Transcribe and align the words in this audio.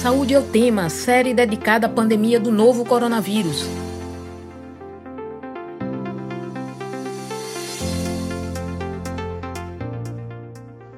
Saúde 0.00 0.32
é 0.32 0.38
o 0.38 0.42
tema, 0.42 0.88
série 0.88 1.34
dedicada 1.34 1.86
à 1.86 1.90
pandemia 1.90 2.40
do 2.40 2.50
novo 2.50 2.86
coronavírus. 2.86 3.66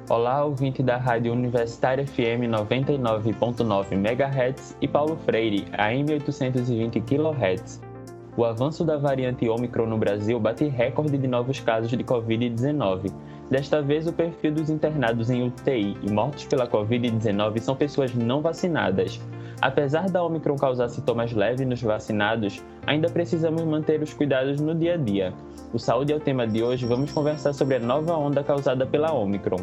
Olá, 0.08 0.44
ouvinte 0.44 0.84
da 0.84 0.98
Rádio 0.98 1.32
Universitária 1.32 2.06
FM 2.06 2.46
99.9 2.48 3.90
MHz 3.90 4.76
e 4.80 4.86
Paulo 4.86 5.18
Freire, 5.24 5.66
AM 5.72 6.06
820 6.14 7.00
kHz. 7.00 7.91
O 8.34 8.46
avanço 8.46 8.82
da 8.82 8.96
variante 8.96 9.46
Ômicron 9.46 9.86
no 9.86 9.98
Brasil 9.98 10.40
bate 10.40 10.64
recorde 10.64 11.18
de 11.18 11.28
novos 11.28 11.60
casos 11.60 11.90
de 11.90 12.02
Covid-19. 12.02 13.12
Desta 13.50 13.82
vez, 13.82 14.06
o 14.06 14.12
perfil 14.12 14.52
dos 14.52 14.70
internados 14.70 15.28
em 15.28 15.46
UTI 15.46 15.98
e 16.02 16.10
mortos 16.10 16.46
pela 16.46 16.66
Covid-19 16.66 17.58
são 17.58 17.76
pessoas 17.76 18.14
não 18.14 18.40
vacinadas. 18.40 19.20
Apesar 19.60 20.08
da 20.08 20.24
Omicron 20.24 20.56
causar 20.56 20.88
sintomas 20.88 21.32
leves 21.32 21.66
nos 21.66 21.82
vacinados, 21.82 22.62
ainda 22.86 23.10
precisamos 23.10 23.62
manter 23.64 24.02
os 24.02 24.14
cuidados 24.14 24.58
no 24.58 24.74
dia 24.74 24.94
a 24.94 24.96
dia. 24.96 25.34
O 25.70 25.78
Saúde 25.78 26.14
é 26.14 26.16
o 26.16 26.20
tema 26.20 26.46
de 26.46 26.62
hoje, 26.62 26.86
vamos 26.86 27.12
conversar 27.12 27.52
sobre 27.52 27.76
a 27.76 27.80
nova 27.80 28.16
onda 28.16 28.42
causada 28.42 28.86
pela 28.86 29.12
Omicron. 29.12 29.60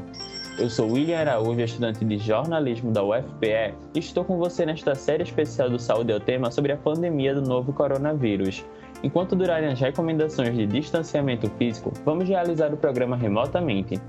Eu 0.59 0.69
sou 0.69 0.91
William 0.91 1.19
Araújo, 1.19 1.61
estudante 1.61 2.03
de 2.03 2.17
jornalismo 2.17 2.91
da 2.91 3.01
UFPE, 3.01 3.73
e 3.95 3.99
estou 3.99 4.25
com 4.25 4.37
você 4.37 4.65
nesta 4.65 4.93
série 4.93 5.23
especial 5.23 5.69
do 5.69 5.79
Saúde 5.79 6.11
é 6.11 6.17
o 6.17 6.19
Tema 6.19 6.51
sobre 6.51 6.73
a 6.73 6.77
pandemia 6.77 7.33
do 7.33 7.41
novo 7.41 7.71
coronavírus. 7.71 8.65
Enquanto 9.01 9.37
durarem 9.37 9.69
as 9.69 9.79
recomendações 9.79 10.53
de 10.57 10.65
distanciamento 10.65 11.49
físico, 11.51 11.93
vamos 12.03 12.27
realizar 12.27 12.73
o 12.73 12.77
programa 12.77 13.15
remotamente. 13.15 14.01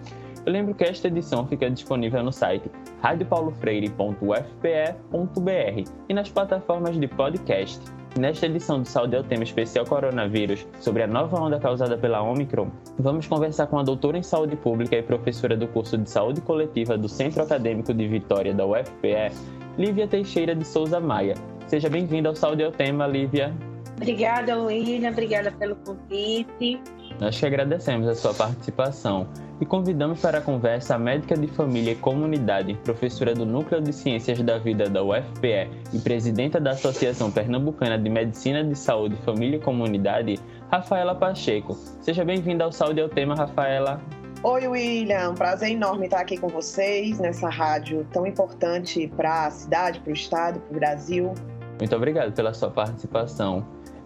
Eu 0.47 0.53
lembro 0.53 0.75
que 0.75 0.85
esta 0.85 1.09
edição 1.09 1.47
fica 1.47 1.71
disponível 1.71 2.23
no 2.23 2.33
site 2.33 2.71
radiopaulofreire.ufpe.br 3.03 5.91
e 6.09 6.15
nas 6.15 6.31
plataformas 6.31 6.99
de 6.99 7.07
podcast. 7.07 7.79
Nesta 8.19 8.47
edição 8.47 8.81
do 8.83 8.89
Saúde 8.89 9.17
é 9.17 9.21
o 9.21 9.23
Tema 9.23 9.45
Especial 9.45 9.85
Coronavírus, 9.85 10.67
sobre 10.81 11.05
a 11.05 11.07
nova 11.07 11.41
onda 11.41 11.61
causada 11.61 11.97
pela 11.97 12.21
Omicron, 12.21 12.69
vamos 12.99 13.29
conversar 13.29 13.69
com 13.69 13.79
a 13.79 13.85
doutora 13.85 14.19
em 14.19 14.23
Saúde 14.23 14.57
Pública 14.57 14.97
e 14.97 15.03
professora 15.03 15.57
do 15.57 15.69
curso 15.69 15.97
de 15.97 16.11
Saúde 16.11 16.41
Coletiva 16.41 16.99
do 16.99 17.09
Centro 17.09 17.43
Acadêmico 17.43 17.95
de 17.95 18.09
Vitória 18.09 18.53
da 18.53 18.67
UFPE, 18.67 19.31
Lívia 19.79 20.09
Teixeira 20.09 20.57
de 20.57 20.67
Souza 20.67 20.99
Maia. 20.99 21.35
Seja 21.69 21.89
bem-vinda 21.89 22.29
ao 22.29 22.35
Saúde 22.35 22.65
é 22.65 22.69
o 22.69 22.73
Tema, 22.73 23.07
Lívia. 23.07 23.55
Obrigada, 23.97 24.61
William. 24.61 25.09
Obrigada 25.09 25.53
pelo 25.53 25.77
convite. 25.77 26.81
Nós 27.21 27.39
que 27.39 27.45
agradecemos 27.45 28.09
a 28.09 28.15
sua 28.15 28.33
participação 28.33 29.29
e 29.61 29.67
convidamos 29.67 30.21
para 30.21 30.39
a 30.39 30.41
conversa 30.41 30.95
a 30.95 30.99
médica 30.99 31.37
de 31.37 31.47
família 31.49 31.93
e 31.93 31.95
comunidade, 31.95 32.73
professora 32.83 33.35
do 33.35 33.45
Núcleo 33.45 33.83
de 33.83 33.93
Ciências 33.93 34.41
da 34.41 34.59
Vida 34.59 34.89
da 34.89 35.05
UFPE 35.05 35.69
e 35.93 35.99
presidenta 35.99 36.59
da 36.59 36.71
Associação 36.71 37.31
Pernambucana 37.31 37.99
de 37.99 38.09
Medicina 38.09 38.65
de 38.65 38.75
Saúde, 38.75 39.17
Família 39.23 39.59
e 39.59 39.61
Comunidade, 39.61 40.41
Rafaela 40.71 41.15
Pacheco. 41.15 41.75
Seja 42.01 42.25
bem-vinda 42.25 42.65
ao 42.65 42.73
Saúde 42.73 43.03
ao 43.03 43.09
Tema, 43.11 43.35
Rafaela. 43.35 44.01
Oi, 44.43 44.67
William. 44.67 45.35
Prazer 45.35 45.73
enorme 45.73 46.07
estar 46.07 46.21
aqui 46.21 46.39
com 46.39 46.49
vocês 46.49 47.19
nessa 47.19 47.51
rádio 47.51 48.07
tão 48.11 48.27
importante 48.27 49.13
para 49.15 49.45
a 49.45 49.51
cidade, 49.51 50.01
para 50.01 50.11
o 50.11 50.15
estado, 50.15 50.59
para 50.61 50.75
o 50.75 50.81
Brasil. 50.81 51.35
Muito 51.79 51.95
obrigado 51.95 52.33
pela 52.33 52.55
sua 52.55 52.71
participação. 52.71 53.63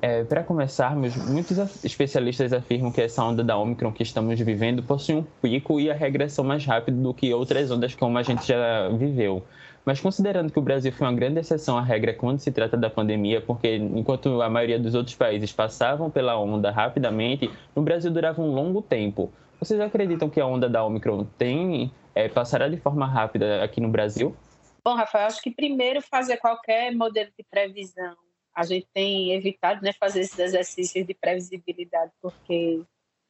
É, 0.07 0.23
para 0.23 0.45
começarmos, 0.45 1.17
muitos 1.17 1.57
especialistas 1.83 2.53
afirmam 2.53 2.93
que 2.93 3.01
essa 3.01 3.25
onda 3.25 3.43
da 3.43 3.57
Omicron 3.57 3.91
que 3.91 4.03
estamos 4.03 4.39
vivendo 4.39 4.83
possui 4.83 5.15
um 5.15 5.23
pico 5.41 5.81
e 5.81 5.91
a 5.91 5.95
regressão 5.95 6.45
mais 6.45 6.63
rápida 6.63 6.95
do 7.01 7.15
que 7.15 7.33
outras 7.33 7.71
ondas 7.71 7.95
como 7.95 8.19
a 8.19 8.23
gente 8.23 8.47
já 8.47 8.91
viveu. 8.91 9.43
Mas 9.83 10.03
considerando 10.03 10.53
que 10.53 10.59
o 10.59 10.63
Brasil 10.63 10.93
foi 10.93 11.07
uma 11.07 11.15
grande 11.15 11.41
exceção 11.41 11.79
à 11.79 11.81
regra 11.81 12.13
quando 12.13 12.39
se 12.39 12.53
trata 12.53 12.77
da 12.77 12.91
pandemia, 12.91 13.41
porque 13.41 13.77
enquanto 13.77 14.43
a 14.43 14.51
maioria 14.51 14.79
dos 14.79 14.95
outros 14.95 15.17
países 15.17 15.51
passavam 15.55 16.11
pela 16.11 16.39
onda 16.39 16.71
rapidamente, 16.71 17.51
no 17.75 17.81
Brasil 17.81 18.11
durava 18.11 18.43
um 18.43 18.53
longo 18.53 18.83
tempo. 18.83 19.33
Vocês 19.59 19.81
acreditam 19.81 20.29
que 20.29 20.39
a 20.39 20.45
onda 20.47 20.69
da 20.69 20.85
Omicron 20.85 21.25
tem 21.39 21.91
é, 22.15 22.29
passará 22.29 22.69
de 22.69 22.77
forma 22.77 23.07
rápida 23.07 23.65
aqui 23.65 23.81
no 23.81 23.89
Brasil? 23.89 24.37
Bom, 24.85 24.97
Rafael, 24.97 25.29
acho 25.29 25.41
que 25.41 25.51
primeiro 25.51 26.03
fazer 26.03 26.37
qualquer 26.37 26.95
modelo 26.95 27.31
de 27.39 27.43
previsão 27.51 28.15
a 28.55 28.65
gente 28.65 28.87
tem 28.93 29.33
evitado 29.33 29.83
né, 29.83 29.93
fazer 29.93 30.21
esses 30.21 30.39
exercícios 30.39 31.07
de 31.07 31.15
previsibilidade, 31.15 32.13
porque 32.23 32.83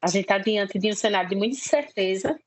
a 0.02 0.06
gente 0.08 0.22
está 0.22 0.38
diante 0.38 0.78
de 0.78 0.90
um 0.90 0.94
cenário 0.94 1.30
de 1.30 1.36
muita 1.36 1.56
incerteza, 1.56 2.38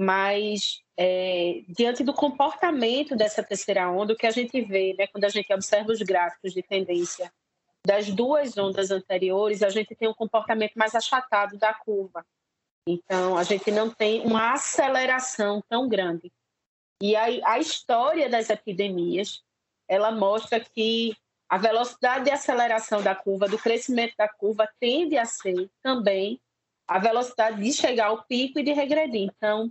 mas 0.00 0.82
é, 0.96 1.62
diante 1.68 2.02
do 2.02 2.12
comportamento 2.12 3.14
dessa 3.14 3.42
terceira 3.42 3.88
onda, 3.90 4.12
o 4.12 4.16
que 4.16 4.26
a 4.26 4.30
gente 4.30 4.60
vê, 4.62 4.94
né, 4.98 5.06
quando 5.06 5.24
a 5.24 5.28
gente 5.28 5.52
observa 5.52 5.92
os 5.92 6.02
gráficos 6.02 6.52
de 6.52 6.62
tendência 6.62 7.32
das 7.86 8.10
duas 8.10 8.56
ondas 8.56 8.90
anteriores, 8.90 9.62
a 9.62 9.70
gente 9.70 9.94
tem 9.94 10.08
um 10.08 10.14
comportamento 10.14 10.74
mais 10.74 10.94
achatado 10.94 11.56
da 11.56 11.74
curva. 11.74 12.24
Então, 12.86 13.36
a 13.36 13.44
gente 13.44 13.70
não 13.70 13.90
tem 13.90 14.22
uma 14.22 14.52
aceleração 14.52 15.62
tão 15.68 15.88
grande. 15.88 16.32
E 17.00 17.16
a, 17.16 17.24
a 17.52 17.58
história 17.58 18.28
das 18.28 18.50
epidemias, 18.50 19.42
ela 19.88 20.12
mostra 20.12 20.60
que 20.60 21.16
a 21.52 21.58
velocidade 21.58 22.24
de 22.24 22.30
aceleração 22.30 23.02
da 23.02 23.14
curva, 23.14 23.46
do 23.46 23.58
crescimento 23.58 24.14
da 24.16 24.26
curva, 24.26 24.66
tende 24.80 25.18
a 25.18 25.26
ser 25.26 25.68
também 25.82 26.40
a 26.88 26.98
velocidade 26.98 27.62
de 27.62 27.70
chegar 27.74 28.06
ao 28.06 28.24
pico 28.24 28.58
e 28.58 28.62
de 28.62 28.72
regredir. 28.72 29.30
Então, 29.36 29.70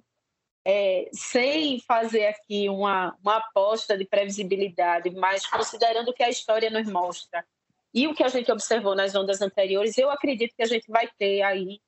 é, 0.64 1.10
sem 1.12 1.80
fazer 1.80 2.28
aqui 2.28 2.70
uma, 2.70 3.18
uma 3.24 3.38
aposta 3.38 3.98
de 3.98 4.06
previsibilidade, 4.06 5.10
mas 5.10 5.48
considerando 5.48 6.10
o 6.10 6.14
que 6.14 6.22
a 6.22 6.30
história 6.30 6.70
nos 6.70 6.88
mostra 6.88 7.44
e 7.92 8.08
o 8.08 8.14
que 8.14 8.24
a 8.24 8.28
gente 8.28 8.52
observou 8.52 8.94
nas 8.94 9.16
ondas 9.16 9.42
anteriores, 9.42 9.98
eu 9.98 10.12
acredito 10.12 10.54
que 10.56 10.62
a 10.62 10.68
gente 10.68 10.86
vai 10.88 11.10
ter 11.18 11.42
aí 11.42 11.82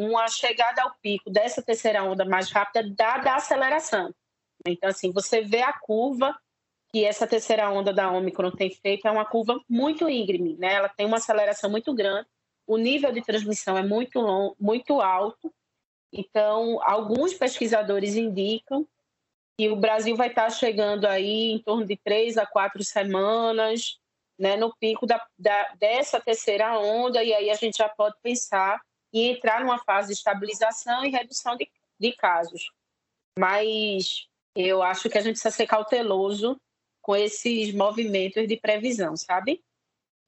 uma 0.00 0.28
chegada 0.28 0.82
ao 0.82 0.94
pico 1.02 1.28
dessa 1.28 1.60
terceira 1.60 2.04
onda 2.04 2.24
mais 2.24 2.48
rápida, 2.48 2.88
dada 2.94 3.32
a 3.32 3.36
aceleração. 3.38 4.14
Então, 4.64 4.88
assim, 4.88 5.10
você 5.10 5.40
vê 5.40 5.62
a 5.62 5.72
curva 5.72 6.32
que 6.92 7.04
essa 7.04 7.26
terceira 7.26 7.70
onda 7.70 7.92
da 7.92 8.12
Omicron 8.12 8.50
tem 8.50 8.70
feito 8.70 9.08
é 9.08 9.10
uma 9.10 9.24
curva 9.24 9.58
muito 9.68 10.08
íngreme, 10.10 10.56
né? 10.58 10.74
Ela 10.74 10.88
tem 10.90 11.06
uma 11.06 11.16
aceleração 11.16 11.70
muito 11.70 11.94
grande, 11.94 12.28
o 12.66 12.76
nível 12.76 13.10
de 13.10 13.22
transmissão 13.22 13.76
é 13.76 13.82
muito 13.82 14.20
long, 14.20 14.54
muito 14.60 15.00
alto. 15.00 15.52
Então, 16.12 16.78
alguns 16.82 17.32
pesquisadores 17.32 18.14
indicam 18.14 18.86
que 19.58 19.70
o 19.70 19.76
Brasil 19.76 20.14
vai 20.16 20.28
estar 20.28 20.50
chegando 20.50 21.06
aí 21.06 21.52
em 21.52 21.58
torno 21.58 21.86
de 21.86 21.96
três 21.96 22.36
a 22.36 22.46
quatro 22.46 22.84
semanas, 22.84 23.98
né, 24.38 24.56
no 24.56 24.74
pico 24.76 25.06
da, 25.06 25.24
da, 25.38 25.74
dessa 25.78 26.20
terceira 26.20 26.78
onda, 26.78 27.22
e 27.22 27.32
aí 27.32 27.50
a 27.50 27.54
gente 27.54 27.78
já 27.78 27.88
pode 27.88 28.16
pensar 28.22 28.80
em 29.12 29.30
entrar 29.30 29.60
numa 29.60 29.78
fase 29.78 30.08
de 30.08 30.14
estabilização 30.14 31.04
e 31.04 31.10
redução 31.10 31.56
de, 31.56 31.70
de 31.98 32.12
casos. 32.12 32.70
Mas 33.38 34.26
eu 34.54 34.82
acho 34.82 35.08
que 35.08 35.16
a 35.16 35.20
gente 35.20 35.34
precisa 35.34 35.54
ser 35.54 35.66
cauteloso 35.66 36.60
com 37.02 37.14
esses 37.16 37.74
movimentos 37.74 38.46
de 38.46 38.56
previsão, 38.56 39.16
sabe? 39.16 39.60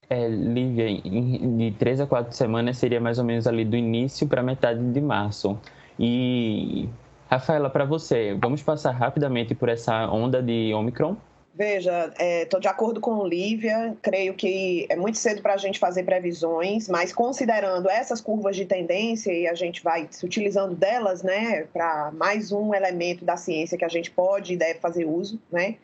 É, 0.09 0.27
Lívia, 0.27 1.01
de 1.01 1.75
três 1.79 1.99
a 1.99 2.05
quatro 2.05 2.35
semanas 2.35 2.77
seria 2.77 3.01
mais 3.01 3.17
ou 3.17 3.25
menos 3.25 3.47
ali 3.47 3.65
do 3.65 3.75
início 3.75 4.27
para 4.27 4.43
metade 4.43 4.79
de 4.91 5.01
março. 5.01 5.59
E, 5.99 6.87
Rafaela, 7.27 7.69
para 7.69 7.85
você, 7.85 8.37
vamos 8.39 8.61
passar 8.61 8.91
rapidamente 8.91 9.55
por 9.55 9.69
essa 9.69 10.07
onda 10.07 10.43
de 10.43 10.73
Omicron? 10.73 11.17
Veja, 11.57 12.13
estou 12.41 12.59
é, 12.59 12.61
de 12.61 12.67
acordo 12.67 12.99
com 12.99 13.25
Lívia, 13.25 13.95
creio 14.01 14.33
que 14.33 14.85
é 14.89 14.95
muito 14.97 15.17
cedo 15.17 15.41
para 15.41 15.53
a 15.53 15.57
gente 15.57 15.79
fazer 15.79 16.03
previsões, 16.03 16.89
mas 16.89 17.13
considerando 17.13 17.89
essas 17.89 18.19
curvas 18.19 18.57
de 18.57 18.65
tendência 18.65 19.31
e 19.31 19.47
a 19.47 19.53
gente 19.53 19.81
vai 19.81 20.05
se 20.11 20.25
utilizando 20.25 20.75
delas, 20.75 21.23
né, 21.23 21.63
para 21.71 22.11
mais 22.11 22.51
um 22.51 22.73
elemento 22.73 23.23
da 23.23 23.37
ciência 23.37 23.77
que 23.77 23.85
a 23.85 23.89
gente 23.89 24.11
pode 24.11 24.53
e 24.53 24.57
deve 24.57 24.81
fazer 24.81 25.05
uso, 25.05 25.41
né, 25.49 25.75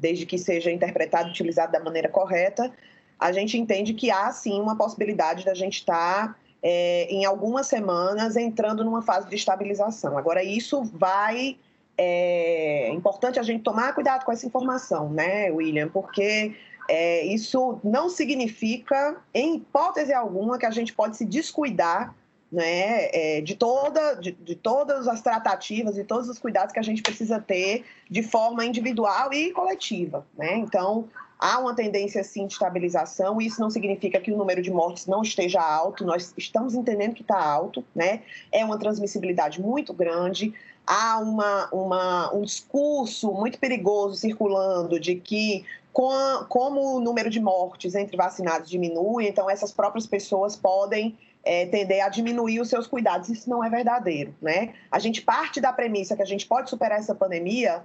desde 0.00 0.24
que 0.24 0.38
seja 0.38 0.70
interpretado 0.70 1.28
e 1.28 1.30
utilizado 1.30 1.70
da 1.70 1.78
maneira 1.78 2.08
correta, 2.08 2.72
a 3.18 3.30
gente 3.32 3.58
entende 3.58 3.92
que 3.92 4.10
há 4.10 4.32
sim 4.32 4.58
uma 4.60 4.76
possibilidade 4.76 5.44
da 5.44 5.52
gente 5.52 5.80
estar 5.80 6.28
tá, 6.28 6.36
é, 6.62 7.06
em 7.10 7.24
algumas 7.24 7.66
semanas 7.66 8.34
entrando 8.34 8.82
numa 8.82 9.02
fase 9.02 9.28
de 9.28 9.36
estabilização. 9.36 10.16
Agora, 10.16 10.42
isso 10.42 10.82
vai. 10.82 11.58
É 12.02 12.90
importante 12.94 13.38
a 13.38 13.42
gente 13.42 13.62
tomar 13.62 13.94
cuidado 13.94 14.24
com 14.24 14.32
essa 14.32 14.46
informação, 14.46 15.10
né, 15.10 15.50
William? 15.50 15.86
Porque 15.88 16.56
é, 16.88 17.26
isso 17.26 17.78
não 17.84 18.08
significa, 18.08 19.16
em 19.34 19.56
hipótese 19.56 20.14
alguma, 20.14 20.58
que 20.58 20.64
a 20.64 20.70
gente 20.70 20.94
pode 20.94 21.18
se 21.18 21.26
descuidar 21.26 22.14
né, 22.50 23.08
é, 23.12 23.40
de, 23.40 23.54
toda, 23.54 24.14
de, 24.14 24.32
de, 24.32 24.56
todas 24.56 25.06
as 25.06 25.20
tratativas 25.20 25.96
e 25.96 26.04
todos 26.04 26.28
os 26.28 26.38
cuidados 26.38 26.72
que 26.72 26.80
a 26.80 26.82
gente 26.82 27.00
precisa 27.00 27.40
ter 27.40 27.84
de 28.10 28.22
forma 28.22 28.64
individual 28.64 29.32
e 29.32 29.52
coletiva. 29.52 30.26
Né? 30.36 30.56
Então, 30.56 31.08
há 31.38 31.58
uma 31.60 31.74
tendência, 31.74 32.24
sim, 32.24 32.46
de 32.46 32.54
estabilização, 32.54 33.40
isso 33.40 33.60
não 33.60 33.70
significa 33.70 34.18
que 34.20 34.32
o 34.32 34.36
número 34.36 34.60
de 34.60 34.70
mortes 34.70 35.06
não 35.06 35.22
esteja 35.22 35.62
alto, 35.62 36.04
nós 36.04 36.34
estamos 36.36 36.74
entendendo 36.74 37.14
que 37.14 37.22
está 37.22 37.40
alto, 37.40 37.84
né? 37.94 38.22
é 38.50 38.64
uma 38.64 38.78
transmissibilidade 38.78 39.60
muito 39.60 39.94
grande, 39.94 40.52
há 40.84 41.18
uma, 41.18 41.68
uma, 41.72 42.34
um 42.34 42.42
discurso 42.42 43.32
muito 43.32 43.60
perigoso 43.60 44.16
circulando 44.16 44.98
de 44.98 45.14
que 45.14 45.64
com, 45.92 46.12
como 46.48 46.96
o 46.96 47.00
número 47.00 47.30
de 47.30 47.40
mortes 47.40 47.94
entre 47.94 48.16
vacinados 48.16 48.68
diminui, 48.68 49.28
então 49.28 49.48
essas 49.48 49.72
próprias 49.72 50.06
pessoas 50.06 50.56
podem 50.56 51.16
é, 51.44 51.66
tender 51.66 52.04
a 52.04 52.08
diminuir 52.08 52.60
os 52.60 52.68
seus 52.68 52.86
cuidados. 52.86 53.28
Isso 53.28 53.48
não 53.48 53.64
é 53.64 53.70
verdadeiro, 53.70 54.34
né? 54.40 54.74
A 54.90 54.98
gente 54.98 55.22
parte 55.22 55.60
da 55.60 55.72
premissa 55.72 56.16
que 56.16 56.22
a 56.22 56.26
gente 56.26 56.46
pode 56.46 56.68
superar 56.68 56.98
essa 56.98 57.14
pandemia 57.14 57.82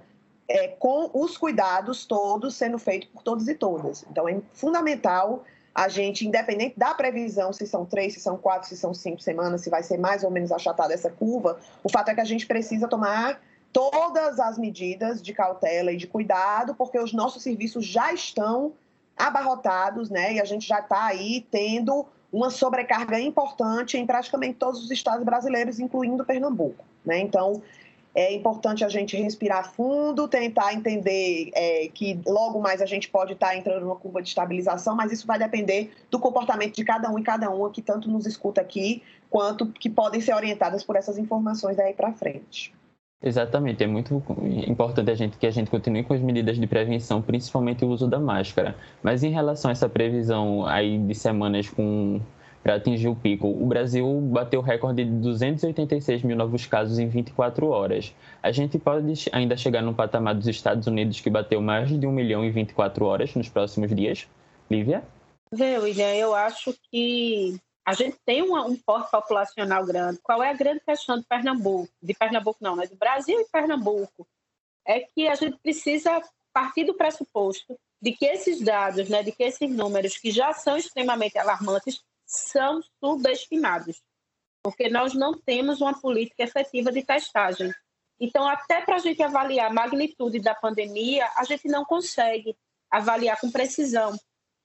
é, 0.48 0.68
com 0.68 1.10
os 1.12 1.36
cuidados 1.36 2.04
todos 2.04 2.54
sendo 2.54 2.78
feitos 2.78 3.08
por 3.08 3.22
todos 3.22 3.48
e 3.48 3.54
todas. 3.54 4.04
Então, 4.10 4.28
é 4.28 4.40
fundamental 4.52 5.44
a 5.74 5.88
gente, 5.88 6.26
independente 6.26 6.78
da 6.78 6.94
previsão, 6.94 7.52
se 7.52 7.66
são 7.66 7.84
três, 7.84 8.14
se 8.14 8.20
são 8.20 8.38
quatro, 8.38 8.66
se 8.66 8.76
são 8.76 8.94
cinco 8.94 9.20
semanas, 9.20 9.60
se 9.60 9.68
vai 9.68 9.82
ser 9.82 9.98
mais 9.98 10.24
ou 10.24 10.30
menos 10.30 10.50
achatada 10.50 10.94
essa 10.94 11.10
curva, 11.10 11.58
o 11.84 11.90
fato 11.90 12.08
é 12.08 12.14
que 12.14 12.20
a 12.20 12.24
gente 12.24 12.46
precisa 12.46 12.88
tomar 12.88 13.42
todas 13.74 14.40
as 14.40 14.56
medidas 14.56 15.20
de 15.20 15.34
cautela 15.34 15.92
e 15.92 15.98
de 15.98 16.06
cuidado, 16.06 16.74
porque 16.74 16.98
os 16.98 17.12
nossos 17.12 17.42
serviços 17.42 17.84
já 17.84 18.10
estão 18.10 18.72
abarrotados, 19.14 20.08
né? 20.08 20.34
E 20.34 20.40
a 20.40 20.46
gente 20.46 20.66
já 20.66 20.78
está 20.78 21.04
aí 21.04 21.46
tendo 21.50 22.06
uma 22.32 22.50
sobrecarga 22.50 23.18
importante 23.20 23.96
em 23.96 24.06
praticamente 24.06 24.54
todos 24.54 24.82
os 24.82 24.90
estados 24.90 25.24
brasileiros, 25.24 25.78
incluindo 25.78 26.24
Pernambuco, 26.24 26.84
né? 27.04 27.18
Então, 27.18 27.62
é 28.16 28.32
importante 28.32 28.82
a 28.82 28.88
gente 28.88 29.14
respirar 29.14 29.72
fundo, 29.74 30.26
tentar 30.26 30.72
entender 30.72 31.50
é, 31.54 31.88
que 31.92 32.18
logo 32.26 32.58
mais 32.60 32.80
a 32.80 32.86
gente 32.86 33.10
pode 33.10 33.34
estar 33.34 33.54
entrando 33.54 33.82
numa 33.82 33.96
curva 33.96 34.22
de 34.22 34.30
estabilização, 34.30 34.96
mas 34.96 35.12
isso 35.12 35.26
vai 35.26 35.38
depender 35.38 35.92
do 36.10 36.18
comportamento 36.18 36.74
de 36.74 36.82
cada 36.82 37.10
um 37.10 37.18
e 37.18 37.22
cada 37.22 37.50
uma 37.50 37.70
que 37.70 37.82
tanto 37.82 38.10
nos 38.10 38.24
escuta 38.24 38.62
aqui, 38.62 39.02
quanto 39.28 39.66
que 39.66 39.90
podem 39.90 40.22
ser 40.22 40.34
orientadas 40.34 40.82
por 40.82 40.96
essas 40.96 41.18
informações 41.18 41.76
daí 41.76 41.92
para 41.92 42.10
frente. 42.10 42.74
Exatamente, 43.22 43.82
é 43.82 43.86
muito 43.86 44.22
importante 44.68 45.10
a 45.10 45.14
gente 45.14 45.38
que 45.38 45.46
a 45.46 45.50
gente 45.50 45.70
continue 45.70 46.04
com 46.04 46.12
as 46.12 46.20
medidas 46.20 46.58
de 46.58 46.66
prevenção, 46.66 47.22
principalmente 47.22 47.84
o 47.84 47.88
uso 47.88 48.06
da 48.06 48.20
máscara. 48.20 48.76
Mas 49.02 49.22
em 49.22 49.30
relação 49.30 49.70
a 49.70 49.72
essa 49.72 49.88
previsão 49.88 50.66
aí 50.66 50.98
de 50.98 51.14
semanas 51.14 51.68
com 51.68 52.20
para 52.66 52.74
atingir 52.74 53.06
o 53.06 53.14
pico. 53.14 53.46
O 53.46 53.64
Brasil 53.64 54.20
bateu 54.22 54.58
o 54.58 54.62
recorde 54.62 55.04
de 55.04 55.10
286 55.20 56.24
mil 56.24 56.36
novos 56.36 56.66
casos 56.66 56.98
em 56.98 57.06
24 57.06 57.68
horas. 57.68 58.12
A 58.42 58.50
gente 58.50 58.76
pode 58.76 59.06
ainda 59.30 59.56
chegar 59.56 59.82
no 59.82 59.94
patamar 59.94 60.34
dos 60.34 60.48
Estados 60.48 60.88
Unidos, 60.88 61.20
que 61.20 61.30
bateu 61.30 61.62
mais 61.62 61.88
de 61.88 62.04
1 62.04 62.10
milhão 62.10 62.44
em 62.44 62.50
24 62.50 63.04
horas 63.04 63.32
nos 63.36 63.48
próximos 63.48 63.94
dias? 63.94 64.26
Lívia? 64.68 65.04
Vê, 65.52 65.78
William, 65.78 66.12
eu 66.14 66.34
acho 66.34 66.74
que 66.90 67.56
a 67.86 67.92
gente 67.94 68.18
tem 68.26 68.42
um, 68.42 68.56
um 68.56 68.76
porte 68.76 69.12
populacional 69.12 69.86
grande. 69.86 70.18
Qual 70.20 70.42
é 70.42 70.50
a 70.50 70.54
grande 70.54 70.80
questão 70.80 71.18
de 71.18 71.24
Pernambuco? 71.24 71.88
De 72.02 72.14
Pernambuco 72.14 72.58
não, 72.60 72.74
né? 72.74 72.86
Do 72.88 72.96
Brasil 72.96 73.40
e 73.40 73.48
Pernambuco. 73.48 74.26
É 74.84 75.00
que 75.00 75.28
a 75.28 75.36
gente 75.36 75.56
precisa 75.58 76.20
partir 76.52 76.84
do 76.84 76.94
pressuposto 76.94 77.78
de 78.02 78.12
que 78.12 78.26
esses 78.26 78.60
dados, 78.60 79.08
né, 79.08 79.22
de 79.22 79.30
que 79.30 79.44
esses 79.44 79.70
números 79.70 80.16
que 80.16 80.30
já 80.30 80.52
são 80.52 80.76
extremamente 80.76 81.38
alarmantes, 81.38 82.02
são 82.24 82.80
subestimados, 82.98 84.02
porque 84.62 84.88
nós 84.88 85.14
não 85.14 85.32
temos 85.32 85.80
uma 85.80 85.98
política 86.00 86.42
efetiva 86.42 86.90
de 86.90 87.04
testagem. 87.04 87.72
Então, 88.18 88.48
até 88.48 88.80
para 88.80 88.96
a 88.96 88.98
gente 88.98 89.22
avaliar 89.22 89.70
a 89.70 89.74
magnitude 89.74 90.40
da 90.40 90.54
pandemia, 90.54 91.28
a 91.36 91.44
gente 91.44 91.68
não 91.68 91.84
consegue 91.84 92.56
avaliar 92.90 93.38
com 93.40 93.50
precisão. 93.50 94.18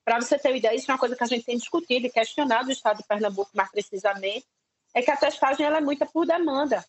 Para 0.04 0.20
você 0.20 0.38
ter 0.38 0.48
uma 0.48 0.56
ideia, 0.56 0.74
isso 0.74 0.90
é 0.90 0.94
uma 0.94 0.98
coisa 0.98 1.16
que 1.16 1.24
a 1.24 1.26
gente 1.26 1.44
tem 1.44 1.56
discutido 1.56 2.06
e 2.06 2.10
questionado 2.10 2.68
o 2.68 2.72
Estado 2.72 2.98
de 2.98 3.04
Pernambuco 3.04 3.50
mais 3.54 3.70
precisamente, 3.70 4.46
é 4.94 5.02
que 5.02 5.10
a 5.10 5.16
testagem 5.16 5.64
ela 5.64 5.78
é 5.78 5.80
muita 5.80 6.06
por 6.06 6.26
demanda. 6.26 6.84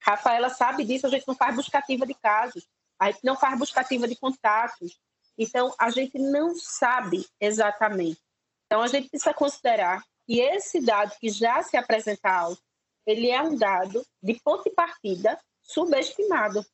Rafaela 0.00 0.50
sabe 0.50 0.84
disso, 0.84 1.06
a 1.06 1.10
gente 1.10 1.26
não 1.26 1.34
faz 1.34 1.54
buscativa 1.54 2.06
de 2.06 2.14
casos, 2.14 2.66
a 2.98 3.10
gente 3.10 3.24
não 3.24 3.36
faz 3.36 3.58
buscativa 3.58 4.06
de 4.06 4.16
contatos. 4.16 4.98
Então, 5.36 5.74
a 5.78 5.90
gente 5.90 6.18
não 6.18 6.54
sabe 6.54 7.26
exatamente 7.40 8.20
então, 8.66 8.82
a 8.82 8.88
gente 8.88 9.08
precisa 9.08 9.32
considerar 9.32 10.02
que 10.26 10.40
esse 10.40 10.80
dado 10.80 11.14
que 11.20 11.28
já 11.28 11.62
se 11.62 11.76
apresenta 11.76 12.28
alto, 12.28 12.60
ele 13.06 13.30
é 13.30 13.40
um 13.40 13.56
dado 13.56 14.04
de 14.22 14.34
ponto 14.42 14.64
de 14.64 14.70
partida 14.70 15.38
subestimado. 15.62 16.64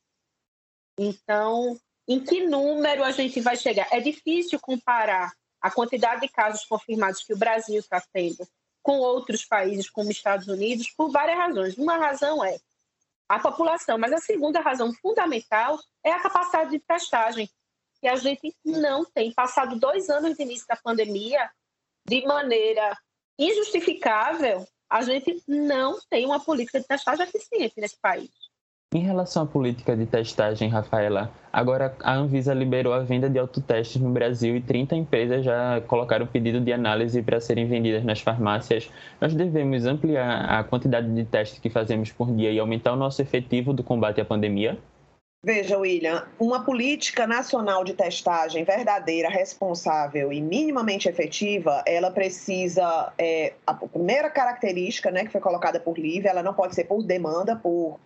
Então, 0.97 1.79
em 2.07 2.19
que 2.23 2.47
número 2.47 3.03
a 3.03 3.11
gente 3.11 3.39
vai 3.39 3.55
chegar? 3.55 3.87
É 3.91 3.99
difícil 3.99 4.59
comparar 4.59 5.31
a 5.61 5.69
quantidade 5.69 6.21
de 6.21 6.27
casos 6.27 6.65
confirmados 6.65 7.23
que 7.23 7.33
o 7.33 7.37
Brasil 7.37 7.79
está 7.79 8.01
tendo 8.11 8.47
com 8.81 8.97
outros 8.97 9.45
países, 9.45 9.89
como 9.89 10.11
Estados 10.11 10.47
Unidos, 10.47 10.89
por 10.89 11.11
várias 11.11 11.37
razões. 11.37 11.77
Uma 11.77 11.97
razão 11.97 12.43
é 12.43 12.57
a 13.29 13.39
população, 13.39 13.97
mas 13.97 14.11
a 14.11 14.17
segunda 14.17 14.59
razão 14.59 14.91
fundamental 14.95 15.79
é 16.03 16.11
a 16.11 16.19
capacidade 16.19 16.71
de 16.71 16.79
testagem, 16.79 17.49
que 17.99 18.07
a 18.07 18.15
gente 18.15 18.55
não 18.65 19.05
tem. 19.05 19.31
Passado 19.33 19.79
dois 19.79 20.09
anos 20.09 20.35
de 20.35 20.41
início 20.41 20.67
da 20.67 20.75
pandemia, 20.75 21.49
de 22.05 22.25
maneira 22.25 22.97
injustificável, 23.37 24.67
a 24.89 25.01
gente 25.01 25.41
não 25.47 25.99
tem 26.09 26.25
uma 26.25 26.39
política 26.39 26.79
de 26.79 26.87
testagem 26.87 27.25
eficiente 27.25 27.79
nesse 27.79 27.97
país. 28.01 28.29
Em 28.93 28.99
relação 28.99 29.43
à 29.43 29.45
política 29.45 29.95
de 29.95 30.05
testagem, 30.05 30.67
Rafaela, 30.67 31.31
agora 31.53 31.95
a 32.03 32.13
Anvisa 32.13 32.53
liberou 32.53 32.91
a 32.91 32.99
venda 32.99 33.29
de 33.29 33.39
autotestes 33.39 34.01
no 34.01 34.09
Brasil 34.09 34.53
e 34.57 34.61
30 34.61 34.97
empresas 34.97 35.45
já 35.45 35.79
colocaram 35.87 36.27
pedido 36.27 36.59
de 36.59 36.73
análise 36.73 37.21
para 37.21 37.39
serem 37.39 37.65
vendidas 37.65 38.03
nas 38.03 38.19
farmácias. 38.19 38.91
Nós 39.21 39.33
devemos 39.33 39.85
ampliar 39.85 40.43
a 40.43 40.61
quantidade 40.65 41.07
de 41.15 41.23
testes 41.23 41.57
que 41.57 41.69
fazemos 41.69 42.11
por 42.11 42.35
dia 42.35 42.51
e 42.51 42.59
aumentar 42.59 42.91
o 42.91 42.97
nosso 42.97 43.21
efetivo 43.21 43.71
do 43.71 43.81
combate 43.81 44.19
à 44.19 44.25
pandemia? 44.25 44.77
Veja, 45.41 45.77
William, 45.77 46.27
uma 46.37 46.65
política 46.65 47.25
nacional 47.25 47.85
de 47.85 47.93
testagem 47.93 48.65
verdadeira, 48.65 49.29
responsável 49.29 50.33
e 50.33 50.41
minimamente 50.41 51.07
efetiva, 51.07 51.81
ela 51.87 52.11
precisa, 52.11 53.13
é, 53.17 53.53
a 53.65 53.73
primeira 53.73 54.29
característica 54.29 55.09
né, 55.09 55.23
que 55.23 55.31
foi 55.31 55.41
colocada 55.41 55.79
por 55.79 55.97
Lívia, 55.97 56.29
ela 56.29 56.43
não 56.43 56.53
pode 56.53 56.75
ser 56.75 56.83
por 56.83 57.01
demanda, 57.01 57.55
por 57.55 57.97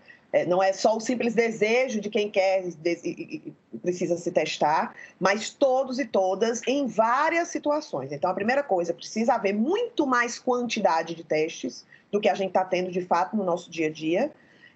não 0.43 0.61
é 0.61 0.73
só 0.73 0.97
o 0.97 0.99
simples 0.99 1.33
desejo 1.33 2.01
de 2.01 2.09
quem 2.09 2.29
quer 2.29 2.65
e 2.85 3.53
precisa 3.81 4.17
se 4.17 4.31
testar, 4.31 4.93
mas 5.19 5.49
todos 5.49 5.99
e 5.99 6.05
todas 6.05 6.61
em 6.67 6.87
várias 6.87 7.49
situações. 7.49 8.11
Então, 8.11 8.29
a 8.29 8.33
primeira 8.33 8.63
coisa, 8.63 8.93
precisa 8.93 9.35
haver 9.35 9.53
muito 9.53 10.05
mais 10.05 10.37
quantidade 10.37 11.15
de 11.15 11.23
testes 11.23 11.85
do 12.11 12.19
que 12.19 12.27
a 12.27 12.35
gente 12.35 12.49
está 12.49 12.65
tendo 12.65 12.91
de 12.91 13.01
fato 13.01 13.35
no 13.37 13.43
nosso 13.43 13.69
dia 13.69 13.87
a 13.87 13.91
dia. 13.91 14.31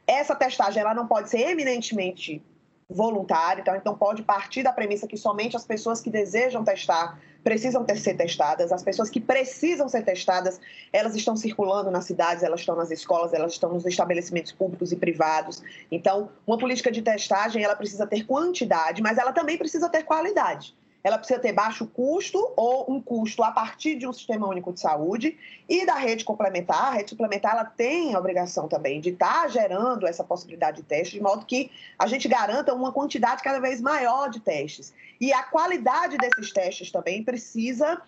Essa 0.07 0.35
testagem 0.35 0.81
ela 0.81 0.94
não 0.94 1.07
pode 1.07 1.29
ser 1.29 1.41
eminentemente 1.50 2.41
voluntária, 2.89 3.62
então, 3.62 3.75
então 3.75 3.95
pode 3.95 4.24
partir 4.24 4.63
da 4.63 4.74
premissa 4.74 5.07
que 5.07 5.15
somente 5.15 5.56
as 5.56 5.63
pessoas 5.63 6.01
que 6.01 6.09
desejam 6.09 6.63
testar 6.63 7.19
precisam 7.43 7.86
ter, 7.86 7.98
ser 7.98 8.15
testadas, 8.15 8.72
as 8.72 8.84
pessoas 8.84 9.10
que 9.10 9.19
precisam 9.19 9.88
ser 9.88 10.03
testadas, 10.03 10.60
elas 10.91 11.15
estão 11.15 11.38
circulando 11.38 11.89
nas 11.91 12.05
cidades, 12.05 12.43
elas 12.43 12.60
estão 12.60 12.75
nas 12.75 12.91
escolas, 12.91 13.31
elas 13.31 13.53
estão 13.53 13.72
nos 13.72 13.86
estabelecimentos 13.86 14.51
públicos 14.51 14.91
e 14.91 14.96
privados. 14.96 15.63
Então, 15.91 16.29
uma 16.46 16.58
política 16.58 16.91
de 16.91 17.01
testagem, 17.01 17.63
ela 17.63 17.75
precisa 17.75 18.05
ter 18.05 18.25
quantidade, 18.25 19.01
mas 19.01 19.17
ela 19.17 19.31
também 19.31 19.58
precisa 19.58 19.88
ter 19.88 20.03
qualidade 20.03 20.75
ela 21.03 21.18
precisa 21.18 21.39
ter 21.39 21.53
baixo 21.53 21.88
custo 21.88 22.53
ou 22.56 22.91
um 22.91 23.01
custo 23.01 23.44
a 23.44 23.51
partir 23.51 23.96
de 23.96 24.06
um 24.06 24.13
sistema 24.13 24.48
único 24.48 24.74
de 24.74 24.79
saúde 24.79 25.38
e 25.68 25.86
da 25.86 25.96
rede 25.96 26.25
complementar. 26.25 26.88
A 26.88 26.91
rede 26.91 27.12
suplementar 27.12 27.53
ela 27.53 27.65
tem 27.65 28.13
a 28.13 28.20
obrigação 28.20 28.68
também 28.68 29.00
de 29.00 29.10
estar 29.10 29.44
tá 29.44 29.48
gerando 29.48 30.06
essa 30.06 30.24
possibilidade 30.24 30.77
de 30.77 30.84
teste, 30.84 31.15
de 31.15 31.22
modo 31.22 31.46
que 31.46 31.72
a 31.98 32.06
gente 32.08 32.27
garanta 32.27 32.74
uma 32.74 32.91
quantidade 32.91 33.41
cada 33.41 33.60
vez 33.60 33.79
maior 33.79 34.29
de 34.29 34.39
testes. 34.39 34.94
E 35.20 35.32
a 35.32 35.44
qualidade 35.44 36.18
desses 36.18 36.51
testes 36.51 36.91
também 36.91 37.24
precisa 37.24 38.01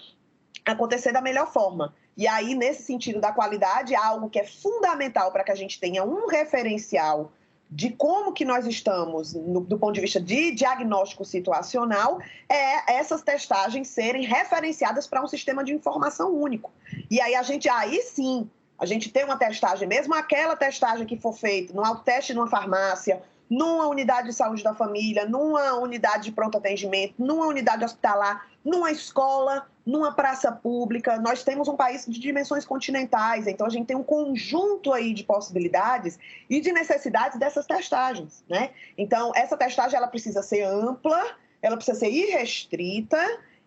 acontecer 0.65 1.11
da 1.11 1.21
melhor 1.21 1.51
forma. 1.51 1.93
E 2.15 2.27
aí, 2.27 2.55
nesse 2.55 2.83
sentido 2.83 3.21
da 3.21 3.31
qualidade, 3.31 3.95
algo 3.95 4.29
que 4.29 4.37
é 4.37 4.45
fundamental 4.45 5.31
para 5.31 5.43
que 5.43 5.51
a 5.51 5.55
gente 5.55 5.79
tenha 5.79 6.03
um 6.03 6.27
referencial 6.27 7.31
de 7.71 7.89
como 7.91 8.33
que 8.33 8.43
nós 8.43 8.67
estamos 8.67 9.33
no, 9.33 9.61
do 9.61 9.79
ponto 9.79 9.93
de 9.93 10.01
vista 10.01 10.19
de 10.19 10.51
diagnóstico 10.51 11.23
situacional 11.23 12.19
é 12.49 12.97
essas 12.97 13.21
testagens 13.21 13.87
serem 13.87 14.25
referenciadas 14.25 15.07
para 15.07 15.23
um 15.23 15.27
sistema 15.27 15.63
de 15.63 15.73
informação 15.73 16.33
único. 16.33 16.69
E 17.09 17.21
aí 17.21 17.33
a 17.33 17.43
gente, 17.43 17.69
aí 17.69 18.01
sim, 18.01 18.49
a 18.77 18.85
gente 18.85 19.09
tem 19.09 19.23
uma 19.23 19.37
testagem, 19.37 19.87
mesmo 19.87 20.13
aquela 20.13 20.55
testagem 20.55 21.07
que 21.07 21.15
for 21.15 21.31
feita 21.31 21.73
no 21.73 21.95
teste 21.99 22.33
numa 22.33 22.47
farmácia, 22.47 23.23
numa 23.49 23.87
unidade 23.87 24.27
de 24.27 24.33
saúde 24.33 24.63
da 24.63 24.73
família, 24.73 25.25
numa 25.25 25.73
unidade 25.75 26.25
de 26.25 26.31
pronto 26.33 26.57
atendimento, 26.57 27.13
numa 27.17 27.47
unidade 27.47 27.85
hospitalar, 27.85 28.47
numa 28.65 28.91
escola, 28.91 29.65
numa 29.85 30.13
praça 30.13 30.51
pública. 30.51 31.17
Nós 31.17 31.43
temos 31.43 31.67
um 31.67 31.75
país 31.75 32.05
de 32.05 32.19
dimensões 32.19 32.65
continentais, 32.65 33.47
então 33.47 33.65
a 33.65 33.69
gente 33.69 33.87
tem 33.87 33.95
um 33.95 34.03
conjunto 34.03 34.93
aí 34.93 35.13
de 35.13 35.23
possibilidades 35.23 36.19
e 36.49 36.61
de 36.61 36.71
necessidades 36.71 37.39
dessas 37.39 37.65
testagens, 37.65 38.43
né? 38.47 38.71
Então, 38.97 39.31
essa 39.35 39.57
testagem 39.57 39.97
ela 39.97 40.07
precisa 40.07 40.41
ser 40.43 40.63
ampla, 40.63 41.35
ela 41.61 41.75
precisa 41.75 41.99
ser 41.99 42.09
irrestrita, 42.09 43.17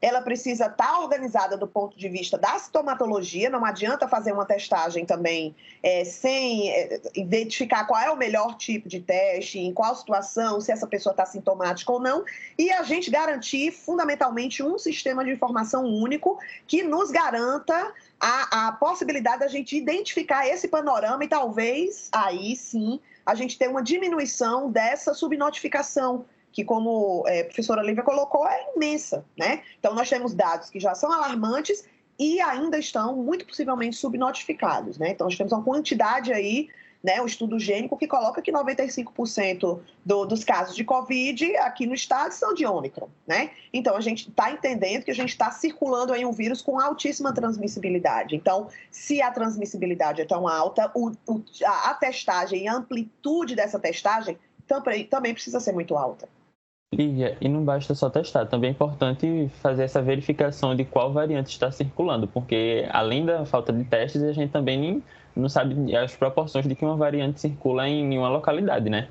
ela 0.05 0.21
precisa 0.21 0.67
estar 0.67 0.87
tá 0.87 1.01
organizada 1.01 1.57
do 1.57 1.67
ponto 1.67 1.97
de 1.97 2.11
vista 2.11 2.37
da 2.37 2.59
sintomatologia, 2.59 3.49
não 3.49 3.65
adianta 3.65 4.07
fazer 4.07 4.33
uma 4.33 4.45
testagem 4.45 5.07
também 5.07 5.57
é, 5.83 6.05
sem 6.05 6.71
é, 6.71 7.01
identificar 7.15 7.87
qual 7.87 7.99
é 7.99 8.11
o 8.11 8.17
melhor 8.17 8.55
tipo 8.59 8.87
de 8.87 9.01
teste, 9.01 9.59
em 9.59 9.73
qual 9.73 9.97
situação, 9.97 10.61
se 10.61 10.71
essa 10.71 10.87
pessoa 10.87 11.13
está 11.13 11.25
sintomática 11.25 11.91
ou 11.91 11.99
não, 11.99 12.23
e 12.59 12.71
a 12.71 12.83
gente 12.83 13.11
garantir 13.11 13.73
fundamentalmente 13.73 14.63
um 14.63 14.77
sistema 14.79 15.25
de 15.25 15.31
informação 15.31 15.87
único 15.87 16.39
que 16.67 16.83
nos 16.83 17.11
garanta 17.11 17.91
a, 18.21 18.69
a 18.69 18.73
possibilidade 18.73 19.39
da 19.39 19.49
gente 19.49 19.75
identificar 19.75 20.47
esse 20.47 20.69
panorama 20.69 21.25
e 21.25 21.29
talvez 21.29 22.11
aí 22.13 22.55
sim 22.57 23.01
a 23.25 23.35
gente 23.35 23.57
ter 23.57 23.69
uma 23.71 23.83
diminuição 23.83 24.71
dessa 24.71 25.15
subnotificação 25.15 26.27
que, 26.55 26.65
como 26.65 27.25
é, 27.27 27.41
a 27.41 27.45
professora 27.45 27.83
Lívia 27.83 28.05
colocou, 28.05 28.47
é 28.47 28.73
imensa. 28.77 29.25
Né? 29.37 29.63
Então, 29.79 29.93
nós 29.93 30.09
temos 30.09 30.33
dados 30.33 30.71
que 30.71 30.79
já 30.79 30.95
são 30.95 31.13
alarmantes 31.13 31.85
e 32.17 32.41
ainda 32.41 32.79
estão, 32.79 33.17
muito 33.17 33.45
possivelmente, 33.45 33.97
subnotificados. 33.97 34.97
Né? 34.97 35.11
Então, 35.11 35.27
nós 35.27 35.37
temos 35.37 35.53
uma 35.53 35.65
quantidade 35.65 36.33
aí, 36.33 36.69
né, 37.03 37.21
um 37.21 37.27
estudo 37.27 37.59
gênico 37.59 37.99
que 37.99 38.07
coloca 38.07 38.41
que 38.41 38.53
95% 38.53 39.81
do, 40.07 40.25
dos 40.25 40.45
casos 40.45 40.77
de 40.77 40.85
Covid 40.85 41.57
aqui 41.57 41.87
no 41.87 41.95
estado 41.95 42.31
são 42.31 42.55
de 42.55 42.65
Ômicron. 42.65 43.09
Né? 43.27 43.51
Então, 43.73 43.97
a 43.97 44.01
gente 44.01 44.29
está 44.29 44.53
entendendo 44.53 45.03
que 45.03 45.11
a 45.11 45.15
gente 45.15 45.31
está 45.31 45.51
circulando 45.51 46.13
aí 46.13 46.25
um 46.25 46.33
vírus 46.33 46.63
com 46.63 46.79
altíssima 46.79 47.35
transmissibilidade. 47.35 48.37
Então, 48.37 48.69
se 48.93 49.21
a 49.21 49.33
transmissibilidade 49.33 50.23
é 50.23 50.25
tão 50.25 50.47
alta, 50.47 50.91
o, 50.95 51.11
o, 51.27 51.43
a 51.67 51.95
testagem 51.95 52.63
e 52.63 52.69
a 52.69 52.75
amplitude 52.75 53.57
dessa 53.57 53.79
testagem 53.81 54.39
também, 54.67 55.05
também 55.05 55.35
precisa 55.35 55.61
ser 55.61 55.73
muito 55.73 55.97
alta. 55.97 56.29
Lívia, 56.93 57.37
e 57.41 57.49
não 57.49 57.65
basta 57.65 57.95
só 57.95 58.09
testar, 58.09 58.47
também 58.47 58.69
é 58.69 58.73
importante 58.73 59.51
fazer 59.61 59.85
essa 59.85 60.01
verificação 60.01 60.77
de 60.77 60.85
qual 60.85 61.13
variante 61.13 61.51
está 61.51 61.71
circulando, 61.71 62.29
porque 62.29 62.87
além 62.91 63.25
da 63.25 63.45
falta 63.45 63.73
de 63.73 63.85
testes, 63.85 64.23
a 64.23 64.33
gente 64.33 64.53
também 64.53 65.03
não 65.35 65.49
sabe 65.49 65.97
as 65.97 66.15
proporções 66.15 66.67
de 66.67 66.75
que 66.75 66.85
uma 66.85 66.97
variante 66.97 67.41
circula 67.41 67.89
em 67.89 68.17
uma 68.17 68.29
localidade, 68.29 68.89
né? 68.89 69.09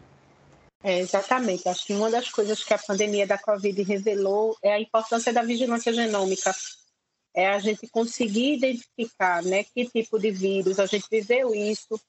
É, 0.83 0.99
exatamente. 0.99 1.67
Acho 1.67 1.85
que 1.85 1.93
uma 1.93 2.11
das 2.11 2.29
coisas 2.29 2.63
que 2.63 2.73
a 2.73 2.77
pandemia 2.77 3.25
da 3.25 3.37
Covid 3.37 3.81
revelou 3.83 4.57
é 4.61 4.73
a 4.73 4.79
importância 4.79 5.31
da 5.31 5.41
vigilância 5.41 5.93
genômica. 5.93 6.53
É 7.33 7.49
a 7.49 7.59
gente 7.59 7.87
conseguir 7.87 8.55
identificar 8.55 9.41
né, 9.43 9.63
que 9.63 9.85
tipo 9.85 10.19
de 10.19 10.29
vírus, 10.29 10.79
a 10.79 10.85
gente 10.85 11.07
viveu 11.09 11.55
isso 11.55 11.99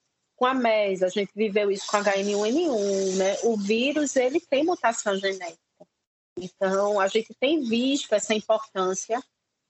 com 0.45 0.49
a 0.49 0.53
MES, 0.53 1.03
a 1.03 1.09
gente 1.09 1.33
viveu 1.35 1.71
isso 1.71 1.87
com 1.87 1.97
H1N1, 1.97 3.17
né? 3.17 3.39
O 3.45 3.57
vírus, 3.57 4.15
ele 4.15 4.39
tem 4.39 4.63
mutação 4.63 5.17
genética. 5.17 5.59
Então, 6.39 7.01
a 7.01 7.09
gente 7.09 7.33
tem 7.41 7.63
visto 7.63 8.15
essa 8.15 8.35
importância 8.35 9.19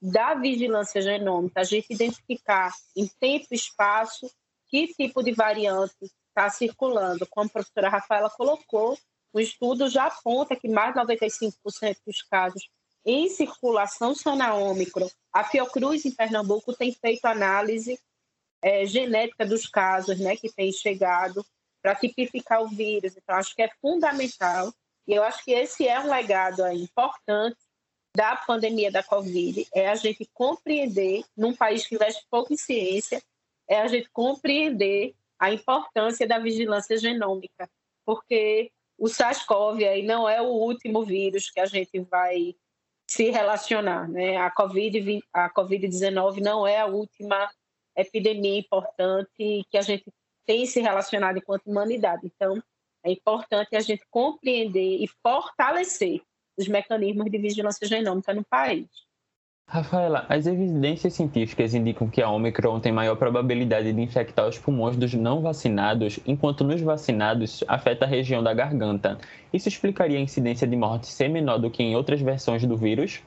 da 0.03 0.35
vigilância 0.35 1.01
genômica, 1.01 1.61
a 1.61 1.65
gente 1.65 1.93
identificar 1.93 2.73
em 2.97 3.07
tempo 3.07 3.47
e 3.53 3.55
espaço 3.55 4.29
que 4.67 4.89
tipo 4.89 5.23
de 5.23 5.31
variante 5.31 5.95
está 6.29 6.51
circulando. 6.51 7.25
Como 7.31 7.47
a 7.47 7.53
professora 7.53 7.89
Rafaela 7.89 8.31
colocou, 8.31 8.99
o 9.33 9.39
estudo 9.39 9.89
já 9.89 10.07
aponta 10.07 10.57
que 10.57 10.69
mais 10.69 10.93
de 10.93 11.01
95% 11.01 11.99
dos 12.05 12.21
casos 12.23 12.69
em 13.07 13.29
circulação 13.29 14.13
são 14.13 14.35
na 14.35 14.55
Ômicron. 14.55 15.09
A 15.33 15.45
Fiocruz, 15.45 16.05
em 16.05 16.11
Pernambuco, 16.11 16.73
tem 16.73 16.93
feito 16.93 17.27
análise 17.27 17.97
é, 18.65 18.87
genética 18.87 19.45
dos 19.45 19.67
casos 19.67 20.19
né, 20.19 20.37
que 20.37 20.51
tem 20.51 20.73
chegado 20.73 21.45
para 21.83 21.95
tipificar 21.95 22.63
o 22.63 22.69
vírus. 22.69 23.15
Então, 23.15 23.37
acho 23.37 23.55
que 23.55 23.61
é 23.61 23.69
fundamental 23.79 24.73
e 25.07 25.13
eu 25.13 25.23
acho 25.23 25.45
que 25.45 25.53
esse 25.53 25.87
é 25.87 26.01
um 26.01 26.09
legado 26.09 26.67
importante 26.69 27.59
da 28.17 28.37
pandemia 28.37 28.91
da 28.91 29.03
Covid, 29.03 29.67
é 29.75 29.89
a 29.89 29.95
gente 29.97 30.27
compreender, 30.33 31.25
num 31.37 31.55
país 31.55 31.87
que 31.87 31.97
investe 31.97 32.25
pouco 32.31 32.55
em 32.55 32.57
ciência, 32.57 33.21
é 33.69 33.81
a 33.81 33.89
gente 33.89 34.09
compreender 34.11 35.15
a 35.39 35.53
importância 35.53 36.27
da 36.27 36.39
vigilância 36.39 36.97
genômica, 36.97 37.69
porque 38.07 38.71
o 38.97 39.09
SARS-CoV 39.09 40.03
não 40.05 40.29
é 40.29 40.41
o 40.41 40.47
último 40.47 41.05
vírus 41.05 41.51
que 41.51 41.59
a 41.59 41.67
gente 41.67 42.01
vai 42.03 42.55
se 43.11 43.31
relacionar, 43.31 44.09
né? 44.09 44.37
A 44.37 44.51
Covid 44.51 45.21
a 45.33 45.51
COVID-19 45.51 46.41
não 46.41 46.67
é 46.67 46.79
a 46.79 46.87
última 46.87 47.51
epidemia 48.03 48.59
importante 48.59 49.65
que 49.71 49.77
a 49.77 49.83
gente 49.83 50.05
tem 50.47 50.67
se 50.67 50.81
relacionado 50.81 51.39
enquanto 51.39 51.67
humanidade. 51.67 52.23
Então, 52.25 52.63
é 53.05 53.13
importante 53.13 53.77
a 53.77 53.81
gente 53.81 54.05
compreender 54.11 55.03
e 55.03 55.09
fortalecer 55.23 56.21
os 56.59 56.69
mecanismos 56.69 57.31
de 57.31 57.39
vigilância 57.39 57.87
genômica 57.87 58.33
no 58.33 58.45
país. 58.45 58.89
Rafaela, 59.67 60.27
as 60.29 60.47
evidências 60.47 61.15
científicas 61.15 61.75
indicam 61.75 62.09
que 62.09 62.21
a 62.21 62.29
Omicron 62.29 62.81
tem 62.81 62.93
maior 62.93 63.17
probabilidade 63.17 63.93
de 63.93 64.01
infectar 64.01 64.47
os 64.47 64.59
pulmões 64.59 64.95
dos 64.95 65.15
não 65.15 65.41
vacinados, 65.41 66.21
enquanto 66.27 66.63
nos 66.63 66.83
vacinados 66.83 67.65
afeta 67.67 68.05
a 68.05 68.09
região 68.09 68.43
da 68.43 68.53
garganta. 68.53 69.19
Isso 69.53 69.69
explicaria 69.69 70.19
a 70.19 70.23
incidência 70.23 70.67
de 70.67 70.77
morte 70.77 71.07
ser 71.07 71.29
menor 71.29 71.59
do 71.59 71.71
que 71.71 71.83
em 71.83 71.97
outras 71.97 72.21
versões 72.21 72.65
do 72.67 72.77
vírus? 72.77 73.23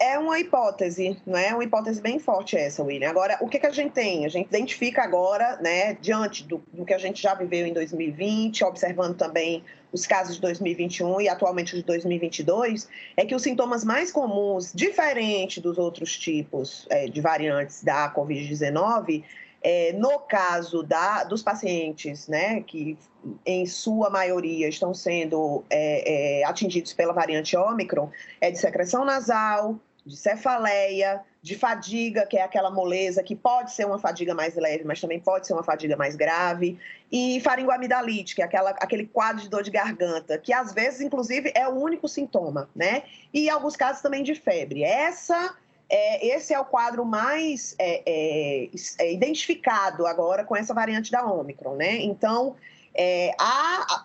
É 0.00 0.16
uma 0.16 0.38
hipótese, 0.38 1.20
não 1.26 1.36
é 1.36 1.52
uma 1.52 1.64
hipótese 1.64 2.00
bem 2.00 2.20
forte 2.20 2.56
essa, 2.56 2.84
William. 2.84 3.10
Agora, 3.10 3.36
o 3.40 3.48
que, 3.48 3.58
que 3.58 3.66
a 3.66 3.72
gente 3.72 3.90
tem? 3.90 4.24
A 4.24 4.28
gente 4.28 4.46
identifica 4.46 5.02
agora, 5.02 5.56
né, 5.60 5.94
diante 5.94 6.44
do, 6.44 6.62
do 6.72 6.84
que 6.84 6.94
a 6.94 6.98
gente 6.98 7.20
já 7.20 7.34
viveu 7.34 7.66
em 7.66 7.72
2020, 7.72 8.62
observando 8.62 9.16
também 9.16 9.64
os 9.90 10.06
casos 10.06 10.36
de 10.36 10.40
2021 10.42 11.22
e 11.22 11.28
atualmente 11.28 11.74
os 11.74 11.80
de 11.80 11.84
2022, 11.84 12.88
é 13.16 13.26
que 13.26 13.34
os 13.34 13.42
sintomas 13.42 13.84
mais 13.84 14.12
comuns, 14.12 14.72
diferente 14.72 15.60
dos 15.60 15.78
outros 15.78 16.16
tipos 16.16 16.86
é, 16.90 17.08
de 17.08 17.20
variantes 17.20 17.82
da 17.82 18.14
Covid-19, 18.14 19.24
é, 19.60 19.92
no 19.94 20.20
caso 20.20 20.84
da, 20.84 21.24
dos 21.24 21.42
pacientes, 21.42 22.28
né, 22.28 22.60
que 22.60 22.96
em 23.44 23.66
sua 23.66 24.08
maioria 24.08 24.68
estão 24.68 24.94
sendo 24.94 25.64
é, 25.68 26.40
é, 26.40 26.44
atingidos 26.44 26.92
pela 26.92 27.12
variante 27.12 27.56
Ômicron, 27.56 28.08
é 28.40 28.52
de 28.52 28.58
secreção 28.58 29.04
nasal, 29.04 29.76
de 30.08 30.16
cefaleia, 30.16 31.20
de 31.42 31.56
fadiga, 31.56 32.26
que 32.26 32.36
é 32.36 32.42
aquela 32.42 32.70
moleza 32.70 33.22
que 33.22 33.36
pode 33.36 33.72
ser 33.72 33.86
uma 33.86 33.98
fadiga 33.98 34.34
mais 34.34 34.56
leve, 34.56 34.84
mas 34.84 35.00
também 35.00 35.20
pode 35.20 35.46
ser 35.46 35.52
uma 35.52 35.62
fadiga 35.62 35.96
mais 35.96 36.16
grave, 36.16 36.78
e 37.12 37.40
faringoamidalite, 37.40 38.34
que 38.34 38.42
é 38.42 38.44
aquela, 38.44 38.70
aquele 38.70 39.06
quadro 39.06 39.42
de 39.42 39.48
dor 39.48 39.62
de 39.62 39.70
garganta, 39.70 40.38
que 40.38 40.52
às 40.52 40.72
vezes, 40.72 41.00
inclusive, 41.00 41.52
é 41.54 41.68
o 41.68 41.72
único 41.72 42.08
sintoma, 42.08 42.68
né? 42.74 43.02
E 43.32 43.48
alguns 43.48 43.76
casos 43.76 44.02
também 44.02 44.22
de 44.22 44.34
febre. 44.34 44.82
Essa 44.82 45.54
é, 45.88 46.26
esse 46.26 46.52
é 46.52 46.60
o 46.60 46.64
quadro 46.64 47.04
mais 47.04 47.74
é, 47.78 48.02
é, 48.04 48.68
é 48.98 49.12
identificado 49.12 50.06
agora 50.06 50.44
com 50.44 50.54
essa 50.54 50.74
variante 50.74 51.10
da 51.10 51.24
Ômicron, 51.24 51.76
né? 51.76 51.96
Então, 51.96 52.56
é, 53.00 53.32
há, 53.38 54.04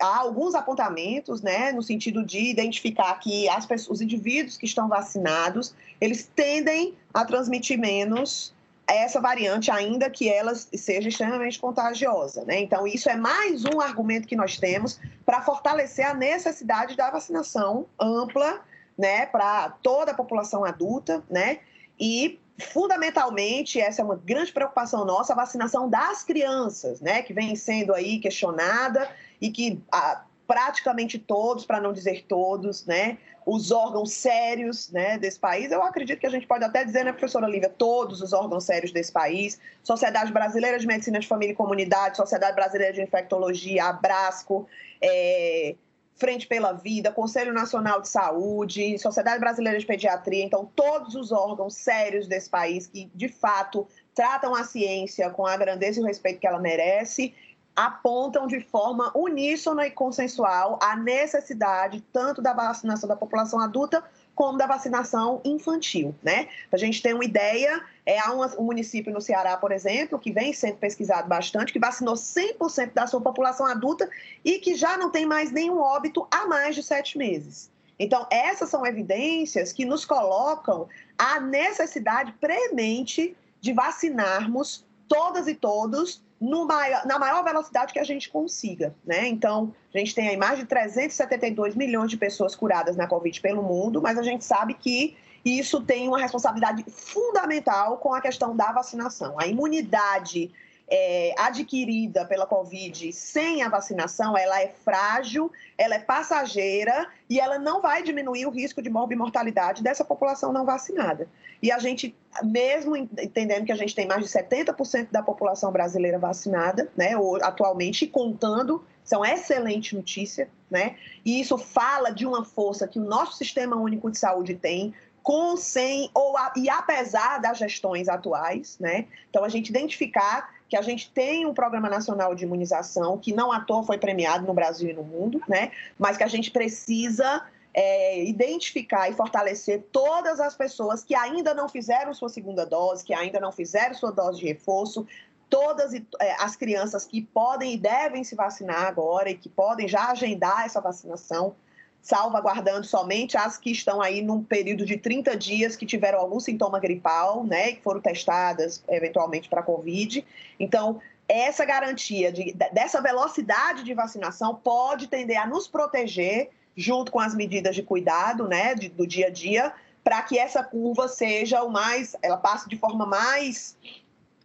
há, 0.00 0.18
alguns 0.18 0.54
apontamentos, 0.54 1.42
né, 1.42 1.72
no 1.72 1.82
sentido 1.82 2.24
de 2.24 2.38
identificar 2.50 3.12
que 3.20 3.46
as 3.50 3.66
pessoas, 3.66 3.98
os 3.98 4.00
indivíduos 4.00 4.56
que 4.56 4.64
estão 4.64 4.88
vacinados, 4.88 5.74
eles 6.00 6.30
tendem 6.34 6.94
a 7.12 7.22
transmitir 7.22 7.78
menos 7.78 8.54
essa 8.86 9.20
variante, 9.20 9.70
ainda 9.70 10.08
que 10.08 10.28
ela 10.30 10.54
seja 10.54 11.10
extremamente 11.10 11.60
contagiosa. 11.60 12.42
Né? 12.46 12.60
Então, 12.60 12.86
isso 12.86 13.10
é 13.10 13.14
mais 13.14 13.62
um 13.66 13.78
argumento 13.78 14.26
que 14.26 14.34
nós 14.34 14.56
temos 14.56 14.98
para 15.26 15.42
fortalecer 15.42 16.06
a 16.06 16.14
necessidade 16.14 16.96
da 16.96 17.10
vacinação 17.10 17.86
ampla 18.00 18.62
né, 18.98 19.26
para 19.26 19.68
toda 19.82 20.12
a 20.12 20.14
população 20.14 20.64
adulta, 20.64 21.22
né? 21.30 21.60
E 21.98 22.39
fundamentalmente, 22.58 23.80
essa 23.80 24.02
é 24.02 24.04
uma 24.04 24.16
grande 24.16 24.52
preocupação 24.52 25.04
nossa, 25.04 25.32
a 25.32 25.36
vacinação 25.36 25.88
das 25.88 26.22
crianças, 26.22 27.00
né, 27.00 27.22
que 27.22 27.32
vem 27.32 27.56
sendo 27.56 27.94
aí 27.94 28.18
questionada 28.18 29.08
e 29.40 29.50
que 29.50 29.80
ah, 29.90 30.24
praticamente 30.46 31.18
todos, 31.18 31.64
para 31.64 31.80
não 31.80 31.92
dizer 31.92 32.24
todos, 32.28 32.84
né, 32.84 33.18
os 33.46 33.70
órgãos 33.70 34.12
sérios 34.12 34.90
né, 34.90 35.18
desse 35.18 35.38
país, 35.38 35.72
eu 35.72 35.82
acredito 35.82 36.18
que 36.18 36.26
a 36.26 36.30
gente 36.30 36.46
pode 36.46 36.64
até 36.64 36.84
dizer, 36.84 37.04
né, 37.04 37.12
professora 37.12 37.46
Olivia, 37.46 37.68
todos 37.68 38.20
os 38.20 38.32
órgãos 38.32 38.64
sérios 38.64 38.92
desse 38.92 39.12
país, 39.12 39.58
Sociedade 39.82 40.32
Brasileira 40.32 40.78
de 40.78 40.86
Medicina 40.86 41.18
de 41.18 41.26
Família 41.26 41.52
e 41.52 41.56
Comunidade, 41.56 42.16
Sociedade 42.16 42.54
Brasileira 42.54 42.92
de 42.92 43.02
Infectologia, 43.02 43.84
Abrasco, 43.84 44.66
é, 45.00 45.74
Frente 46.20 46.46
pela 46.46 46.72
Vida, 46.72 47.10
Conselho 47.10 47.50
Nacional 47.50 48.02
de 48.02 48.08
Saúde, 48.10 48.98
Sociedade 48.98 49.40
Brasileira 49.40 49.78
de 49.78 49.86
Pediatria, 49.86 50.44
então 50.44 50.70
todos 50.76 51.14
os 51.14 51.32
órgãos 51.32 51.74
sérios 51.74 52.28
desse 52.28 52.50
país 52.50 52.86
que 52.86 53.10
de 53.14 53.26
fato 53.26 53.88
tratam 54.14 54.54
a 54.54 54.62
ciência 54.62 55.30
com 55.30 55.46
a 55.46 55.56
grandeza 55.56 55.98
e 55.98 56.02
o 56.02 56.06
respeito 56.06 56.38
que 56.38 56.46
ela 56.46 56.58
merece, 56.58 57.34
apontam 57.74 58.46
de 58.46 58.60
forma 58.60 59.10
uníssona 59.16 59.86
e 59.86 59.90
consensual 59.90 60.78
a 60.82 60.94
necessidade 60.94 62.04
tanto 62.12 62.42
da 62.42 62.52
vacinação 62.52 63.08
da 63.08 63.16
população 63.16 63.58
adulta 63.58 64.04
como 64.40 64.56
da 64.56 64.66
vacinação 64.66 65.38
infantil, 65.44 66.14
né? 66.22 66.48
A 66.72 66.78
gente 66.78 67.02
tem 67.02 67.12
uma 67.12 67.26
ideia, 67.26 67.84
é, 68.06 68.18
há 68.18 68.32
um, 68.32 68.64
município 68.64 69.12
no 69.12 69.20
Ceará, 69.20 69.54
por 69.58 69.70
exemplo, 69.70 70.18
que 70.18 70.32
vem 70.32 70.50
sendo 70.54 70.78
pesquisado 70.78 71.28
bastante, 71.28 71.74
que 71.74 71.78
vacinou 71.78 72.14
100% 72.14 72.94
da 72.94 73.06
sua 73.06 73.20
população 73.20 73.66
adulta 73.66 74.08
e 74.42 74.58
que 74.58 74.74
já 74.74 74.96
não 74.96 75.10
tem 75.10 75.26
mais 75.26 75.52
nenhum 75.52 75.78
óbito 75.78 76.26
há 76.30 76.46
mais 76.46 76.74
de 76.74 76.82
sete 76.82 77.18
meses. 77.18 77.70
Então, 77.98 78.26
essas 78.30 78.70
são 78.70 78.86
evidências 78.86 79.74
que 79.74 79.84
nos 79.84 80.06
colocam 80.06 80.88
a 81.18 81.38
necessidade 81.38 82.32
premente 82.40 83.36
de 83.60 83.74
vacinarmos 83.74 84.86
todas 85.06 85.48
e 85.48 85.54
todos 85.54 86.22
maior, 86.40 87.06
na 87.06 87.18
maior 87.18 87.44
velocidade 87.44 87.92
que 87.92 87.98
a 87.98 88.04
gente 88.04 88.30
consiga. 88.30 88.94
Né? 89.04 89.28
Então, 89.28 89.74
a 89.94 89.98
gente 89.98 90.14
tem 90.14 90.28
aí 90.28 90.36
mais 90.36 90.58
de 90.58 90.64
372 90.64 91.74
milhões 91.74 92.10
de 92.10 92.16
pessoas 92.16 92.56
curadas 92.56 92.96
na 92.96 93.06
Covid 93.06 93.40
pelo 93.40 93.62
mundo, 93.62 94.00
mas 94.00 94.18
a 94.18 94.22
gente 94.22 94.44
sabe 94.44 94.74
que 94.74 95.16
isso 95.44 95.82
tem 95.82 96.08
uma 96.08 96.18
responsabilidade 96.18 96.84
fundamental 96.88 97.98
com 97.98 98.14
a 98.14 98.20
questão 98.20 98.56
da 98.56 98.72
vacinação. 98.72 99.38
A 99.38 99.46
imunidade 99.46 100.50
é, 100.90 101.32
adquirida 101.38 102.24
pela 102.24 102.46
Covid 102.46 103.12
sem 103.12 103.62
a 103.62 103.68
vacinação, 103.68 104.36
ela 104.36 104.60
é 104.60 104.68
frágil, 104.68 105.50
ela 105.78 105.94
é 105.94 106.00
passageira 106.00 107.06
e 107.28 107.38
ela 107.38 107.58
não 107.58 107.80
vai 107.80 108.02
diminuir 108.02 108.46
o 108.46 108.50
risco 108.50 108.82
de 108.82 108.90
morbimortalidade 108.90 109.82
dessa 109.82 110.04
população 110.04 110.52
não 110.52 110.64
vacinada. 110.64 111.28
E 111.62 111.70
a 111.70 111.78
gente, 111.78 112.16
mesmo 112.42 112.96
entendendo 112.96 113.66
que 113.66 113.72
a 113.72 113.76
gente 113.76 113.94
tem 113.94 114.06
mais 114.06 114.24
de 114.24 114.30
70% 114.30 115.08
da 115.12 115.22
população 115.22 115.70
brasileira 115.70 116.18
vacinada, 116.18 116.90
né, 116.96 117.12
atualmente, 117.42 118.06
contando, 118.06 118.84
uma 119.12 119.30
excelente 119.32 119.96
notícia, 119.96 120.48
né? 120.70 120.94
E 121.24 121.40
isso 121.40 121.58
fala 121.58 122.10
de 122.10 122.24
uma 122.24 122.44
força 122.44 122.86
que 122.86 122.98
o 122.98 123.04
nosso 123.04 123.36
Sistema 123.36 123.74
Único 123.74 124.08
de 124.08 124.16
Saúde 124.16 124.54
tem, 124.54 124.94
com, 125.22 125.56
sem 125.56 126.10
ou 126.14 126.36
a, 126.36 126.52
e 126.56 126.70
apesar 126.70 127.38
das 127.38 127.58
gestões 127.58 128.08
atuais, 128.08 128.78
né? 128.78 129.06
Então 129.28 129.44
a 129.44 129.48
gente 129.48 129.68
identificar 129.68 130.48
que 130.70 130.76
a 130.76 130.82
gente 130.82 131.10
tem 131.10 131.44
um 131.44 131.52
programa 131.52 131.90
nacional 131.90 132.32
de 132.32 132.44
imunização 132.44 133.18
que 133.18 133.34
não 133.34 133.50
à 133.50 133.60
toa 133.60 133.82
foi 133.82 133.98
premiado 133.98 134.46
no 134.46 134.54
Brasil 134.54 134.88
e 134.88 134.92
no 134.92 135.02
mundo, 135.02 135.42
né? 135.48 135.72
Mas 135.98 136.16
que 136.16 136.22
a 136.22 136.28
gente 136.28 136.48
precisa 136.52 137.44
é, 137.74 138.22
identificar 138.24 139.10
e 139.10 139.12
fortalecer 139.12 139.82
todas 139.90 140.38
as 140.38 140.54
pessoas 140.54 141.02
que 141.02 141.14
ainda 141.14 141.52
não 141.52 141.68
fizeram 141.68 142.14
sua 142.14 142.28
segunda 142.28 142.64
dose, 142.64 143.04
que 143.04 143.12
ainda 143.12 143.40
não 143.40 143.50
fizeram 143.50 143.94
sua 143.94 144.12
dose 144.12 144.38
de 144.38 144.46
reforço, 144.46 145.04
todas 145.48 145.92
é, 145.92 146.36
as 146.38 146.54
crianças 146.54 147.04
que 147.04 147.20
podem 147.20 147.74
e 147.74 147.76
devem 147.76 148.22
se 148.22 148.36
vacinar 148.36 148.84
agora 148.84 149.28
e 149.28 149.36
que 149.36 149.48
podem 149.48 149.88
já 149.88 150.12
agendar 150.12 150.64
essa 150.64 150.80
vacinação, 150.80 151.56
salvaguardando 152.02 152.86
somente 152.86 153.36
as 153.36 153.58
que 153.58 153.70
estão 153.70 154.00
aí 154.00 154.22
num 154.22 154.42
período 154.42 154.84
de 154.84 154.96
30 154.96 155.36
dias 155.36 155.76
que 155.76 155.84
tiveram 155.84 156.18
algum 156.18 156.40
sintoma 156.40 156.80
gripal, 156.80 157.44
né, 157.44 157.72
que 157.72 157.82
foram 157.82 158.00
testadas 158.00 158.82
eventualmente 158.88 159.48
para 159.48 159.62
Covid. 159.62 160.24
Então, 160.58 161.00
essa 161.28 161.64
garantia 161.64 162.32
de, 162.32 162.52
dessa 162.72 163.00
velocidade 163.00 163.84
de 163.84 163.94
vacinação 163.94 164.54
pode 164.54 165.06
tender 165.06 165.40
a 165.40 165.46
nos 165.46 165.68
proteger 165.68 166.50
junto 166.76 167.12
com 167.12 167.20
as 167.20 167.34
medidas 167.34 167.74
de 167.74 167.82
cuidado, 167.82 168.48
né, 168.48 168.74
de, 168.74 168.88
do 168.88 169.06
dia 169.06 169.26
a 169.26 169.30
dia, 169.30 169.72
para 170.02 170.22
que 170.22 170.38
essa 170.38 170.62
curva 170.62 171.06
seja 171.08 171.62
o 171.62 171.68
mais, 171.68 172.16
ela 172.22 172.38
passe 172.38 172.68
de 172.68 172.76
forma 172.76 173.04
mais 173.04 173.76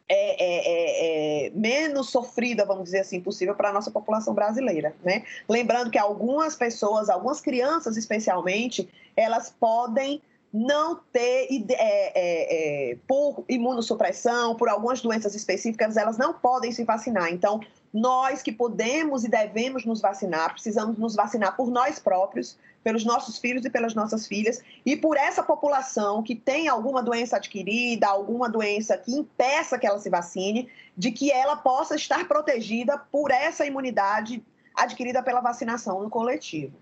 é, 0.07 0.43
é, 0.43 1.45
é, 1.45 1.47
é, 1.47 1.49
menos 1.51 2.09
sofrida, 2.09 2.63
vamos 2.65 2.85
dizer 2.85 2.99
assim, 2.99 3.19
possível 3.19 3.55
para 3.55 3.69
a 3.69 3.73
nossa 3.73 3.89
população 3.89 4.33
brasileira, 4.33 4.95
né? 5.03 5.23
Lembrando 5.49 5.89
que 5.89 5.97
algumas 5.97 6.55
pessoas, 6.55 7.09
algumas 7.09 7.41
crianças 7.41 7.97
especialmente, 7.97 8.87
elas 9.15 9.49
podem 9.49 10.21
não 10.53 10.95
ter, 11.11 11.47
é, 11.71 12.91
é, 12.91 12.97
por 13.07 13.43
imunossupressão, 13.49 14.55
por 14.55 14.69
algumas 14.69 15.01
doenças 15.01 15.35
específicas, 15.35 15.97
elas 15.97 16.17
não 16.17 16.33
podem 16.33 16.71
se 16.71 16.83
vacinar. 16.83 17.33
Então, 17.33 17.59
nós 17.93 18.41
que 18.41 18.51
podemos 18.51 19.23
e 19.23 19.27
devemos 19.27 19.85
nos 19.85 19.99
vacinar, 19.99 20.53
precisamos 20.53 20.97
nos 20.97 21.15
vacinar 21.15 21.57
por 21.57 21.69
nós 21.69 21.99
próprios, 21.99 22.57
pelos 22.85 23.03
nossos 23.03 23.39
filhos 23.39 23.65
e 23.65 23.69
pelas 23.71 23.95
nossas 23.95 24.27
filhas, 24.27 24.63
e 24.85 24.95
por 24.95 25.17
essa 25.17 25.41
população 25.41 26.21
que 26.21 26.35
tem 26.35 26.67
alguma 26.67 27.01
doença 27.01 27.37
adquirida, 27.37 28.07
alguma 28.07 28.47
doença 28.47 28.95
que 28.95 29.11
impeça 29.11 29.79
que 29.79 29.87
ela 29.87 29.97
se 29.97 30.07
vacine, 30.07 30.69
de 30.95 31.11
que 31.11 31.31
ela 31.31 31.55
possa 31.55 31.95
estar 31.95 32.27
protegida 32.27 32.95
por 33.11 33.31
essa 33.31 33.65
imunidade 33.65 34.43
adquirida 34.75 35.23
pela 35.23 35.41
vacinação 35.41 36.03
no 36.03 36.11
coletivo. 36.11 36.73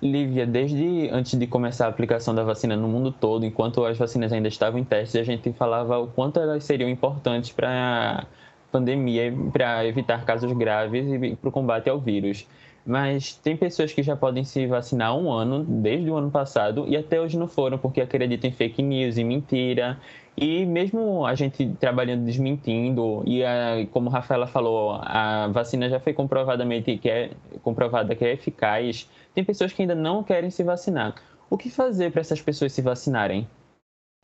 Lívia, 0.00 0.46
desde 0.46 1.10
antes 1.10 1.36
de 1.36 1.44
começar 1.44 1.86
a 1.86 1.88
aplicação 1.88 2.32
da 2.32 2.44
vacina 2.44 2.76
no 2.76 2.86
mundo 2.86 3.10
todo, 3.10 3.44
enquanto 3.44 3.84
as 3.84 3.98
vacinas 3.98 4.32
ainda 4.32 4.46
estavam 4.46 4.78
em 4.78 4.84
teste, 4.84 5.18
a 5.18 5.24
gente 5.24 5.52
falava 5.52 5.98
o 5.98 6.06
quanto 6.06 6.38
elas 6.38 6.62
seriam 6.62 6.88
importantes 6.88 7.50
para 7.50 8.20
a 8.20 8.26
pandemia, 8.70 9.34
para 9.52 9.84
evitar 9.84 10.24
casos 10.24 10.52
graves 10.52 11.04
e 11.04 11.34
para 11.34 11.48
o 11.48 11.52
combate 11.52 11.90
ao 11.90 11.98
vírus. 11.98 12.46
Mas 12.84 13.34
tem 13.36 13.56
pessoas 13.56 13.92
que 13.92 14.02
já 14.02 14.16
podem 14.16 14.44
se 14.44 14.66
vacinar 14.66 15.08
há 15.08 15.14
um 15.14 15.30
ano, 15.30 15.64
desde 15.64 16.10
o 16.10 16.16
ano 16.16 16.30
passado, 16.30 16.86
e 16.88 16.96
até 16.96 17.20
hoje 17.20 17.38
não 17.38 17.46
foram, 17.46 17.78
porque 17.78 18.00
acreditam 18.00 18.48
em 18.48 18.52
fake 18.52 18.82
news 18.82 19.18
e 19.18 19.24
mentira. 19.24 20.00
E 20.36 20.64
mesmo 20.64 21.26
a 21.26 21.34
gente 21.34 21.68
trabalhando 21.78 22.24
desmentindo, 22.24 23.22
e 23.26 23.44
a, 23.44 23.86
como 23.92 24.08
a 24.08 24.12
Rafaela 24.12 24.46
falou, 24.46 24.98
a 25.02 25.48
vacina 25.48 25.88
já 25.88 26.00
foi 26.00 26.14
comprovadamente 26.14 26.96
que 26.96 27.10
é, 27.10 27.30
comprovada 27.62 28.16
que 28.16 28.24
é 28.24 28.32
eficaz, 28.32 29.08
tem 29.34 29.44
pessoas 29.44 29.72
que 29.72 29.82
ainda 29.82 29.94
não 29.94 30.22
querem 30.22 30.50
se 30.50 30.62
vacinar. 30.62 31.14
O 31.50 31.58
que 31.58 31.68
fazer 31.68 32.10
para 32.10 32.20
essas 32.20 32.40
pessoas 32.40 32.72
se 32.72 32.80
vacinarem? 32.80 33.46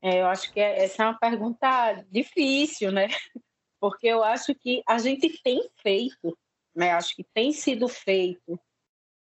É, 0.02 0.22
eu 0.22 0.26
acho 0.26 0.52
que 0.52 0.60
é, 0.60 0.84
essa 0.84 1.02
é 1.02 1.06
uma 1.06 1.18
pergunta 1.18 2.04
difícil, 2.10 2.92
né? 2.92 3.08
Porque 3.80 4.06
eu 4.06 4.24
acho 4.24 4.54
que 4.54 4.82
a 4.88 4.98
gente 4.98 5.42
tem 5.42 5.68
feito, 5.82 6.36
né? 6.76 6.92
Acho 6.92 7.16
que 7.16 7.24
tem 7.24 7.52
sido 7.52 7.88
feito 7.88 8.60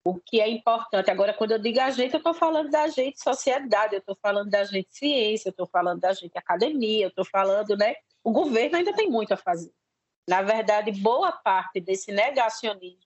o 0.04 0.20
que 0.20 0.40
é 0.40 0.48
importante. 0.48 1.10
Agora, 1.10 1.32
quando 1.32 1.52
eu 1.52 1.58
digo 1.58 1.80
a 1.80 1.90
gente, 1.90 2.12
eu 2.12 2.18
estou 2.18 2.34
falando 2.34 2.68
da 2.70 2.88
gente 2.88 3.22
sociedade, 3.22 3.94
eu 3.94 4.00
estou 4.00 4.16
falando 4.20 4.50
da 4.50 4.64
gente 4.64 4.88
ciência, 4.90 5.48
eu 5.48 5.52
estou 5.52 5.66
falando 5.66 6.00
da 6.00 6.12
gente 6.12 6.36
academia, 6.36 7.06
eu 7.06 7.08
estou 7.08 7.24
falando, 7.24 7.76
né? 7.76 7.94
O 8.22 8.30
governo 8.30 8.76
ainda 8.76 8.92
tem 8.92 9.08
muito 9.08 9.32
a 9.32 9.36
fazer. 9.36 9.72
Na 10.28 10.42
verdade, 10.42 10.90
boa 10.92 11.32
parte 11.32 11.80
desse 11.80 12.12
negacionismo 12.12 13.00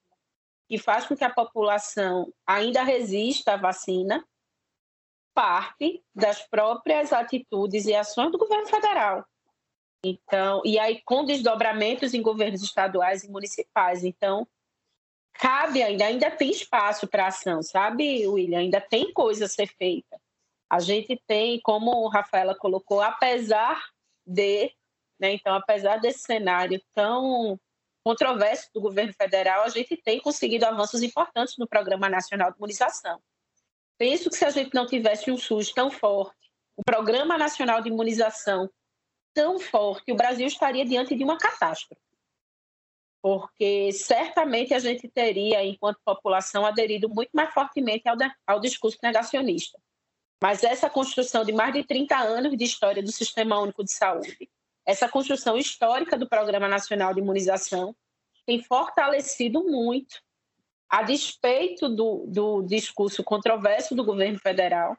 que 0.69 0.79
faz 0.79 1.07
com 1.07 1.17
que 1.17 1.25
a 1.25 1.33
população 1.33 2.33
ainda 2.47 2.83
resista 2.83 3.55
à 3.55 3.57
vacina, 3.57 4.27
parte 5.35 6.05
das 6.15 6.43
próprias 6.49 7.13
atitudes 7.13 7.87
e 7.87 7.95
ações 7.95 8.31
do 8.31 8.39
governo 8.39 8.67
federal. 8.67 9.25
Então, 10.05 10.63
e 10.65 10.79
aí 10.79 11.03
com 11.05 11.25
desdobramentos 11.25 12.15
em 12.15 12.23
governos 12.23 12.63
estaduais 12.63 13.25
e 13.25 13.31
municipais. 13.31 14.05
Então, 14.05 14.47
cabe 15.35 15.83
ainda, 15.83 16.05
ainda 16.07 16.31
tem 16.31 16.51
espaço 16.51 17.07
para 17.07 17.27
ação, 17.27 17.63
sabe, 17.63 18.27
William? 18.27 18.61
Ainda 18.61 18.81
tem 18.81 19.13
coisa 19.13 19.47
a 19.47 19.49
ser 19.49 19.67
feita. 19.67 20.21
A 20.71 20.81
gente 20.81 21.21
tem, 21.27 21.61
como 21.61 22.09
a 22.09 22.13
Rafaela 22.13 22.55
colocou, 22.55 23.01
apesar 23.01 23.83
de, 24.27 24.71
né, 25.19 25.33
então, 25.33 25.55
apesar 25.55 25.97
desse 25.97 26.21
cenário 26.21 26.81
tão 26.95 27.59
controverso 28.05 28.69
do 28.75 28.81
governo 28.81 29.13
federal, 29.15 29.65
a 29.65 29.69
gente 29.69 29.97
tem 29.97 30.21
conseguido 30.21 30.67
avanços 30.67 31.03
importantes 31.03 31.57
no 31.59 31.67
Programa 31.67 32.09
Nacional 32.09 32.51
de 32.51 32.57
Imunização. 32.59 33.21
Penso 33.99 34.31
que 34.31 34.37
se 34.37 34.45
a 34.45 34.51
gente 34.51 34.75
não 34.75 34.87
tivesse 34.87 35.31
um 35.31 35.37
SUS 35.37 35.73
tão 35.73 35.91
forte, 35.91 36.37
um 36.77 36.83
Programa 36.83 37.37
Nacional 37.37 37.83
de 37.83 37.89
Imunização 37.89 38.71
tão 39.39 39.57
forte, 39.61 40.11
o 40.11 40.17
Brasil 40.17 40.49
estaria 40.49 40.85
diante 40.85 41.15
de 41.15 41.23
uma 41.23 41.39
catástrofe. 41.39 42.03
Porque 43.23 43.93
certamente 43.93 44.75
a 44.75 44.81
gente 44.81 45.07
teria, 45.07 45.65
enquanto 45.65 46.01
população, 46.05 46.67
aderido 46.67 47.09
muito 47.09 47.31
mais 47.33 47.55
fortemente 47.55 48.09
ao, 48.09 48.17
ao 48.45 48.59
discurso 48.59 48.99
negacionista. 49.01 49.79
Mas 50.43 50.65
essa 50.65 50.91
construção 50.91 51.45
de 51.45 51.53
mais 51.53 51.73
de 51.73 51.85
30 51.85 52.17
anos 52.17 52.57
de 52.57 52.65
história 52.65 53.01
do 53.01 53.13
Sistema 53.13 53.61
Único 53.61 53.85
de 53.85 53.93
Saúde, 53.93 54.51
essa 54.85 55.09
construção 55.09 55.57
histórica 55.57 56.19
do 56.19 56.29
Programa 56.29 56.67
Nacional 56.67 57.15
de 57.15 57.21
Imunização 57.21 57.95
tem 58.45 58.61
fortalecido 58.61 59.63
muito, 59.63 60.21
a 60.89 61.05
despeito 61.05 61.89
do, 61.89 62.25
do 62.27 62.63
discurso 62.63 63.23
controverso 63.23 63.95
do 63.95 64.05
governo 64.05 64.41
federal, 64.41 64.99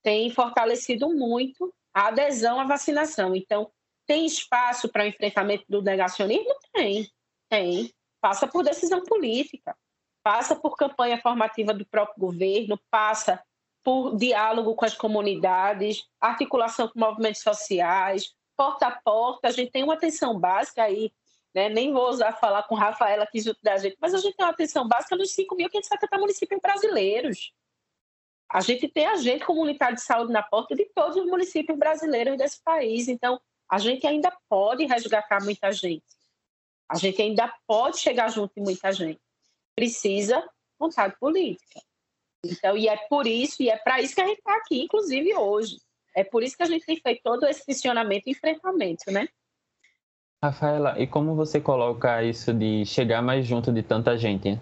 tem 0.00 0.30
fortalecido 0.30 1.08
muito 1.08 1.74
a 1.94 2.08
adesão 2.08 2.58
à 2.58 2.64
vacinação. 2.64 3.34
Então, 3.34 3.70
tem 4.06 4.26
espaço 4.26 4.88
para 4.88 5.06
enfrentamento 5.06 5.64
do 5.68 5.80
negacionismo? 5.80 6.54
Tem, 6.72 7.08
tem. 7.48 7.90
Passa 8.20 8.46
por 8.46 8.64
decisão 8.64 9.02
política, 9.04 9.76
passa 10.22 10.56
por 10.56 10.76
campanha 10.76 11.20
formativa 11.20 11.72
do 11.72 11.86
próprio 11.86 12.18
governo, 12.18 12.78
passa 12.90 13.42
por 13.82 14.16
diálogo 14.16 14.74
com 14.74 14.84
as 14.84 14.94
comunidades, 14.94 16.02
articulação 16.18 16.88
com 16.88 16.98
movimentos 16.98 17.42
sociais, 17.42 18.34
porta 18.56 18.86
a 18.86 18.90
porta, 18.90 19.48
a 19.48 19.50
gente 19.50 19.70
tem 19.70 19.84
uma 19.84 19.94
atenção 19.94 20.38
básica 20.38 20.82
aí, 20.82 21.12
né? 21.54 21.68
nem 21.68 21.92
vou 21.92 22.08
usar 22.08 22.32
falar 22.32 22.62
com 22.62 22.74
Rafaela 22.74 23.24
aqui 23.24 23.40
junto 23.40 23.60
da 23.62 23.76
gente, 23.76 23.96
mas 24.00 24.14
a 24.14 24.18
gente 24.18 24.36
tem 24.36 24.44
uma 24.44 24.52
atenção 24.52 24.88
básica 24.88 25.14
nos 25.16 25.36
5.570 25.36 26.18
municípios 26.18 26.60
brasileiros. 26.60 27.52
A 28.50 28.60
gente 28.60 28.88
tem 28.88 29.06
agente 29.06 29.44
comunitário 29.44 29.96
de 29.96 30.02
saúde 30.02 30.32
na 30.32 30.42
porta 30.42 30.74
de 30.74 30.84
todos 30.94 31.16
os 31.16 31.26
municípios 31.26 31.78
brasileiros 31.78 32.38
desse 32.38 32.62
país. 32.62 33.08
Então, 33.08 33.40
a 33.68 33.78
gente 33.78 34.06
ainda 34.06 34.32
pode 34.48 34.84
resgatar 34.84 35.42
muita 35.42 35.72
gente. 35.72 36.04
A 36.88 36.96
gente 36.96 37.20
ainda 37.20 37.52
pode 37.66 37.98
chegar 37.98 38.28
junto 38.28 38.54
de 38.54 38.60
muita 38.60 38.92
gente. 38.92 39.20
Precisa 39.74 40.46
vontade 40.78 41.16
política. 41.18 41.80
Então, 42.44 42.76
e 42.76 42.88
é 42.88 42.96
por 43.08 43.26
isso, 43.26 43.62
e 43.62 43.70
é 43.70 43.76
para 43.76 44.00
isso 44.00 44.14
que 44.14 44.20
a 44.20 44.26
gente 44.26 44.38
está 44.38 44.54
aqui, 44.56 44.82
inclusive 44.82 45.34
hoje. 45.34 45.78
É 46.14 46.22
por 46.22 46.42
isso 46.42 46.56
que 46.56 46.62
a 46.62 46.66
gente 46.66 46.84
tem 46.84 46.96
feito 47.00 47.22
todo 47.22 47.46
esse 47.46 47.64
funcionamento 47.64 48.28
e 48.28 48.32
enfrentamento, 48.32 49.10
né? 49.10 49.26
Rafaela, 50.42 51.00
e 51.00 51.06
como 51.06 51.34
você 51.34 51.60
coloca 51.60 52.22
isso 52.22 52.52
de 52.52 52.84
chegar 52.84 53.22
mais 53.22 53.46
junto 53.46 53.72
de 53.72 53.82
tanta 53.82 54.16
gente? 54.16 54.60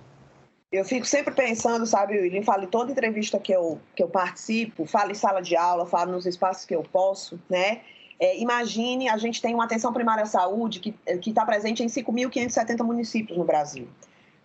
Eu 0.73 0.87
fico 0.87 1.05
sempre 1.05 1.35
pensando, 1.35 1.85
sabe, 1.85 2.19
William, 2.19 2.43
falo 2.43 2.65
em 2.65 2.67
toda 2.67 2.91
entrevista 2.91 3.39
que 3.39 3.53
eu, 3.53 3.79
que 3.95 4.03
eu 4.03 4.09
participo, 4.09 4.87
falo 4.87 5.11
em 5.11 5.15
sala 5.15 5.43
de 5.43 5.55
aula, 5.55 5.85
falo 5.85 6.13
nos 6.13 6.25
espaços 6.25 6.65
que 6.65 6.75
eu 6.75 6.83
posso, 6.83 7.39
né? 7.49 7.83
É, 8.19 8.39
imagine, 8.39 9.09
a 9.09 9.19
gente 9.19 9.43
tem 9.43 9.55
uma 9.55 9.65
atenção 9.65 9.93
primária 9.93 10.23
à 10.23 10.27
saúde 10.27 10.81
que 10.81 10.95
está 11.29 11.45
presente 11.45 11.83
em 11.83 11.89
5.570 11.89 12.83
municípios 12.85 13.37
no 13.37 13.45
Brasil. 13.45 13.87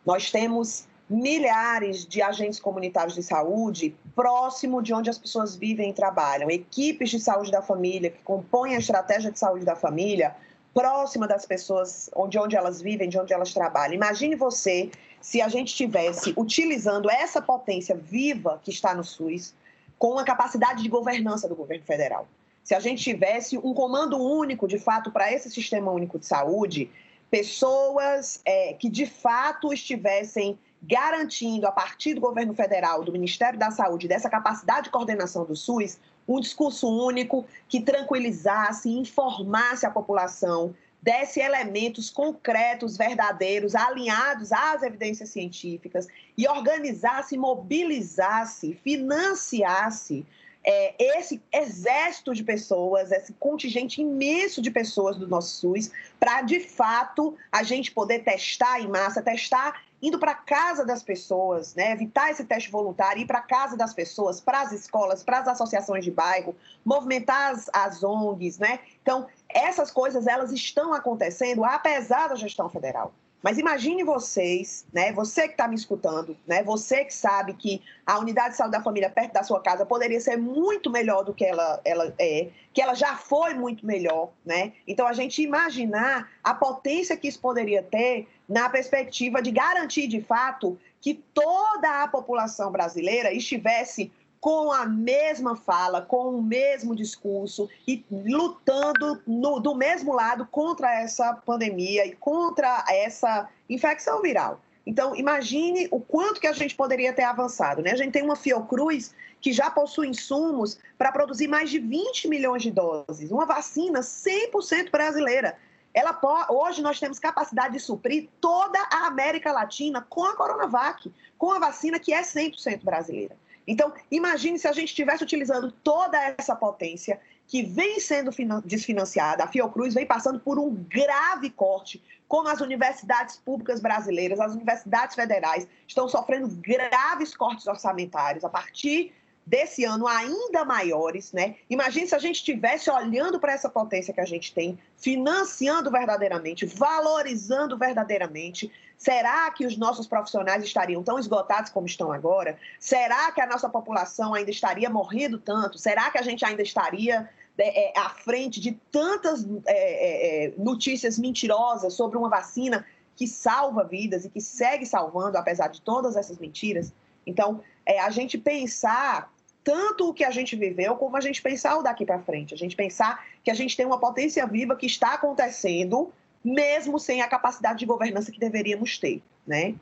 Nós 0.06 0.30
temos 0.30 0.86
milhares 1.10 2.06
de 2.06 2.22
agentes 2.22 2.60
comunitários 2.60 3.16
de 3.16 3.24
saúde 3.24 3.96
próximo 4.14 4.82
de 4.82 4.94
onde 4.94 5.10
as 5.10 5.18
pessoas 5.18 5.56
vivem 5.56 5.92
e 5.92 5.94
trabalham, 5.94 6.50
equipes 6.50 7.10
de 7.10 7.20
saúde 7.20 7.52
da 7.52 7.62
família 7.62 8.10
que 8.10 8.22
compõem 8.24 8.76
a 8.76 8.80
estratégia 8.80 9.32
de 9.32 9.40
saúde 9.40 9.64
da 9.64 9.76
família 9.76 10.36
próxima 10.74 11.28
das 11.28 11.46
pessoas, 11.46 12.10
de 12.30 12.38
onde 12.38 12.56
elas 12.56 12.82
vivem, 12.82 13.08
de 13.08 13.18
onde 13.18 13.34
elas 13.34 13.54
trabalham. 13.54 13.96
Imagine 13.96 14.36
você 14.36 14.92
se 15.22 15.42
a 15.42 15.48
gente 15.48 15.70
estivesse 15.70 16.34
utilizando 16.38 17.10
essa 17.10 17.42
potência 17.42 17.96
viva 17.96 18.60
que 18.64 18.72
está 18.72 18.94
no 18.94 19.04
SUS 19.04 19.54
com 19.98 20.18
a 20.18 20.24
capacidade 20.24 20.84
de 20.84 20.90
governança 20.90 21.48
do 21.48 21.56
governo 21.56 21.84
federal. 21.84 22.28
Se 22.64 22.76
a 22.76 22.80
gente 22.80 23.04
tivesse 23.04 23.58
um 23.58 23.74
comando 23.74 24.18
único, 24.18 24.68
de 24.68 24.78
fato, 24.78 25.12
para 25.12 25.32
esse 25.32 25.50
sistema 25.50 25.92
único 25.92 26.20
de 26.20 26.26
saúde, 26.26 26.92
pessoas 27.32 28.42
é, 28.46 28.74
que 28.74 28.90
de 28.90 29.06
fato 29.06 29.74
estivessem 29.74 30.58
garantindo, 30.82 31.66
a 31.66 31.72
partir 31.72 32.14
do 32.14 32.22
governo 32.22 32.54
federal, 32.54 33.04
do 33.04 33.12
Ministério 33.12 33.58
da 33.58 33.72
Saúde, 33.72 34.08
dessa 34.08 34.30
capacidade 34.30 34.86
de 34.86 34.90
coordenação 34.90 35.44
do 35.44 35.56
SUS, 35.56 36.00
um 36.28 36.40
discurso 36.40 36.88
único 36.88 37.46
que 37.68 37.82
tranquilizasse, 37.82 38.90
informasse 38.90 39.86
a 39.86 39.92
população, 39.92 40.76
desse 41.02 41.40
elementos 41.40 42.10
concretos, 42.10 42.98
verdadeiros, 42.98 43.76
alinhados 43.76 44.52
às 44.52 44.82
evidências 44.84 45.30
científicas 45.30 46.08
e 46.38 46.48
organizasse, 46.48 47.38
mobilizasse, 47.38 48.74
financiasse 48.84 50.26
é, 50.70 50.94
esse 51.00 51.42
exército 51.50 52.36
de 52.36 52.44
pessoas, 52.44 53.10
esse 53.10 53.32
contingente 53.40 54.02
imenso 54.02 54.62
de 54.62 54.70
pessoas 54.70 55.16
do 55.16 55.26
nosso 55.26 55.56
SUS, 55.56 55.90
para 56.20 56.42
de 56.42 56.60
fato 56.60 57.38
a 57.50 57.64
gente 57.64 57.90
poder 57.90 58.20
testar 58.20 58.82
em 58.82 58.88
massa, 58.90 59.22
testar 59.22 59.82
indo 60.02 60.20
para 60.20 60.36
casa 60.36 60.86
das 60.86 61.02
pessoas, 61.02 61.74
né? 61.74 61.94
evitar 61.94 62.32
esse 62.32 62.44
teste 62.44 62.70
voluntário, 62.70 63.22
ir 63.22 63.26
para 63.26 63.40
casa 63.40 63.78
das 63.78 63.94
pessoas, 63.94 64.42
para 64.42 64.60
as 64.60 64.74
escolas, 64.74 65.24
para 65.24 65.40
as 65.40 65.48
associações 65.48 66.04
de 66.04 66.12
bairro, 66.12 66.54
movimentar 66.84 67.54
as, 67.54 67.70
as 67.72 68.04
ONGs, 68.04 68.60
né? 68.60 68.80
Então, 69.02 69.26
essas 69.48 69.90
coisas 69.90 70.28
elas 70.28 70.52
estão 70.52 70.94
acontecendo 70.94 71.64
apesar 71.64 72.28
da 72.28 72.36
gestão 72.36 72.70
federal. 72.70 73.14
Mas 73.48 73.58
imagine 73.58 74.04
vocês, 74.04 74.86
né? 74.92 75.14
Você 75.14 75.44
que 75.44 75.54
está 75.54 75.70
me 75.70 75.76
escutando, 75.76 76.36
né? 76.46 76.62
Você 76.64 77.06
que 77.06 77.14
sabe 77.14 77.54
que 77.54 77.82
a 78.06 78.20
unidade 78.20 78.50
de 78.50 78.58
saúde 78.58 78.74
da 78.74 78.84
família 78.84 79.10
perto 79.10 79.32
da 79.32 79.42
sua 79.42 79.62
casa 79.62 79.86
poderia 79.86 80.20
ser 80.20 80.36
muito 80.36 80.90
melhor 80.90 81.24
do 81.24 81.34
que 81.34 81.46
ela, 81.46 81.80
ela 81.86 82.14
é, 82.20 82.50
que 82.74 82.82
ela 82.82 82.94
já 82.94 83.16
foi 83.16 83.54
muito 83.54 83.86
melhor, 83.86 84.32
né? 84.46 84.74
Então 84.86 85.08
a 85.08 85.14
gente 85.14 85.42
imaginar 85.42 86.30
a 86.44 86.54
potência 86.54 87.16
que 87.16 87.30
isso 87.30 87.40
poderia 87.40 87.82
ter 87.82 88.28
na 88.50 88.68
perspectiva 88.68 89.42
de 89.42 89.52
garantir 89.52 90.08
de 90.08 90.20
fato 90.20 90.78
que 91.00 91.14
toda 91.34 92.04
a 92.04 92.08
população 92.10 92.70
brasileira 92.70 93.32
estivesse 93.32 94.12
com 94.40 94.72
a 94.72 94.86
mesma 94.86 95.56
fala, 95.56 96.02
com 96.02 96.36
o 96.36 96.42
mesmo 96.42 96.96
discurso 96.96 97.70
e 97.88 98.06
lutando 98.12 99.22
no, 99.26 99.60
do 99.60 99.76
mesmo 99.76 100.14
lado 100.14 100.48
contra 100.50 100.94
essa 101.02 101.34
pandemia 101.34 102.06
e 102.06 102.16
contra 102.16 102.84
essa 102.88 103.50
infecção 103.70 104.22
viral. 104.22 104.62
Então, 104.86 105.14
imagine 105.16 105.88
o 105.92 106.00
quanto 106.00 106.40
que 106.40 106.48
a 106.48 106.54
gente 106.54 106.74
poderia 106.74 107.12
ter 107.12 107.24
avançado. 107.24 107.82
Né? 107.82 107.92
A 107.92 107.98
gente 107.98 108.14
tem 108.14 108.24
uma 108.24 108.38
Fiocruz 108.38 109.14
que 109.42 109.52
já 109.52 109.70
possui 109.70 110.08
insumos 110.08 110.80
para 110.98 111.12
produzir 111.12 111.48
mais 111.48 111.70
de 111.70 111.78
20 111.78 112.30
milhões 112.30 112.64
de 112.64 112.72
doses, 112.72 113.30
uma 113.30 113.46
vacina 113.46 114.00
100% 114.00 114.90
brasileira. 114.90 115.58
Ela 115.94 116.18
hoje 116.50 116.82
nós 116.82 117.00
temos 117.00 117.20
capacidade 117.20 117.74
de 117.74 117.80
suprir 117.80 118.30
toda 118.40 118.80
a 118.92 119.08
América 119.08 119.52
Latina 119.52 120.06
com 120.08 120.24
a 120.24 120.36
Coronavac, 120.36 121.12
com 121.38 121.52
a 121.52 121.60
vacina 121.60 122.00
que 122.00 122.14
é 122.14 122.22
100% 122.22 122.84
brasileira. 122.84 123.36
Então, 123.68 123.94
imagine 124.10 124.58
se 124.58 124.68
a 124.68 124.72
gente 124.72 124.90
estivesse 124.90 125.24
utilizando 125.24 125.72
toda 125.84 126.18
essa 126.38 126.56
potência 126.56 127.20
que 127.46 127.64
vem 127.64 128.00
sendo 128.00 128.32
desfinanciada. 128.64 129.44
A 129.44 129.48
Fiocruz 129.48 129.94
vem 129.94 130.06
passando 130.06 130.40
por 130.40 130.58
um 130.58 130.74
grave 130.74 131.50
corte, 131.50 132.02
como 132.28 132.50
as 132.50 132.62
universidades 132.62 133.38
públicas 133.38 133.80
brasileiras, 133.80 134.40
as 134.40 134.54
universidades 134.54 135.16
federais 135.16 135.68
estão 135.88 136.08
sofrendo 136.10 136.48
graves 136.48 137.36
cortes 137.36 137.68
orçamentários 137.68 138.44
a 138.44 138.50
partir 138.50 139.14
desse 139.46 139.86
ano 139.86 140.06
ainda 140.06 140.66
maiores, 140.66 141.32
né? 141.32 141.56
Imagine 141.70 142.06
se 142.06 142.14
a 142.14 142.20
gente 142.20 142.36
estivesse 142.36 142.92
olhando 142.92 143.40
para 143.40 143.54
essa 143.54 143.70
potência 143.70 144.14
que 144.14 144.20
a 144.20 144.26
gente 144.26 144.54
tem, 144.54 144.78
financiando 144.98 145.90
verdadeiramente, 145.90 146.66
valorizando 146.66 147.78
verdadeiramente. 147.78 148.70
Será 148.98 149.52
que 149.52 149.66
os 149.66 149.78
nossos 149.78 150.08
profissionais 150.08 150.64
estariam 150.64 151.04
tão 151.04 151.20
esgotados 151.20 151.70
como 151.70 151.86
estão 151.86 152.12
agora? 152.12 152.58
Será 152.80 153.32
que 153.32 153.40
a 153.40 153.46
nossa 153.46 153.70
população 153.70 154.34
ainda 154.34 154.50
estaria 154.50 154.90
morrendo 154.90 155.38
tanto? 155.38 155.78
Será 155.78 156.10
que 156.10 156.18
a 156.18 156.24
gente 156.24 156.44
ainda 156.44 156.64
estaria 156.64 157.30
é, 157.58 157.92
é, 157.92 158.00
à 158.00 158.10
frente 158.10 158.60
de 158.60 158.72
tantas 158.92 159.46
é, 159.66 159.72
é, 159.76 160.46
é 160.46 160.54
notícias 160.58 161.20
mentirosas 161.20 161.94
sobre 161.94 162.18
uma 162.18 162.30
vacina 162.30 162.86
que 163.16 163.28
salva 163.28 163.84
vidas 163.84 164.26
e 164.26 164.30
que 164.30 164.42
segue 164.42 164.86
salvando, 164.86 165.38
apesar 165.38 165.68
de 165.68 165.82
todas 165.82 166.16
essas 166.16 166.40
mentiras? 166.40 166.92
Então, 167.26 167.62
é, 167.86 168.00
a 168.00 168.10
gente 168.10 168.38
pensar 168.38 169.32
tanto 169.64 170.10
o 170.10 170.14
que 170.14 170.24
a 170.24 170.32
gente 170.32 170.56
viveu, 170.56 170.96
como 170.96 171.18
a 171.18 171.22
gente 171.22 171.42
pensar 171.42 171.78
o 171.78 171.84
daqui 171.84 172.06
para 172.06 172.20
frente. 172.20 172.54
A 172.54 172.58
gente 172.58 172.76
pensar 172.76 173.26
que 173.44 173.52
a 173.52 173.54
gente 173.54 173.76
tem 173.76 173.86
uma 173.86 174.00
potência 174.00 174.48
viva 174.48 174.78
que 174.78 174.86
está 174.86 175.16
acontecendo, 175.16 176.12
mesmo 176.48 177.00
sem 177.00 177.22
a 177.22 177.28
capacidade 177.28 177.80
de 177.80 177.86
governança 177.86 178.32
que 178.32 178.40
deveríamos 178.40 178.98
ter, 178.98 179.22
né? 179.46 179.76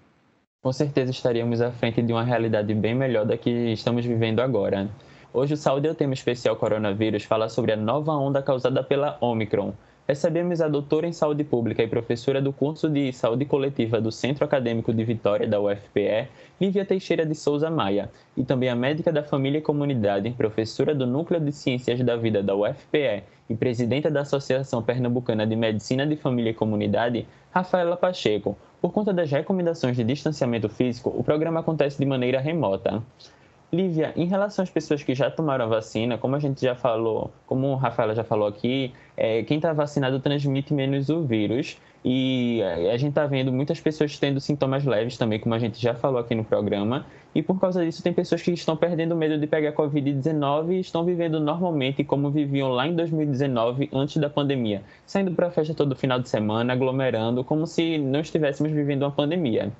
Com 0.61 0.73
certeza 0.73 1.11
estaríamos 1.11 1.61
à 1.61 1.71
frente 1.71 2.01
de 2.01 2.11
uma 2.11 2.23
realidade 2.23 2.73
bem 2.73 2.95
melhor 2.95 3.25
da 3.25 3.37
que 3.37 3.49
estamos 3.71 4.03
vivendo 4.03 4.39
agora. 4.39 4.89
Hoje 5.31 5.53
o 5.53 5.57
Saúde 5.57 5.87
é 5.87 5.91
o 5.91 5.95
tema 5.95 6.13
especial 6.13 6.55
coronavírus 6.55 7.23
fala 7.23 7.49
sobre 7.49 7.73
a 7.73 7.75
nova 7.75 8.13
onda 8.13 8.41
causada 8.41 8.83
pela 8.83 9.17
Omicron, 9.21 9.73
recebemos 10.07 10.61
a 10.61 10.67
doutora 10.67 11.07
em 11.07 11.13
saúde 11.13 11.43
pública 11.43 11.81
e 11.81 11.87
professora 11.87 12.41
do 12.41 12.53
curso 12.53 12.87
de 12.87 13.11
saúde 13.11 13.45
coletiva 13.45 13.99
do 13.99 14.11
Centro 14.11 14.45
Acadêmico 14.45 14.93
de 14.93 15.03
Vitória 15.03 15.47
da 15.47 15.59
UFPE, 15.59 16.27
Lívia 16.61 16.85
Teixeira 16.85 17.25
de 17.25 17.33
Souza 17.33 17.69
Maia, 17.69 18.09
e 18.37 18.43
também 18.43 18.69
a 18.69 18.75
médica 18.75 19.11
da 19.11 19.23
família 19.23 19.57
e 19.57 19.61
comunidade, 19.61 20.29
professora 20.31 20.93
do 20.93 21.07
Núcleo 21.07 21.39
de 21.39 21.51
Ciências 21.51 21.99
da 22.01 22.15
Vida 22.15 22.43
da 22.43 22.55
UFPE 22.55 23.23
e 23.49 23.55
presidenta 23.55 24.09
da 24.09 24.21
Associação 24.21 24.81
Pernambucana 24.81 25.45
de 25.45 25.55
Medicina 25.55 26.05
de 26.05 26.15
Família 26.15 26.51
e 26.51 26.53
Comunidade, 26.53 27.27
Rafaela 27.51 27.97
Pacheco. 27.97 28.57
Por 28.81 28.91
conta 28.91 29.11
das 29.11 29.31
recomendações 29.31 29.95
de 29.95 30.03
distanciamento 30.03 30.69
físico, 30.69 31.13
o 31.15 31.23
programa 31.23 31.61
acontece 31.61 31.97
de 31.97 32.05
maneira 32.05 32.39
remota. 32.39 33.01
Lívia, 33.75 34.13
em 34.15 34.25
relação 34.25 34.63
às 34.63 34.69
pessoas 34.69 35.03
que 35.03 35.13
já 35.13 35.29
tomaram 35.29 35.65
a 35.65 35.67
vacina, 35.67 36.17
como 36.17 36.35
a 36.35 36.39
gente 36.39 36.61
já 36.61 36.75
falou, 36.75 37.31
como 37.45 37.67
o 37.67 37.75
Rafaela 37.75 38.15
já 38.15 38.23
falou 38.23 38.47
aqui, 38.47 38.93
é, 39.17 39.43
quem 39.43 39.57
está 39.57 39.73
vacinado 39.73 40.19
transmite 40.19 40.73
menos 40.73 41.09
o 41.09 41.21
vírus. 41.23 41.77
E 42.07 42.61
a 42.61 42.97
gente 42.97 43.09
está 43.09 43.25
vendo 43.25 43.51
muitas 43.51 43.79
pessoas 43.79 44.19
tendo 44.19 44.39
sintomas 44.39 44.85
leves 44.85 45.17
também, 45.17 45.39
como 45.39 45.55
a 45.55 45.59
gente 45.59 45.81
já 45.81 45.95
falou 45.95 46.19
aqui 46.19 46.35
no 46.35 46.43
programa, 46.43 47.03
e 47.33 47.41
por 47.41 47.59
causa 47.59 47.83
disso 47.83 48.03
tem 48.03 48.13
pessoas 48.13 48.43
que 48.43 48.51
estão 48.51 48.77
perdendo 48.77 49.15
medo 49.15 49.39
de 49.39 49.47
pegar 49.47 49.73
Covid-19 49.73 50.73
e 50.73 50.79
estão 50.81 51.03
vivendo 51.03 51.39
normalmente 51.39 52.03
como 52.03 52.29
viviam 52.29 52.69
lá 52.69 52.87
em 52.87 52.95
2019, 52.95 53.89
antes 53.91 54.17
da 54.17 54.29
pandemia, 54.29 54.83
saindo 55.03 55.31
para 55.31 55.47
a 55.47 55.49
festa 55.49 55.73
todo 55.73 55.95
final 55.95 56.19
de 56.19 56.29
semana, 56.29 56.73
aglomerando, 56.73 57.43
como 57.43 57.65
se 57.65 57.97
não 57.97 58.19
estivéssemos 58.19 58.71
vivendo 58.71 59.01
uma 59.01 59.11
pandemia. 59.11 59.71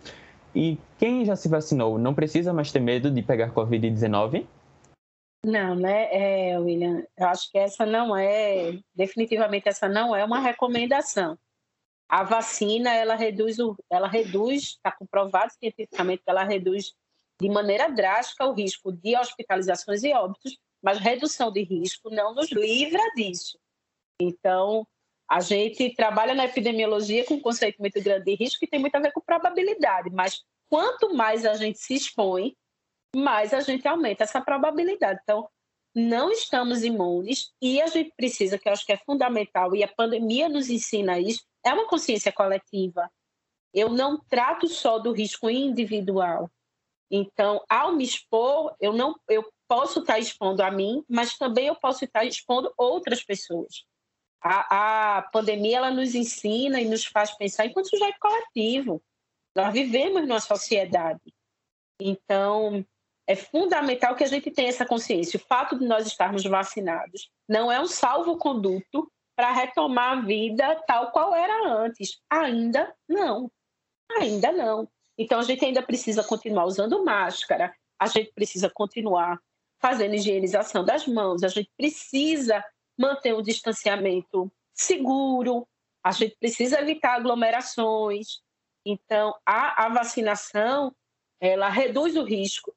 E 0.55 0.77
quem 0.97 1.25
já 1.25 1.35
se 1.35 1.49
vacinou 1.49 1.97
não 1.97 2.15
precisa 2.15 2.53
mais 2.53 2.71
ter 2.71 2.79
medo 2.79 3.11
de 3.11 3.21
pegar 3.21 3.53
Covid-19? 3.53 4.47
Não, 5.45 5.75
né, 5.75 6.07
é, 6.11 6.57
William? 6.57 7.05
Eu 7.17 7.27
acho 7.27 7.51
que 7.51 7.57
essa 7.57 7.85
não 7.85 8.15
é, 8.15 8.79
definitivamente 8.95 9.67
essa 9.67 9.87
não 9.87 10.15
é 10.15 10.23
uma 10.23 10.39
recomendação. 10.39 11.37
A 12.07 12.23
vacina, 12.23 12.93
ela 12.93 13.15
reduz, 13.15 13.59
o, 13.59 13.75
ela 13.89 14.07
reduz, 14.07 14.63
está 14.63 14.91
comprovado 14.91 15.51
cientificamente 15.59 16.23
que 16.23 16.29
ela 16.29 16.43
reduz 16.43 16.93
de 17.39 17.49
maneira 17.49 17.89
drástica 17.89 18.45
o 18.45 18.53
risco 18.53 18.91
de 18.93 19.15
hospitalizações 19.17 20.03
e 20.03 20.13
óbitos, 20.13 20.57
mas 20.81 20.99
redução 20.99 21.51
de 21.51 21.63
risco 21.63 22.09
não 22.09 22.33
nos 22.33 22.51
livra 22.51 23.01
disso. 23.15 23.59
Então, 24.21 24.87
a 25.29 25.39
gente 25.39 25.93
trabalha 25.95 26.33
na 26.33 26.45
epidemiologia 26.45 27.25
com 27.25 27.35
um 27.35 27.41
conceito 27.41 27.79
muito 27.79 28.01
grande 28.01 28.25
de 28.25 28.35
risco 28.35 28.59
que 28.59 28.67
tem 28.67 28.79
muito 28.79 28.95
a 28.95 28.99
ver 28.99 29.11
com 29.11 29.21
probabilidade, 29.21 30.09
mas 30.11 30.43
quanto 30.69 31.13
mais 31.13 31.45
a 31.45 31.55
gente 31.55 31.79
se 31.79 31.95
expõe, 31.95 32.55
mais 33.15 33.53
a 33.53 33.59
gente 33.61 33.87
aumenta 33.87 34.23
essa 34.23 34.41
probabilidade. 34.41 35.19
Então, 35.23 35.49
não 35.95 36.29
estamos 36.29 36.83
imunes 36.83 37.53
e 37.61 37.81
a 37.81 37.87
gente 37.87 38.11
precisa, 38.15 38.57
que 38.59 38.67
eu 38.67 38.73
acho 38.73 38.85
que 38.85 38.91
é 38.91 38.97
fundamental, 38.97 39.75
e 39.75 39.83
a 39.83 39.87
pandemia 39.87 40.49
nos 40.49 40.69
ensina 40.69 41.19
isso, 41.19 41.43
é 41.63 41.73
uma 41.73 41.87
consciência 41.87 42.31
coletiva. 42.31 43.09
Eu 43.73 43.89
não 43.89 44.19
trato 44.29 44.67
só 44.67 44.99
do 44.99 45.11
risco 45.11 45.49
individual. 45.49 46.51
Então, 47.09 47.63
ao 47.69 47.93
me 47.93 48.03
expor, 48.03 48.75
eu 48.79 48.91
não 48.93 49.15
eu 49.29 49.45
posso 49.67 49.99
estar 49.99 50.19
expondo 50.19 50.61
a 50.61 50.69
mim, 50.69 51.03
mas 51.09 51.37
também 51.37 51.67
eu 51.67 51.75
posso 51.75 52.03
estar 52.05 52.25
expondo 52.25 52.71
outras 52.77 53.23
pessoas. 53.23 53.85
A, 54.47 55.17
a 55.17 55.21
pandemia 55.23 55.77
ela 55.77 55.89
nos 55.89 56.13
ensina 56.13 56.79
e 56.79 56.85
nos 56.85 57.03
faz 57.03 57.35
pensar 57.35 57.65
enquanto 57.65 57.89
sujeito 57.89 58.19
coletivo. 58.19 59.01
Nós 59.55 59.73
vivemos 59.73 60.21
numa 60.21 60.39
sociedade. 60.39 61.33
Então, 61.99 62.85
é 63.25 63.35
fundamental 63.35 64.15
que 64.15 64.23
a 64.23 64.27
gente 64.27 64.51
tenha 64.51 64.69
essa 64.69 64.85
consciência. 64.85 65.37
O 65.37 65.47
fato 65.47 65.79
de 65.79 65.87
nós 65.87 66.05
estarmos 66.05 66.43
vacinados 66.43 67.31
não 67.49 67.71
é 67.71 67.81
um 67.81 67.87
salvo-conduto 67.87 69.11
para 69.35 69.51
retomar 69.51 70.19
a 70.19 70.21
vida 70.21 70.75
tal 70.85 71.11
qual 71.11 71.33
era 71.33 71.67
antes. 71.67 72.21
Ainda 72.29 72.93
não. 73.09 73.51
Ainda 74.19 74.51
não. 74.51 74.87
Então, 75.17 75.39
a 75.39 75.43
gente 75.43 75.65
ainda 75.65 75.81
precisa 75.81 76.23
continuar 76.23 76.65
usando 76.65 77.03
máscara, 77.03 77.73
a 77.99 78.05
gente 78.05 78.31
precisa 78.31 78.69
continuar 78.69 79.39
fazendo 79.81 80.13
higienização 80.13 80.85
das 80.85 81.07
mãos, 81.07 81.41
a 81.41 81.47
gente 81.47 81.71
precisa 81.75 82.63
manter 82.97 83.33
um 83.33 83.41
distanciamento 83.41 84.51
seguro, 84.73 85.67
a 86.03 86.11
gente 86.11 86.35
precisa 86.37 86.79
evitar 86.79 87.15
aglomerações. 87.15 88.41
Então, 88.85 89.33
a, 89.45 89.85
a 89.85 89.89
vacinação, 89.89 90.95
ela 91.39 91.69
reduz 91.69 92.15
o 92.15 92.23
risco, 92.23 92.75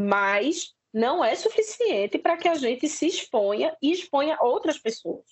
mas 0.00 0.74
não 0.92 1.24
é 1.24 1.34
suficiente 1.34 2.18
para 2.18 2.36
que 2.36 2.48
a 2.48 2.54
gente 2.54 2.88
se 2.88 3.06
exponha 3.06 3.76
e 3.82 3.92
exponha 3.92 4.38
outras 4.40 4.78
pessoas. 4.78 5.24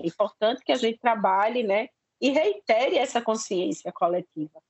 É 0.00 0.06
importante 0.06 0.64
que 0.64 0.72
a 0.72 0.76
gente 0.76 0.98
trabalhe 0.98 1.62
né, 1.62 1.88
e 2.20 2.30
reitere 2.30 2.96
essa 2.96 3.20
consciência 3.20 3.92
coletiva. 3.92 4.62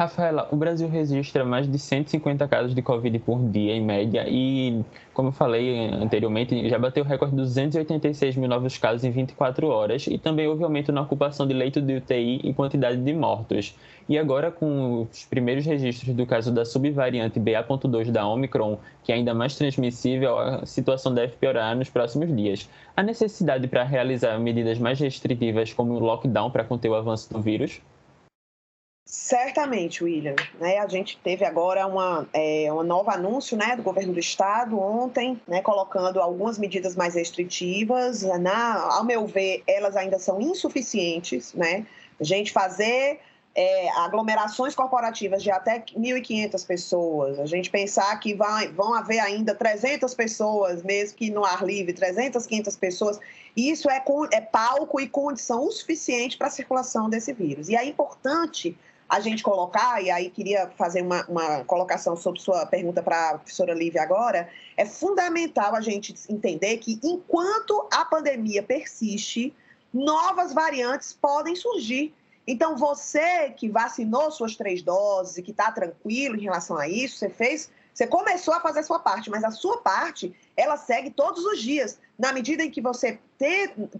Rafaela, 0.00 0.48
o 0.50 0.56
Brasil 0.56 0.88
registra 0.88 1.44
mais 1.44 1.70
de 1.70 1.78
150 1.78 2.48
casos 2.48 2.74
de 2.74 2.80
Covid 2.80 3.18
por 3.18 3.38
dia, 3.50 3.74
em 3.74 3.84
média, 3.84 4.24
e, 4.26 4.82
como 5.12 5.28
eu 5.28 5.32
falei 5.32 5.90
anteriormente, 5.90 6.70
já 6.70 6.78
bateu 6.78 7.04
o 7.04 7.06
recorde 7.06 7.36
de 7.36 7.42
286 7.42 8.36
mil 8.36 8.48
novos 8.48 8.78
casos 8.78 9.04
em 9.04 9.10
24 9.10 9.66
horas, 9.66 10.06
e 10.06 10.16
também 10.16 10.48
houve 10.48 10.64
aumento 10.64 10.90
na 10.90 11.02
ocupação 11.02 11.46
de 11.46 11.52
leito 11.52 11.82
de 11.82 11.96
UTI 11.96 12.40
e 12.42 12.54
quantidade 12.54 12.96
de 12.96 13.12
mortos. 13.12 13.76
E 14.08 14.16
agora, 14.16 14.50
com 14.50 15.02
os 15.02 15.26
primeiros 15.26 15.66
registros 15.66 16.14
do 16.14 16.24
caso 16.24 16.50
da 16.50 16.64
subvariante 16.64 17.38
BA.2 17.38 18.10
da 18.10 18.26
Omicron, 18.26 18.78
que 19.04 19.12
é 19.12 19.16
ainda 19.16 19.34
mais 19.34 19.54
transmissível, 19.54 20.38
a 20.38 20.64
situação 20.64 21.12
deve 21.12 21.34
piorar 21.34 21.76
nos 21.76 21.90
próximos 21.90 22.34
dias. 22.34 22.70
A 22.96 23.02
necessidade 23.02 23.68
para 23.68 23.84
realizar 23.84 24.38
medidas 24.38 24.78
mais 24.78 24.98
restritivas, 24.98 25.74
como 25.74 25.92
o 25.92 25.98
lockdown 25.98 26.50
para 26.50 26.64
conter 26.64 26.88
o 26.88 26.94
avanço 26.94 27.30
do 27.30 27.38
vírus? 27.38 27.82
Certamente, 29.10 30.04
William. 30.04 30.36
Né, 30.60 30.78
a 30.78 30.86
gente 30.86 31.18
teve 31.18 31.44
agora 31.44 31.84
uma, 31.84 32.28
é, 32.32 32.72
um 32.72 32.84
novo 32.84 33.10
anúncio 33.10 33.56
né, 33.56 33.74
do 33.74 33.82
governo 33.82 34.12
do 34.12 34.20
estado 34.20 34.78
ontem, 34.78 35.40
né, 35.48 35.60
colocando 35.62 36.20
algumas 36.20 36.56
medidas 36.58 36.94
mais 36.94 37.16
restritivas. 37.16 38.22
Na, 38.22 38.94
ao 38.94 39.04
meu 39.04 39.26
ver, 39.26 39.64
elas 39.66 39.96
ainda 39.96 40.16
são 40.20 40.40
insuficientes. 40.40 41.52
Né? 41.54 41.84
A 42.20 42.22
gente 42.22 42.52
fazer 42.52 43.18
é, 43.52 43.90
aglomerações 43.98 44.76
corporativas 44.76 45.42
de 45.42 45.50
até 45.50 45.80
1.500 45.80 46.64
pessoas, 46.64 47.40
a 47.40 47.46
gente 47.46 47.68
pensar 47.68 48.16
que 48.20 48.32
vai, 48.32 48.68
vão 48.68 48.94
haver 48.94 49.18
ainda 49.18 49.56
300 49.56 50.14
pessoas, 50.14 50.84
mesmo 50.84 51.16
que 51.16 51.32
no 51.32 51.44
ar 51.44 51.64
livre, 51.64 51.92
300, 51.92 52.46
500 52.46 52.76
pessoas, 52.76 53.18
isso 53.56 53.90
é, 53.90 54.00
é 54.30 54.40
palco 54.40 55.00
e 55.00 55.08
condição 55.08 55.66
o 55.66 55.72
suficiente 55.72 56.38
para 56.38 56.46
a 56.46 56.50
circulação 56.50 57.10
desse 57.10 57.32
vírus. 57.32 57.68
E 57.68 57.74
é 57.74 57.84
importante 57.84 58.78
a 59.10 59.18
gente 59.18 59.42
colocar, 59.42 60.00
e 60.00 60.08
aí 60.08 60.30
queria 60.30 60.70
fazer 60.78 61.02
uma, 61.02 61.26
uma 61.26 61.64
colocação 61.64 62.16
sobre 62.16 62.40
sua 62.40 62.64
pergunta 62.64 63.02
para 63.02 63.30
a 63.30 63.38
professora 63.38 63.74
Lívia 63.74 64.02
agora, 64.02 64.48
é 64.76 64.86
fundamental 64.86 65.74
a 65.74 65.80
gente 65.80 66.14
entender 66.28 66.76
que 66.76 67.00
enquanto 67.02 67.88
a 67.92 68.04
pandemia 68.04 68.62
persiste, 68.62 69.52
novas 69.92 70.54
variantes 70.54 71.12
podem 71.12 71.56
surgir. 71.56 72.14
Então, 72.46 72.76
você 72.76 73.50
que 73.50 73.68
vacinou 73.68 74.30
suas 74.30 74.54
três 74.54 74.80
doses 74.80 75.38
e 75.38 75.42
que 75.42 75.50
está 75.50 75.72
tranquilo 75.72 76.36
em 76.36 76.42
relação 76.42 76.78
a 76.78 76.88
isso, 76.88 77.18
você 77.18 77.28
fez, 77.28 77.68
você 77.92 78.06
começou 78.06 78.54
a 78.54 78.60
fazer 78.60 78.78
a 78.78 78.84
sua 78.84 79.00
parte, 79.00 79.28
mas 79.28 79.42
a 79.42 79.50
sua 79.50 79.78
parte, 79.78 80.32
ela 80.56 80.76
segue 80.76 81.10
todos 81.10 81.44
os 81.44 81.60
dias, 81.60 81.98
na 82.20 82.34
medida 82.34 82.62
em 82.62 82.70
que 82.70 82.82
você 82.82 83.18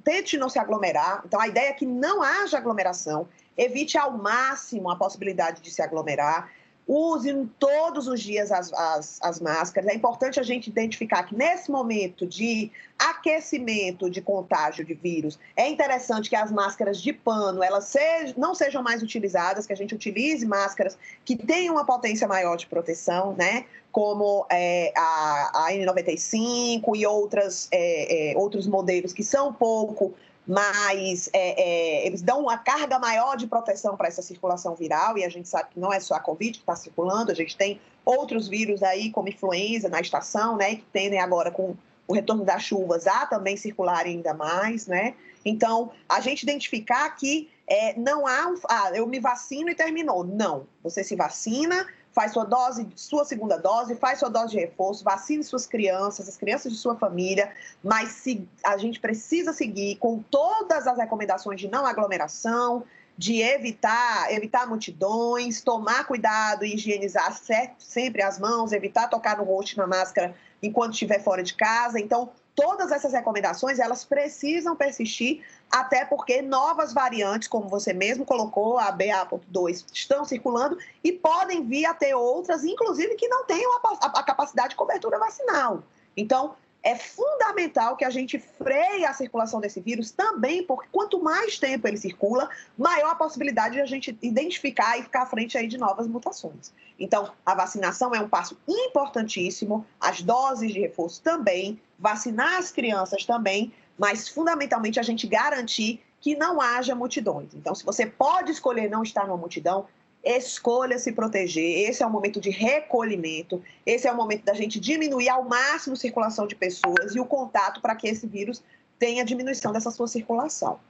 tente 0.04 0.36
não 0.36 0.50
se 0.50 0.58
aglomerar. 0.58 1.22
Então, 1.24 1.40
a 1.40 1.48
ideia 1.48 1.70
é 1.70 1.72
que 1.72 1.86
não 1.86 2.22
haja 2.22 2.58
aglomeração, 2.58 3.26
evite 3.56 3.96
ao 3.96 4.12
máximo 4.12 4.90
a 4.90 4.96
possibilidade 4.96 5.62
de 5.62 5.70
se 5.70 5.80
aglomerar, 5.80 6.50
use 6.90 7.48
todos 7.58 8.08
os 8.08 8.20
dias 8.20 8.50
as, 8.50 8.72
as, 8.72 9.18
as, 9.22 9.40
máscaras. 9.40 9.88
É 9.88 9.94
importante 9.94 10.40
a 10.40 10.42
gente 10.42 10.68
identificar 10.68 11.22
que 11.22 11.36
nesse 11.36 11.70
momento 11.70 12.26
de 12.26 12.70
aquecimento 12.98 14.10
de 14.10 14.20
contágio 14.20 14.84
de 14.84 14.94
vírus, 14.94 15.38
é 15.56 15.68
interessante 15.68 16.28
que 16.28 16.34
as 16.34 16.50
máscaras 16.50 17.00
de 17.00 17.12
pano 17.12 17.62
elas 17.62 17.84
sejam, 17.84 18.34
não 18.36 18.54
sejam 18.54 18.82
mais 18.82 19.02
utilizadas, 19.02 19.66
que 19.66 19.72
a 19.72 19.76
gente 19.76 19.94
utilize 19.94 20.44
máscaras 20.44 20.98
que 21.24 21.36
tenham 21.36 21.76
uma 21.76 21.84
potência 21.84 22.26
maior 22.26 22.56
de 22.56 22.66
proteção, 22.66 23.34
né? 23.34 23.66
Como 23.92 24.46
é, 24.50 24.92
a, 24.96 25.66
a 25.66 25.72
N95 25.72 26.96
e 26.96 27.06
outras, 27.06 27.68
é, 27.70 28.32
é, 28.32 28.36
outros 28.36 28.66
modelos 28.66 29.12
que 29.12 29.22
são 29.22 29.52
pouco 29.52 30.14
mas 30.50 31.30
é, 31.32 31.62
é, 31.62 32.06
eles 32.08 32.22
dão 32.22 32.40
uma 32.40 32.58
carga 32.58 32.98
maior 32.98 33.36
de 33.36 33.46
proteção 33.46 33.96
para 33.96 34.08
essa 34.08 34.20
circulação 34.20 34.74
viral, 34.74 35.16
e 35.16 35.24
a 35.24 35.28
gente 35.28 35.48
sabe 35.48 35.70
que 35.70 35.78
não 35.78 35.92
é 35.92 36.00
só 36.00 36.14
a 36.14 36.20
Covid 36.20 36.50
que 36.50 36.58
está 36.58 36.74
circulando, 36.74 37.30
a 37.30 37.34
gente 37.36 37.56
tem 37.56 37.80
outros 38.04 38.48
vírus 38.48 38.82
aí, 38.82 39.12
como 39.12 39.28
influenza 39.28 39.88
na 39.88 40.00
estação, 40.00 40.56
né, 40.56 40.74
que 40.74 40.84
tendem 40.92 41.20
agora 41.20 41.52
com 41.52 41.76
o 42.08 42.12
retorno 42.12 42.44
das 42.44 42.64
chuvas 42.64 43.06
a 43.06 43.26
também 43.26 43.56
circularem 43.56 44.16
ainda 44.16 44.34
mais, 44.34 44.88
né? 44.88 45.14
Então, 45.44 45.92
a 46.08 46.20
gente 46.20 46.42
identificar 46.42 47.08
que 47.10 47.48
é, 47.68 47.96
não 47.96 48.26
há. 48.26 48.52
Ah, 48.68 48.90
eu 48.92 49.06
me 49.06 49.20
vacino 49.20 49.70
e 49.70 49.74
terminou. 49.76 50.24
Não. 50.24 50.66
Você 50.82 51.04
se 51.04 51.14
vacina, 51.14 51.86
faz 52.20 52.32
sua 52.32 52.44
dose, 52.44 52.86
sua 52.94 53.24
segunda 53.24 53.56
dose, 53.56 53.94
faz 53.94 54.18
sua 54.18 54.28
dose 54.28 54.50
de 54.50 54.60
reforço, 54.60 55.02
vacine 55.02 55.42
suas 55.42 55.66
crianças, 55.66 56.28
as 56.28 56.36
crianças 56.36 56.70
de 56.70 56.76
sua 56.76 56.94
família, 56.94 57.50
mas 57.82 58.10
se, 58.10 58.46
a 58.62 58.76
gente 58.76 59.00
precisa 59.00 59.54
seguir 59.54 59.96
com 59.96 60.22
todas 60.30 60.86
as 60.86 60.98
recomendações 60.98 61.58
de 61.58 61.66
não 61.66 61.86
aglomeração, 61.86 62.84
de 63.16 63.40
evitar, 63.40 64.30
evitar 64.30 64.66
multidões, 64.66 65.62
tomar 65.62 66.06
cuidado 66.06 66.62
e 66.62 66.74
higienizar 66.74 67.34
sempre 67.78 68.22
as 68.22 68.38
mãos, 68.38 68.72
evitar 68.72 69.08
tocar 69.08 69.38
no 69.38 69.44
rosto 69.44 69.78
na 69.78 69.86
máscara 69.86 70.34
enquanto 70.62 70.92
estiver 70.92 71.22
fora 71.22 71.42
de 71.42 71.54
casa. 71.54 71.98
Então, 71.98 72.30
todas 72.54 72.92
essas 72.92 73.14
recomendações, 73.14 73.78
elas 73.78 74.04
precisam 74.04 74.76
persistir, 74.76 75.42
até 75.70 76.04
porque 76.04 76.42
novas 76.42 76.92
variantes, 76.92 77.46
como 77.46 77.68
você 77.68 77.92
mesmo 77.92 78.24
colocou, 78.24 78.78
a 78.78 78.90
BA.2, 78.90 79.84
estão 79.92 80.24
circulando 80.24 80.76
e 81.04 81.12
podem 81.12 81.64
vir 81.64 81.86
a 81.86 81.94
ter 81.94 82.14
outras, 82.14 82.64
inclusive 82.64 83.14
que 83.14 83.28
não 83.28 83.44
tenham 83.44 83.70
a, 83.76 83.80
a, 84.00 84.20
a 84.20 84.22
capacidade 84.22 84.70
de 84.70 84.76
cobertura 84.76 85.18
vacinal. 85.18 85.82
Então, 86.16 86.56
é 86.82 86.96
fundamental 86.96 87.96
que 87.96 88.04
a 88.04 88.10
gente 88.10 88.38
freie 88.38 89.04
a 89.04 89.12
circulação 89.12 89.60
desse 89.60 89.80
vírus 89.80 90.10
também, 90.10 90.64
porque 90.64 90.88
quanto 90.90 91.22
mais 91.22 91.58
tempo 91.58 91.86
ele 91.86 91.96
circula, 91.96 92.48
maior 92.76 93.10
a 93.10 93.14
possibilidade 93.14 93.74
de 93.74 93.80
a 93.80 93.86
gente 93.86 94.16
identificar 94.22 94.98
e 94.98 95.02
ficar 95.02 95.22
à 95.22 95.26
frente 95.26 95.58
aí 95.58 95.66
de 95.66 95.76
novas 95.76 96.06
mutações. 96.06 96.72
Então, 96.98 97.32
a 97.44 97.54
vacinação 97.54 98.14
é 98.14 98.20
um 98.20 98.28
passo 98.28 98.58
importantíssimo, 98.66 99.86
as 100.00 100.22
doses 100.22 100.72
de 100.72 100.80
reforço 100.80 101.20
também, 101.22 101.80
vacinar 101.98 102.56
as 102.56 102.70
crianças 102.70 103.24
também, 103.24 103.72
mas 104.00 104.26
fundamentalmente 104.26 104.98
a 104.98 105.02
gente 105.02 105.26
garantir 105.26 106.02
que 106.22 106.34
não 106.34 106.58
haja 106.58 106.94
multidões. 106.94 107.52
Então, 107.54 107.74
se 107.74 107.84
você 107.84 108.06
pode 108.06 108.50
escolher 108.50 108.88
não 108.88 109.02
estar 109.02 109.26
numa 109.26 109.36
multidão, 109.36 109.86
escolha 110.24 110.98
se 110.98 111.12
proteger. 111.12 111.90
Esse 111.90 112.02
é 112.02 112.06
o 112.06 112.10
momento 112.10 112.40
de 112.40 112.48
recolhimento, 112.48 113.62
esse 113.84 114.08
é 114.08 114.12
o 114.12 114.16
momento 114.16 114.42
da 114.42 114.54
gente 114.54 114.80
diminuir 114.80 115.28
ao 115.28 115.44
máximo 115.44 115.92
a 115.92 115.98
circulação 115.98 116.46
de 116.46 116.54
pessoas 116.54 117.14
e 117.14 117.20
o 117.20 117.26
contato 117.26 117.82
para 117.82 117.94
que 117.94 118.08
esse 118.08 118.26
vírus 118.26 118.62
tenha 118.98 119.22
diminuição 119.22 119.70
dessa 119.70 119.90
sua 119.90 120.08
circulação. 120.08 120.80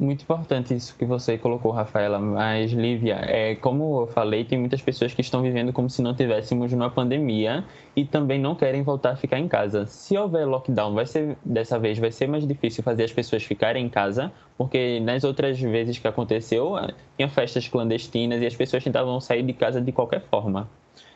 Muito 0.00 0.22
importante 0.22 0.74
isso 0.74 0.96
que 0.96 1.04
você 1.04 1.38
colocou, 1.38 1.70
Rafaela. 1.70 2.18
Mas, 2.18 2.72
Lívia, 2.72 3.20
é, 3.22 3.54
como 3.54 4.02
eu 4.02 4.06
falei, 4.08 4.44
tem 4.44 4.58
muitas 4.58 4.82
pessoas 4.82 5.14
que 5.14 5.20
estão 5.20 5.42
vivendo 5.42 5.72
como 5.72 5.88
se 5.88 6.02
não 6.02 6.14
tivéssemos 6.14 6.72
uma 6.72 6.90
pandemia 6.90 7.64
e 7.94 8.04
também 8.04 8.40
não 8.40 8.56
querem 8.56 8.82
voltar 8.82 9.12
a 9.12 9.16
ficar 9.16 9.38
em 9.38 9.46
casa. 9.46 9.86
Se 9.86 10.16
houver 10.16 10.44
lockdown, 10.44 10.94
vai 10.94 11.06
ser 11.06 11.36
dessa 11.44 11.78
vez 11.78 11.98
vai 11.98 12.10
ser 12.10 12.26
mais 12.26 12.44
difícil 12.46 12.82
fazer 12.82 13.04
as 13.04 13.12
pessoas 13.12 13.44
ficarem 13.44 13.86
em 13.86 13.88
casa, 13.88 14.32
porque 14.58 14.98
nas 14.98 15.22
outras 15.22 15.60
vezes 15.60 15.98
que 15.98 16.08
aconteceu, 16.08 16.74
tinha 17.16 17.28
festas 17.28 17.68
clandestinas 17.68 18.42
e 18.42 18.46
as 18.46 18.56
pessoas 18.56 18.82
tentavam 18.82 19.20
sair 19.20 19.44
de 19.44 19.52
casa 19.52 19.80
de 19.80 19.92
qualquer 19.92 20.22
forma. 20.22 20.68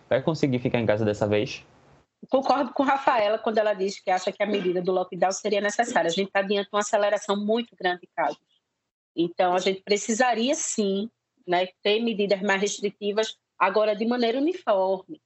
vai 0.09 0.23
conseguir 0.23 0.61
ficar 0.61 0.79
em 0.79 0.87
casa 0.87 1.05
dessa 1.05 1.27
vez? 1.27 1.65
Concordo 2.29 2.73
com 2.73 2.83
a 2.85 2.87
Rafaela 2.87 3.39
quando 3.39 3.59
ela 3.59 3.75
diz 3.75 4.01
que 4.01 4.11
acha 4.11 4.31
que 4.31 4.43
a 4.43 4.47
medida 4.47 4.81
do 4.81 4.93
lockdown 4.93 5.33
seria 5.33 5.61
necessária. 5.61 6.09
A 6.09 6.13
gente 6.13 6.29
está 6.29 6.43
diante 6.43 6.69
de 6.69 6.75
uma 6.75 6.81
aceleração 6.81 7.37
muito 7.37 7.75
grande 7.77 8.03
de 8.03 8.09
casos. 8.15 8.56
Então, 9.17 9.55
a 9.55 9.59
gente 9.59 9.83
precisaria 9.83 10.55
sim 10.55 11.11
né, 11.47 11.69
ter 11.83 12.01
medidas 12.01 12.43
mais 12.43 12.61
restritivas, 12.61 13.37
agora 13.59 13.97
de 13.97 14.05
maneira 14.05 14.39
uniforme, 14.39 15.23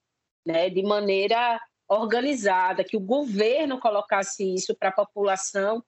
né, 0.47 0.71
de 0.71 0.83
maneira 0.83 1.61
organizada, 1.89 2.85
que 2.85 2.97
o 2.97 3.01
governo 3.01 3.81
colocasse 3.81 4.55
isso 4.55 4.77
para 4.77 4.91
a 4.91 4.93
população 4.93 5.83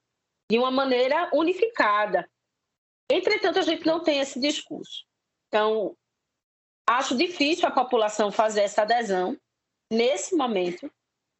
de 0.50 0.58
uma 0.58 0.70
maneira 0.70 1.30
unificada. 1.32 2.28
Entretanto, 3.10 3.58
a 3.58 3.62
gente 3.62 3.86
não 3.86 4.02
tem 4.02 4.18
esse 4.18 4.40
discurso. 4.40 5.04
Então, 5.46 5.96
acho 6.88 7.16
difícil 7.16 7.68
a 7.68 7.70
população 7.70 8.32
fazer 8.32 8.62
essa 8.62 8.82
adesão 8.82 9.38
nesse 9.90 10.34
momento, 10.34 10.90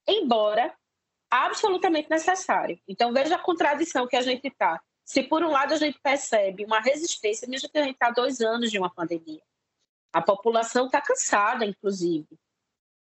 embora 0.07 0.73
absolutamente 1.31 2.11
necessário. 2.11 2.79
Então, 2.87 3.13
veja 3.13 3.37
a 3.37 3.43
contradição 3.43 4.07
que 4.07 4.17
a 4.17 4.21
gente 4.21 4.47
está. 4.47 4.81
Se, 5.05 5.23
por 5.23 5.43
um 5.43 5.51
lado, 5.51 5.75
a 5.75 5.77
gente 5.77 5.99
percebe 6.01 6.65
uma 6.65 6.81
resistência, 6.81 7.49
mesmo 7.49 7.69
que 7.69 7.79
a 7.79 7.83
gente 7.83 7.95
está 7.95 8.11
dois 8.11 8.41
anos 8.41 8.71
de 8.71 8.79
uma 8.79 8.93
pandemia, 8.93 9.43
a 10.13 10.21
população 10.21 10.87
está 10.87 11.01
cansada, 11.01 11.65
inclusive. 11.65 12.29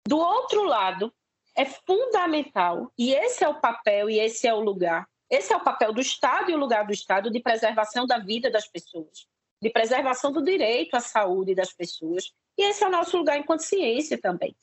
Do 0.06 0.18
outro 0.18 0.64
lado, 0.64 1.12
é 1.56 1.64
fundamental, 1.64 2.92
e 2.98 3.14
esse 3.14 3.42
é 3.42 3.48
o 3.48 3.60
papel 3.60 4.10
e 4.10 4.18
esse 4.18 4.46
é 4.46 4.52
o 4.52 4.60
lugar, 4.60 5.08
esse 5.30 5.52
é 5.52 5.56
o 5.56 5.64
papel 5.64 5.92
do 5.92 6.00
Estado 6.00 6.50
e 6.50 6.54
o 6.54 6.58
lugar 6.58 6.86
do 6.86 6.92
Estado 6.92 7.30
de 7.30 7.40
preservação 7.40 8.06
da 8.06 8.18
vida 8.18 8.50
das 8.50 8.68
pessoas, 8.68 9.26
de 9.60 9.70
preservação 9.70 10.30
do 10.30 10.44
direito 10.44 10.94
à 10.94 11.00
saúde 11.00 11.54
das 11.54 11.72
pessoas, 11.72 12.30
e 12.58 12.62
esse 12.62 12.84
é 12.84 12.86
o 12.86 12.90
nosso 12.90 13.16
lugar 13.16 13.38
enquanto 13.38 13.60
ciência 13.60 14.20
também, 14.20 14.54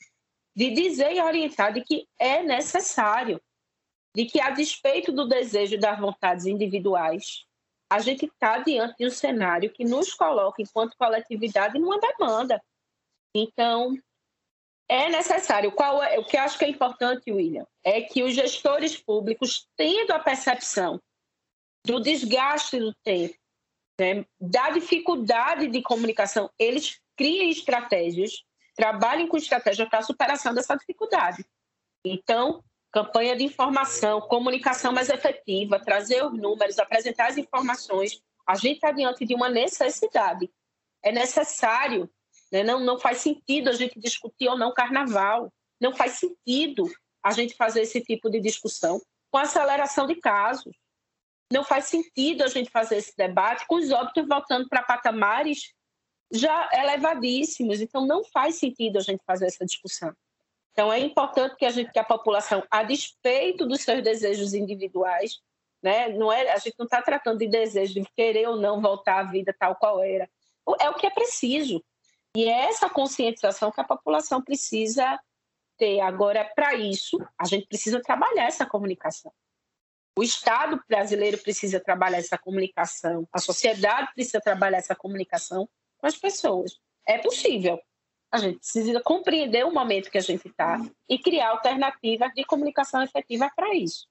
de 0.56 0.70
dizer 0.72 1.14
e 1.14 1.22
orientar 1.22 1.74
de 1.74 1.82
que 1.82 2.08
é 2.20 2.44
necessário, 2.44 3.42
de 4.16 4.26
que 4.26 4.40
a 4.40 4.52
despeito 4.52 5.12
do 5.12 5.28
desejo 5.28 5.76
e 5.76 5.80
das 5.80 6.00
vontades 6.00 6.46
individuais, 6.46 7.46
a 7.92 8.00
gente 8.00 8.26
está 8.26 8.60
diante 8.60 8.98
de 8.98 9.08
um 9.08 9.10
cenário 9.10 9.72
que 9.72 9.84
nos 9.84 10.14
coloca, 10.14 10.62
enquanto 10.62 10.98
coletividade, 10.98 11.80
numa 11.80 12.00
demanda. 12.00 12.62
Então, 13.36 13.98
é 14.88 15.10
necessário. 15.10 15.72
Qual 15.72 16.02
é, 16.04 16.20
o 16.20 16.26
que 16.26 16.38
eu 16.38 16.42
acho 16.42 16.58
que 16.58 16.66
é 16.66 16.70
importante, 16.70 17.32
William, 17.32 17.66
é 17.84 18.02
que 18.02 18.24
os 18.24 18.34
gestores 18.34 18.96
públicos, 18.96 19.68
tendo 19.76 20.12
a 20.12 20.20
percepção 20.20 21.02
do 21.86 22.00
desgaste 22.00 22.80
do 22.80 22.94
tempo, 23.04 23.36
né, 24.00 24.26
da 24.40 24.70
dificuldade 24.72 25.68
de 25.68 25.82
comunicação, 25.82 26.50
eles 26.58 27.00
criem 27.16 27.50
estratégias, 27.50 28.44
trabalhem 28.76 29.28
com 29.28 29.38
estratégias 29.38 29.88
para 29.88 30.00
a 30.00 30.04
superação 30.04 30.54
dessa 30.54 30.76
dificuldade. 30.76 31.46
Então, 32.06 32.64
campanha 32.94 33.36
de 33.36 33.44
informação, 33.44 34.22
comunicação 34.22 34.94
mais 34.94 35.10
efetiva, 35.10 35.80
trazer 35.80 36.24
os 36.24 36.32
números, 36.32 36.80
apresentar 36.80 37.28
as 37.28 37.38
informações. 37.38 38.22
A 38.48 38.56
gente 38.56 38.76
está 38.76 38.92
diante 38.92 39.26
de 39.26 39.34
uma 39.34 39.50
necessidade. 39.50 40.50
É 41.04 41.12
necessário 41.12 42.10
né? 42.54 42.62
Não, 42.62 42.80
não 42.80 43.00
faz 43.00 43.18
sentido 43.18 43.70
a 43.70 43.74
gente 43.74 44.00
discutir 44.00 44.48
ou 44.48 44.56
não 44.56 44.72
carnaval. 44.72 45.52
Não 45.82 45.92
faz 45.96 46.14
sentido 46.14 46.88
a 47.24 47.32
gente 47.32 47.56
fazer 47.56 47.82
esse 47.82 48.00
tipo 48.00 48.30
de 48.30 48.40
discussão 48.40 49.02
com 49.32 49.40
aceleração 49.40 50.06
de 50.06 50.16
casos. 50.16 50.72
Não 51.52 51.64
faz 51.64 51.86
sentido 51.86 52.44
a 52.44 52.48
gente 52.48 52.70
fazer 52.70 52.98
esse 52.98 53.18
debate 53.18 53.66
com 53.66 53.76
os 53.76 53.92
óbitos 53.92 54.28
voltando 54.28 54.70
para 54.70 54.84
patamares 54.84 55.74
já 56.32 56.70
elevadíssimos. 56.74 57.82
Então, 57.82 58.06
não 58.06 58.24
faz 58.24 58.56
sentido 58.56 59.00
a 59.00 59.02
gente 59.02 59.24
fazer 59.26 59.48
essa 59.48 59.66
discussão. 59.66 60.14
Então, 60.74 60.92
é 60.92 61.00
importante 61.00 61.56
que 61.56 61.66
a 61.66 61.70
gente, 61.70 61.92
que 61.92 62.00
a 62.00 62.04
população, 62.04 62.64
a 62.70 62.84
despeito 62.84 63.66
dos 63.66 63.82
seus 63.82 64.04
desejos 64.04 64.54
individuais, 64.56 65.40
né, 65.82 66.10
não 66.10 66.32
é, 66.32 66.52
a 66.52 66.58
gente 66.58 66.76
não 66.80 66.86
está 66.86 67.02
tratando 67.02 67.40
de 67.40 67.48
desejo 67.48 67.94
de 67.94 68.06
querer 68.16 68.48
ou 68.48 68.58
não 68.58 68.82
voltar 68.82 69.20
à 69.20 69.24
vida 69.24 69.56
tal 69.58 69.76
qual 69.76 70.04
era. 70.04 70.28
É 70.80 70.90
o 70.90 70.96
que 70.96 71.06
é 71.06 71.12
preciso. 71.12 71.84
E 72.36 72.46
é 72.46 72.66
essa 72.66 72.90
conscientização 72.90 73.72
que 73.72 73.80
a 73.80 73.84
população 73.84 74.42
precisa 74.42 75.20
ter. 75.78 76.00
Agora, 76.00 76.44
para 76.56 76.74
isso, 76.74 77.20
a 77.38 77.46
gente 77.46 77.68
precisa 77.68 78.02
trabalhar 78.02 78.46
essa 78.46 78.66
comunicação. 78.66 79.32
O 80.18 80.24
Estado 80.24 80.82
brasileiro 80.88 81.38
precisa 81.38 81.80
trabalhar 81.80 82.18
essa 82.18 82.38
comunicação, 82.38 83.28
a 83.32 83.40
sociedade 83.40 84.12
precisa 84.14 84.40
trabalhar 84.40 84.78
essa 84.78 84.96
comunicação 84.96 85.68
com 85.98 86.08
as 86.08 86.16
pessoas. 86.16 86.80
É 87.08 87.18
possível. 87.18 87.80
A 88.34 88.40
gente 88.40 88.58
precisa 88.58 89.00
compreender 89.00 89.64
o 89.64 89.72
momento 89.72 90.10
que 90.10 90.18
a 90.18 90.22
gente 90.22 90.48
está 90.48 90.84
e 91.08 91.20
criar 91.20 91.52
alternativas 91.52 92.34
de 92.34 92.44
comunicação 92.44 93.04
efetiva 93.04 93.48
para 93.56 93.76
isso. 93.76 94.08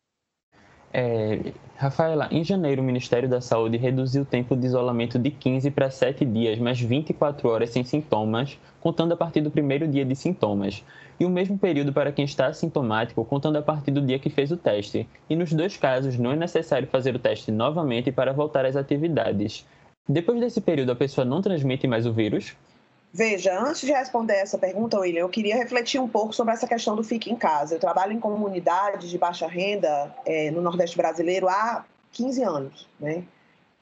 É, 0.92 1.52
Rafaela, 1.74 2.28
em 2.30 2.44
janeiro 2.44 2.82
o 2.82 2.84
Ministério 2.84 3.28
da 3.28 3.40
Saúde 3.40 3.76
reduziu 3.76 4.22
o 4.22 4.24
tempo 4.24 4.54
de 4.54 4.64
isolamento 4.64 5.18
de 5.18 5.32
15 5.32 5.72
para 5.72 5.90
7 5.90 6.24
dias, 6.24 6.56
mais 6.60 6.80
24 6.80 7.48
horas 7.48 7.70
sem 7.70 7.82
sintomas, 7.82 8.56
contando 8.80 9.10
a 9.10 9.16
partir 9.16 9.40
do 9.40 9.50
primeiro 9.50 9.88
dia 9.88 10.04
de 10.04 10.14
sintomas, 10.14 10.84
e 11.18 11.24
o 11.24 11.30
mesmo 11.30 11.58
período 11.58 11.92
para 11.92 12.12
quem 12.12 12.24
está 12.24 12.46
assintomático, 12.46 13.24
contando 13.24 13.56
a 13.56 13.62
partir 13.62 13.90
do 13.90 14.02
dia 14.02 14.20
que 14.20 14.30
fez 14.30 14.52
o 14.52 14.56
teste. 14.56 15.08
E 15.28 15.34
nos 15.34 15.52
dois 15.52 15.76
casos 15.76 16.16
não 16.16 16.30
é 16.30 16.36
necessário 16.36 16.86
fazer 16.86 17.16
o 17.16 17.18
teste 17.18 17.50
novamente 17.50 18.12
para 18.12 18.32
voltar 18.32 18.64
às 18.64 18.76
atividades. 18.76 19.66
Depois 20.08 20.38
desse 20.38 20.60
período, 20.60 20.92
a 20.92 20.96
pessoa 20.96 21.24
não 21.24 21.42
transmite 21.42 21.88
mais 21.88 22.06
o 22.06 22.12
vírus? 22.12 22.54
Veja, 23.14 23.60
antes 23.60 23.82
de 23.82 23.92
responder 23.92 24.36
essa 24.36 24.56
pergunta, 24.56 24.98
William, 24.98 25.20
eu 25.20 25.28
queria 25.28 25.54
refletir 25.54 26.00
um 26.00 26.08
pouco 26.08 26.32
sobre 26.32 26.54
essa 26.54 26.66
questão 26.66 26.96
do 26.96 27.04
fique 27.04 27.30
em 27.30 27.36
casa. 27.36 27.74
Eu 27.74 27.78
trabalho 27.78 28.12
em 28.12 28.18
comunidades 28.18 29.10
de 29.10 29.18
baixa 29.18 29.46
renda 29.46 30.14
é, 30.24 30.50
no 30.50 30.62
Nordeste 30.62 30.96
brasileiro 30.96 31.46
há 31.46 31.84
15 32.12 32.42
anos, 32.42 32.88
né? 32.98 33.22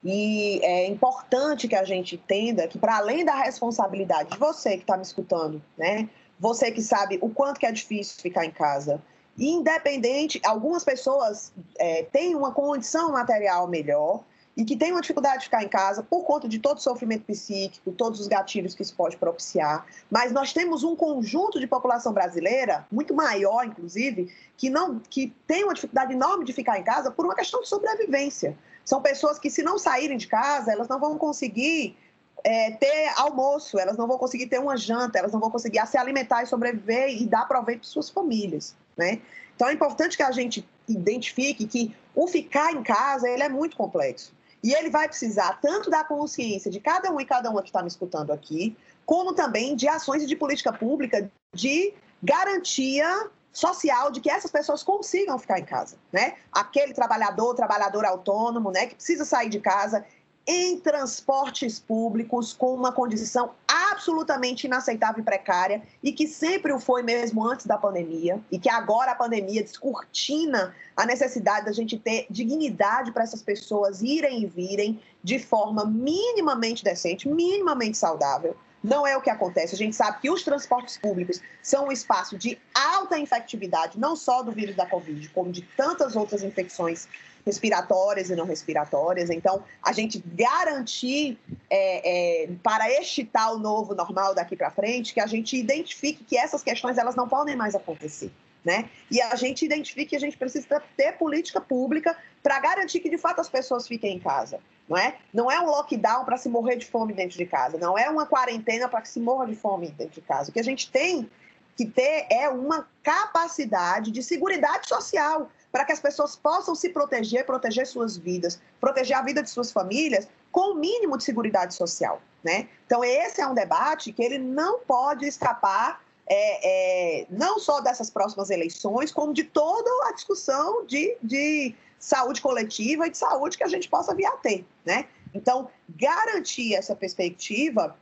E 0.03 0.59
é 0.65 0.87
importante 0.89 1.69
que 1.69 1.77
a 1.77 1.85
gente 1.85 2.17
entenda 2.17 2.67
que, 2.67 2.79
para 2.79 2.97
além 2.97 3.25
da 3.25 3.35
responsabilidade 3.35 4.31
de 4.31 4.39
você 4.39 4.71
que 4.71 4.83
está 4.83 4.97
me 4.97 5.03
escutando, 5.03 5.63
né? 5.79 6.09
Você 6.41 6.73
que 6.73 6.83
sabe 6.83 7.19
o 7.21 7.29
quanto 7.29 7.61
que 7.61 7.67
é 7.67 7.71
difícil 7.71 8.21
ficar 8.21 8.45
em 8.45 8.51
casa, 8.51 9.01
independente, 9.39 10.41
algumas 10.45 10.83
pessoas 10.83 11.53
é, 11.79 12.03
têm 12.05 12.35
uma 12.35 12.53
condição 12.53 13.13
material 13.13 13.69
melhor, 13.69 14.25
e 14.57 14.65
que 14.65 14.77
tem 14.77 14.93
uma 14.93 15.01
dificuldade 15.01 15.39
de 15.39 15.45
ficar 15.45 15.63
em 15.63 15.69
casa 15.69 16.03
por 16.03 16.25
conta 16.25 16.49
de 16.49 16.59
todo 16.59 16.79
o 16.79 16.81
sofrimento 16.81 17.25
psíquico, 17.25 17.93
todos 17.93 18.21
os 18.21 18.27
gatilhos 18.27 18.75
que 18.75 18.83
isso 18.83 18.95
pode 18.95 19.17
propiciar. 19.17 19.87
Mas 20.11 20.33
nós 20.33 20.53
temos 20.53 20.83
um 20.83 20.97
conjunto 20.97 21.61
de 21.61 21.67
população 21.67 22.13
brasileira, 22.13 22.87
muito 22.91 23.15
maior, 23.15 23.65
inclusive, 23.65 24.33
que, 24.57 24.69
não, 24.69 24.99
que 24.99 25.33
tem 25.47 25.65
uma 25.65 25.75
dificuldade 25.75 26.13
enorme 26.13 26.45
de 26.45 26.53
ficar 26.53 26.79
em 26.79 26.83
casa 26.83 27.11
por 27.11 27.25
uma 27.25 27.35
questão 27.35 27.61
de 27.63 27.69
sobrevivência. 27.69 28.57
São 28.85 29.01
pessoas 29.01 29.39
que, 29.39 29.49
se 29.49 29.63
não 29.63 29.79
saírem 29.79 30.17
de 30.17 30.27
casa, 30.27 30.73
elas 30.73 30.89
não 30.89 30.99
vão 30.99 31.17
conseguir 31.17 31.97
é, 32.43 32.73
ter 32.73 33.13
almoço, 33.17 33.79
elas 33.79 33.97
não 33.97 34.07
vão 34.07 34.19
conseguir 34.19 34.47
ter 34.47 34.59
uma 34.59 34.77
janta, 34.77 35.19
elas 35.19 35.33
não 35.33 35.41
vão 35.41 35.51
conseguir 35.51 35.87
se 35.87 35.97
alimentar 35.97 36.43
e 36.43 36.47
sobreviver 36.47 37.11
e 37.11 37.27
dar 37.27 37.47
proveito 37.47 37.81
para 37.81 37.89
suas 37.89 38.11
famílias. 38.11 38.75
Né? 38.97 39.21
Então 39.55 39.69
é 39.69 39.73
importante 39.73 40.17
que 40.17 40.23
a 40.23 40.31
gente 40.31 40.67
identifique 40.89 41.67
que 41.67 41.95
o 42.15 42.27
ficar 42.27 42.73
em 42.73 42.83
casa 42.83 43.29
ele 43.29 43.43
é 43.43 43.49
muito 43.49 43.77
complexo. 43.77 44.33
E 44.63 44.73
ele 44.75 44.91
vai 44.91 45.09
precisar 45.09 45.59
tanto 45.61 45.89
da 45.91 46.05
consciência 46.05 46.71
de 46.71 46.81
cada 46.81 47.11
um 47.11 47.21
e 47.21 47.25
cada 47.25 47.51
uma 47.51 47.63
que 47.63 47.69
está 47.69 47.83
me 47.83 47.89
escutando 47.89 48.33
aqui, 48.33 48.77
como 49.07 49.35
também 49.35 49.75
de 49.75 49.89
ações 49.89 50.27
de 50.27 50.37
política 50.37 50.73
pública 50.73 51.31
de 51.55 51.95
garantia 52.23 53.31
social 53.53 54.11
de 54.11 54.21
que 54.21 54.31
essas 54.31 54.51
pessoas 54.51 54.83
consigam 54.83 55.39
ficar 55.39 55.59
em 55.59 55.65
casa, 55.65 55.97
né? 56.13 56.35
Aquele 56.53 56.93
trabalhador, 56.93 57.55
trabalhador 57.55 58.05
autônomo, 58.05 58.71
né, 58.71 58.87
que 58.87 58.95
precisa 58.95 59.25
sair 59.25 59.49
de 59.49 59.59
casa, 59.59 60.05
em 60.53 60.81
transportes 60.81 61.79
públicos 61.79 62.53
com 62.53 62.75
uma 62.75 62.91
condição 62.91 63.53
absolutamente 63.69 64.67
inaceitável 64.67 65.23
e 65.23 65.25
precária 65.25 65.81
e 66.03 66.11
que 66.11 66.27
sempre 66.27 66.73
o 66.73 66.81
foi 66.81 67.05
mesmo 67.05 67.47
antes 67.47 67.67
da 67.67 67.79
pandemia 67.79 68.41
e 68.51 68.59
que 68.59 68.69
agora 68.69 69.13
a 69.13 69.15
pandemia 69.15 69.63
descortina 69.63 70.75
a 70.97 71.07
necessidade 71.07 71.67
da 71.67 71.73
gente 71.73 71.97
ter 71.97 72.27
dignidade 72.29 73.13
para 73.13 73.23
essas 73.23 73.45
pessoas 73.45 74.03
irem 74.03 74.43
e 74.43 74.47
virem 74.47 75.01
de 75.23 75.39
forma 75.39 75.85
minimamente 75.85 76.83
decente, 76.83 77.29
minimamente 77.29 77.97
saudável. 77.97 78.57
Não 78.83 79.07
é 79.07 79.17
o 79.17 79.21
que 79.21 79.31
acontece. 79.31 79.77
A 79.77 79.79
gente 79.79 79.95
sabe 79.95 80.21
que 80.21 80.31
os 80.31 80.43
transportes 80.43 80.99
públicos 80.99 81.41
são 81.63 81.87
um 81.87 81.93
espaço 81.93 82.37
de 82.37 82.59
alta 82.75 83.17
infectividade, 83.17 84.01
não 84.01 84.17
só 84.17 84.43
do 84.43 84.51
vírus 84.51 84.75
da 84.75 84.87
Covid, 84.87 85.29
como 85.29 85.53
de 85.53 85.63
tantas 85.77 86.17
outras 86.17 86.43
infecções 86.43 87.07
respiratórias 87.45 88.31
e 88.31 88.37
não 88.37 88.47
respiratórias. 88.47 89.31
Então, 89.31 89.63
a 89.83 89.93
gente 89.93 90.23
garantir 90.35 91.39
é, 91.69 92.45
é, 92.45 92.49
para 92.63 92.91
este 92.91 93.25
tal 93.25 93.59
novo 93.59 93.95
normal 93.95 94.35
daqui 94.35 94.57
para 94.57 94.71
frente 94.71 95.15
que 95.15 95.21
a 95.21 95.27
gente 95.27 95.57
identifique 95.57 96.25
que 96.25 96.37
essas 96.37 96.63
questões 96.63 96.99
elas 96.99 97.15
não 97.15 97.29
podem 97.29 97.57
mais 97.57 97.75
acontecer. 97.75 98.31
Né? 98.63 98.91
E 99.11 99.23
a 99.23 99.35
gente 99.37 99.65
identifique 99.65 100.11
que 100.11 100.17
a 100.17 100.21
gente 100.21 100.37
precisa 100.37 100.83
ter 100.95 101.13
política 101.13 101.63
pública 101.63 102.15
para 102.43 102.59
garantir 102.61 103.01
que 103.01 103.09
de 103.09 103.17
fato 103.17 103.41
as 103.41 103.49
pessoas 103.49 103.89
fiquem 103.89 104.17
em 104.17 104.19
casa, 104.19 104.61
não 104.87 104.99
é? 104.99 105.17
Não 105.33 105.51
é 105.51 105.59
um 105.59 105.65
lockdown 105.65 106.27
para 106.27 106.37
se 106.37 106.47
morrer 106.51 106.77
de 106.77 106.85
fome 106.85 107.15
dentro 107.15 107.39
de 107.39 107.47
casa, 107.47 107.79
não 107.79 107.97
é 107.97 108.11
uma 108.11 108.27
quarentena 108.27 108.87
para 108.87 109.01
que 109.01 109.09
se 109.09 109.19
morra 109.19 109.47
de 109.47 109.57
fome 109.57 109.91
dentro 109.93 110.17
de 110.17 110.21
casa. 110.21 110.51
O 110.51 110.53
que 110.53 110.61
a 110.61 110.63
gente 110.65 110.91
tem 110.91 111.27
que 111.75 111.87
ter 111.87 112.27
é 112.29 112.51
uma 112.51 112.87
capacidade 113.03 114.11
de 114.11 114.23
segurança 114.23 114.83
social 114.85 115.51
para 115.73 115.85
que 115.85 115.93
as 115.93 116.01
pessoas 116.01 116.37
possam 116.37 116.75
se 116.75 116.89
proteger, 116.91 117.47
proteger 117.47 117.87
suas 117.87 118.17
vidas, 118.17 118.61
proteger 118.81 119.17
a 119.17 119.23
vida 119.23 119.43
de 119.43 119.51
suas 119.51 119.71
famílias 119.71 120.29
com 120.51 120.73
o 120.73 120.75
mínimo 120.75 121.17
de 121.17 121.25
segurança 121.25 121.71
social, 121.71 122.21
né? 122.43 122.69
Então 122.87 123.05
esse 123.05 123.41
é 123.41 123.47
um 123.47 123.55
debate 123.55 124.13
que 124.13 124.23
ele 124.23 124.39
não 124.39 124.81
pode 124.81 125.27
escapar 125.27 126.03
é, 126.27 127.23
é, 127.23 127.27
não 127.29 127.59
só 127.59 127.81
dessas 127.81 128.09
próximas 128.09 128.51
eleições, 128.51 129.13
como 129.13 129.33
de 129.33 129.45
toda 129.45 129.91
a 130.09 130.13
discussão 130.13 130.87
de, 130.87 131.17
de 131.23 131.75
saúde 131.99 132.41
coletiva 132.41 133.07
e 133.07 133.11
de 133.11 133.19
saúde 133.19 133.57
que 133.57 133.65
a 133.65 133.69
gente 133.69 133.89
possa 133.89 134.15
vir 134.15 134.27
a 134.27 134.33
ter, 134.33 134.65
né? 134.85 135.07
Então 135.35 135.69
garantir 135.89 136.75
essa 136.75 136.95
perspectiva 136.95 137.97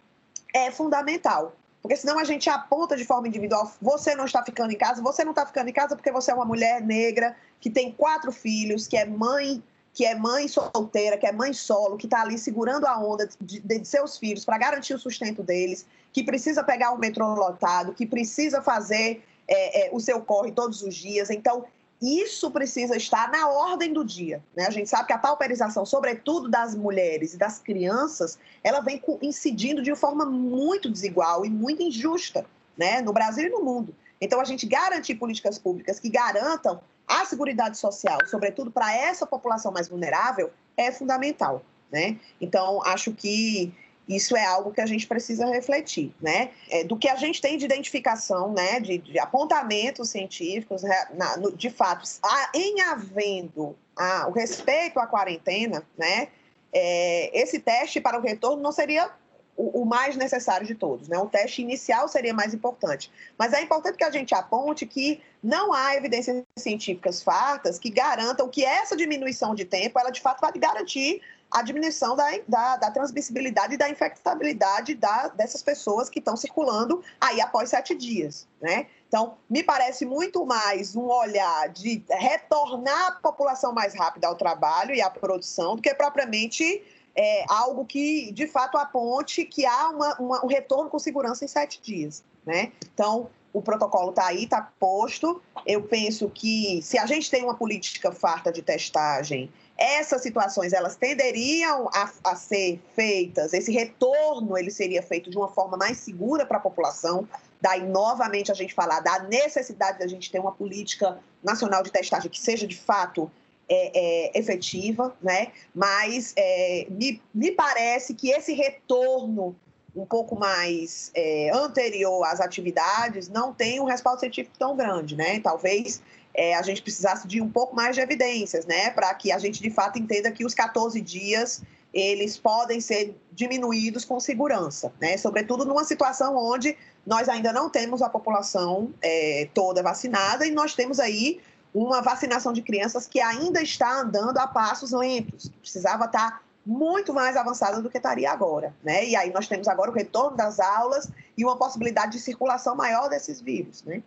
é 0.55 0.71
fundamental. 0.71 1.55
Porque 1.83 1.97
senão 1.97 2.19
a 2.19 2.25
gente 2.25 2.51
aponta 2.51 2.97
de 2.97 3.05
forma 3.05 3.29
individual, 3.29 3.71
você 3.81 4.15
não 4.15 4.25
está 4.25 4.45
ficando 4.45 4.73
em 4.73 4.77
casa, 4.77 5.01
você 5.01 5.23
não 5.25 5.31
está 5.31 5.47
ficando 5.47 5.69
em 5.69 5.73
casa 5.73 5.95
porque 5.95 6.11
você 6.11 6.31
é 6.31 6.35
uma 6.35 6.45
mulher 6.45 6.83
negra 6.83 7.37
que 7.61 7.71
tem 7.71 7.93
quatro 7.93 8.33
filhos, 8.33 8.87
que 8.87 8.97
é 8.97 9.05
mãe, 9.05 9.63
que 9.95 10.05
é 10.05 10.15
mãe 10.15 10.49
solteira, 10.49 11.17
que 11.17 11.27
é 11.27 11.33
mãe 11.33 11.53
solo, 11.53 11.97
que 11.97 12.07
está 12.07 12.23
ali 12.23 12.39
segurando 12.39 12.87
a 12.87 12.99
onda 12.99 13.29
de, 13.41 13.61
de 13.61 13.85
seus 13.85 14.19
filhos 14.19 14.45
para 14.45 14.59
garantir 14.59 14.95
o 14.95 14.99
sustento 14.99 15.43
deles, 15.43 15.87
que 16.13 16.23
precisa 16.23 16.63
pegar 16.65 16.93
o 16.93 16.99
metrô 16.99 17.35
lotado, 17.35 17.95
que 17.95 18.07
precisa 18.07 18.61
fazer 18.61 19.25
é, 19.47 19.87
é, 19.87 19.91
o 19.93 20.01
seu 20.01 20.21
corre 20.21 20.53
todos 20.53 20.83
os 20.83 20.95
dias. 20.95 21.31
Então, 21.31 21.65
isso 22.01 22.51
precisa 22.51 22.97
estar 22.97 23.31
na 23.31 23.49
ordem 23.49 23.93
do 23.93 24.05
dia. 24.05 24.43
Né? 24.57 24.67
A 24.67 24.71
gente 24.71 24.89
sabe 24.89 25.09
que 25.09 25.13
a 25.13 25.19
pauperização, 25.19 25.85
sobretudo 25.85 26.49
das 26.49 26.75
mulheres 26.75 27.35
e 27.35 27.37
das 27.37 27.59
crianças, 27.59 28.39
ela 28.63 28.81
vem 28.81 29.03
incidindo 29.21 29.83
de 29.83 29.95
forma 29.97 30.25
muito 30.25 30.91
desigual 30.91 31.45
e 31.45 31.51
muito 31.51 31.83
injusta 31.83 32.47
né? 32.77 33.01
no 33.01 33.13
Brasil 33.13 33.47
e 33.47 33.51
no 33.51 33.63
mundo. 33.63 33.95
Então, 34.21 34.41
a 34.41 34.45
gente 34.45 34.67
garantir 34.67 35.17
políticas 35.17 35.59
públicas 35.59 35.99
que 35.99 36.09
garantam 36.09 36.81
a 37.07 37.25
segurança 37.25 37.75
social, 37.75 38.19
sobretudo 38.27 38.71
para 38.71 38.95
essa 38.95 39.27
população 39.27 39.73
mais 39.73 39.89
vulnerável, 39.89 40.51
é 40.77 40.93
fundamental. 40.93 41.63
Né? 41.91 42.19
Então, 42.41 42.83
acho 42.85 43.13
que 43.13 43.73
isso 44.09 44.37
é 44.37 44.45
algo 44.45 44.73
que 44.73 44.81
a 44.81 44.87
gente 44.87 45.07
precisa 45.07 45.47
refletir, 45.47 46.15
né? 46.21 46.51
É, 46.71 46.83
do 46.83 46.97
que 46.97 47.09
a 47.09 47.17
gente 47.17 47.41
tem 47.41 47.59
de 47.59 47.65
identificação, 47.67 48.53
né, 48.53 48.81
de, 48.81 48.99
de 48.99 49.19
apontamentos 49.19 50.09
científicos, 50.09 50.83
né, 50.83 51.09
na, 51.15 51.37
no, 51.37 51.53
de 51.53 51.69
fato, 51.69 52.09
a, 52.23 52.51
em 52.55 52.81
havendo 52.81 53.77
a, 53.95 54.27
o 54.29 54.33
respeito 54.33 54.99
à 54.99 55.07
quarentena, 55.07 55.83
né, 55.97 56.29
é, 56.73 57.39
esse 57.39 57.59
teste 57.59 58.01
para 58.01 58.19
o 58.19 58.23
retorno 58.23 58.63
não 58.63 58.73
seria 58.73 59.11
o, 59.59 59.83
o, 59.83 59.85
mais 59.85 60.17
necessário 60.17 60.65
de 60.65 60.75
todos, 60.75 61.09
né? 61.09 61.19
O 61.19 61.27
teste 61.27 61.63
inicial 61.63 62.07
seria 62.07 62.33
mais 62.33 62.55
importante, 62.55 63.11
mas 63.37 63.53
é 63.53 63.61
importante 63.61 63.97
que 63.97 64.05
a 64.05 64.11
gente 64.11 64.33
aponte 64.33 64.87
que 64.87 65.21
não 65.43 65.73
há 65.73 65.97
evidências 65.97 66.45
científicas 66.57 67.23
fartas 67.23 67.77
que 67.77 67.91
garantam 67.91 68.49
que 68.49 68.65
essa 68.65 68.97
diminuição 68.97 69.57
de 69.57 69.65
tempo, 69.65 69.99
ela 69.99 70.11
de 70.11 70.21
fato 70.21 70.41
vai 70.41 70.53
garantir 70.53 71.21
a 71.51 71.63
diminuição 71.63 72.15
da, 72.15 72.27
da, 72.47 72.77
da, 72.77 72.91
transmissibilidade 72.91 73.75
e 73.75 73.77
da 73.77 73.89
infectabilidade 73.89 74.95
da, 74.95 75.29
dessas 75.29 75.63
pessoas 75.63 76.09
que 76.09 76.19
estão 76.19 76.37
circulando 76.37 77.03
aí 77.21 77.41
após 77.41 77.71
sete 77.71 77.95
dias, 77.95 78.47
né? 78.61 78.87
Então, 79.09 79.39
me 79.49 79.63
parece 79.63 80.05
muito 80.05 80.45
mais 80.45 80.95
um 80.95 81.07
olhar 81.07 81.69
de 81.71 82.05
retornar 82.11 83.07
a 83.09 83.13
população 83.13 83.73
mais 83.73 83.95
rápida 83.95 84.27
ao 84.27 84.35
trabalho 84.35 84.95
e 84.95 85.01
à 85.01 85.09
produção 85.09 85.77
do 85.77 85.81
que 85.81 85.95
propriamente 85.95 86.83
é, 87.17 87.45
algo 87.49 87.87
que, 87.87 88.31
de 88.33 88.47
fato, 88.47 88.77
aponte 88.77 89.45
que 89.45 89.65
há 89.65 89.89
uma, 89.89 90.15
uma, 90.21 90.45
um 90.45 90.49
retorno 90.49 90.91
com 90.91 90.99
segurança 90.99 91.45
em 91.45 91.49
sete 91.49 91.81
dias, 91.81 92.23
né? 92.45 92.71
Então, 92.93 93.31
o 93.53 93.63
protocolo 93.63 94.11
está 94.11 94.27
aí, 94.27 94.45
está 94.45 94.73
posto. 94.79 95.43
Eu 95.67 95.83
penso 95.83 96.31
que 96.31 96.81
se 96.83 96.99
a 96.99 97.07
gente 97.07 97.31
tem 97.31 97.45
uma 97.45 97.55
política 97.55 98.13
farta 98.13 98.53
de 98.53 98.63
testagem 98.63 99.51
essas 99.79 100.23
situações 100.23 100.73
elas 100.73 100.97
tenderiam 100.97 101.89
a, 101.95 102.11
a, 102.25 102.35
ser 102.35 102.81
feitas, 102.97 103.53
esse 103.53 103.71
retorno 103.71 104.59
ele 104.59 104.73
seria 104.73 105.01
feito 105.01 105.31
de 105.31 105.39
uma 105.39 105.47
forma 105.47 105.77
mais 105.77 105.99
segura 105.99 106.45
para 106.45 106.57
a 106.59 106.61
população. 106.61 107.29
Daí, 107.61 107.87
novamente, 107.87 108.51
a 108.51 108.55
gente 108.55 108.75
falar 108.75 108.99
da 109.01 109.21
necessidade 109.21 110.01
da 110.01 110.09
gente 110.09 110.33
ter 110.33 110.41
uma 110.41 110.51
política 110.51 111.21
nacional 111.43 111.85
de 111.85 111.93
testagem 111.93 112.29
que 112.29 112.41
seja 112.41 112.67
de 112.67 112.77
fato 112.77 113.31
é, 113.69 114.33
é, 114.35 114.39
efetiva, 114.39 115.17
né? 115.23 115.53
Mas 115.73 116.33
é, 116.37 116.87
me, 116.91 117.23
me 117.33 117.53
parece 117.53 118.15
que 118.15 118.31
esse 118.31 118.53
retorno 118.53 119.55
um 119.99 120.07
pouco 120.07 120.39
mais 120.39 121.11
é, 121.15 121.51
anterior 121.53 122.25
às 122.25 122.41
atividades 122.41 123.29
não 123.29 123.53
tem 123.53 123.81
um 123.81 123.85
respaldo 123.85 124.21
científico 124.21 124.57
tão 124.59 124.77
grande, 124.77 125.17
né? 125.17 125.41
Talvez 125.41 126.01
é, 126.39 126.55
a 126.55 126.63
gente 126.63 126.81
precisasse 126.81 127.27
de 127.27 127.41
um 127.41 127.51
pouco 127.51 127.75
mais 127.75 127.97
de 127.97 128.01
evidências, 128.01 128.65
né, 128.65 128.91
para 128.91 129.13
que 129.15 129.33
a 129.33 129.39
gente 129.39 129.61
de 129.61 129.71
fato 129.71 129.99
entenda 129.99 130.31
que 130.31 130.45
os 130.45 130.55
14 130.55 131.01
dias 131.01 131.63
eles 131.93 132.39
podem 132.39 132.81
ser 132.81 133.17
diminuídos 133.33 134.05
com 134.05 134.21
segurança, 134.21 134.93
né, 135.01 135.17
sobretudo 135.17 135.65
numa 135.65 135.83
situação 135.85 136.37
onde 136.37 136.77
nós 137.05 137.29
ainda 137.29 137.53
não 137.53 137.69
temos 137.69 138.03
a 138.03 138.09
população 138.09 138.95
é, 139.03 139.49
toda 139.53 139.83
vacinada 139.83 140.47
e 140.47 140.53
nós 140.53 140.75
temos 140.75 141.01
aí 141.01 141.41
uma 141.75 142.01
vacinação 142.01 142.53
de 142.53 142.63
crianças 142.63 143.07
que 143.07 143.21
ainda 143.21 143.61
está 143.61 144.01
andando 144.01 144.39
a 144.39 144.47
passos 144.47 144.93
lentos, 144.93 145.51
precisava 145.61 146.05
estar 146.05 146.43
muito 146.69 147.15
mais 147.15 147.35
avançada 147.35 147.81
do 147.81 147.89
que 147.89 147.97
estaria 147.97 148.31
agora, 148.31 148.75
né? 148.85 149.09
E 149.09 149.17
aí 149.17 149.33
nós 149.33 149.49
temos 149.49 149.67
agora 149.67 149.91
o 149.91 149.95
retorno 149.95 150.37
das 150.37 150.61
aulas 150.61 151.11
e 151.35 151.43
uma 151.43 151.57
possibilidade 151.57 152.13
de 152.13 152.19
circulação 152.19 152.77
maior 152.77 153.09
desses 153.09 153.41
vírus, 153.41 153.83
né? 153.85 154.03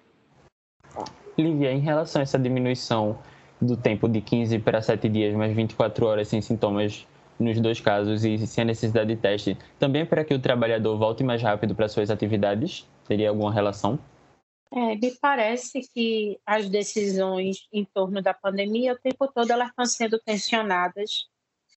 Lívia, 1.36 1.72
em 1.72 1.80
relação 1.80 2.20
a 2.20 2.24
essa 2.24 2.38
diminuição 2.38 3.18
do 3.60 3.76
tempo 3.76 4.08
de 4.08 4.22
15 4.22 4.60
para 4.60 4.80
7 4.80 5.10
dias, 5.10 5.36
mais 5.36 5.56
24 5.56 6.06
horas 6.06 6.28
sem 6.28 6.40
sintomas 6.40 7.08
nos 7.40 7.60
dois 7.60 7.82
casos 7.82 8.24
e 8.24 8.46
sem 8.46 8.62
a 8.62 8.66
necessidade 8.66 9.16
de 9.16 9.20
teste, 9.20 9.58
também 9.80 10.04
é 10.04 10.06
para 10.06 10.24
que 10.24 10.34
o 10.34 10.40
trabalhador 10.40 11.00
volte 11.00 11.24
mais 11.24 11.42
rápido 11.42 11.74
para 11.74 11.88
suas 11.88 12.12
atividades? 12.12 12.88
Teria 13.08 13.30
alguma 13.30 13.52
relação? 13.52 13.98
É, 14.72 14.96
me 14.96 15.12
parece 15.20 15.82
que 15.94 16.40
as 16.46 16.70
decisões 16.70 17.68
em 17.74 17.84
torno 17.84 18.22
da 18.22 18.36
pandemia, 18.36 18.94
o 18.94 19.00
tempo 19.00 19.28
todo, 19.28 19.50
elas 19.50 19.70
estão 19.70 19.86
sendo 19.86 20.20
tensionadas 20.20 21.31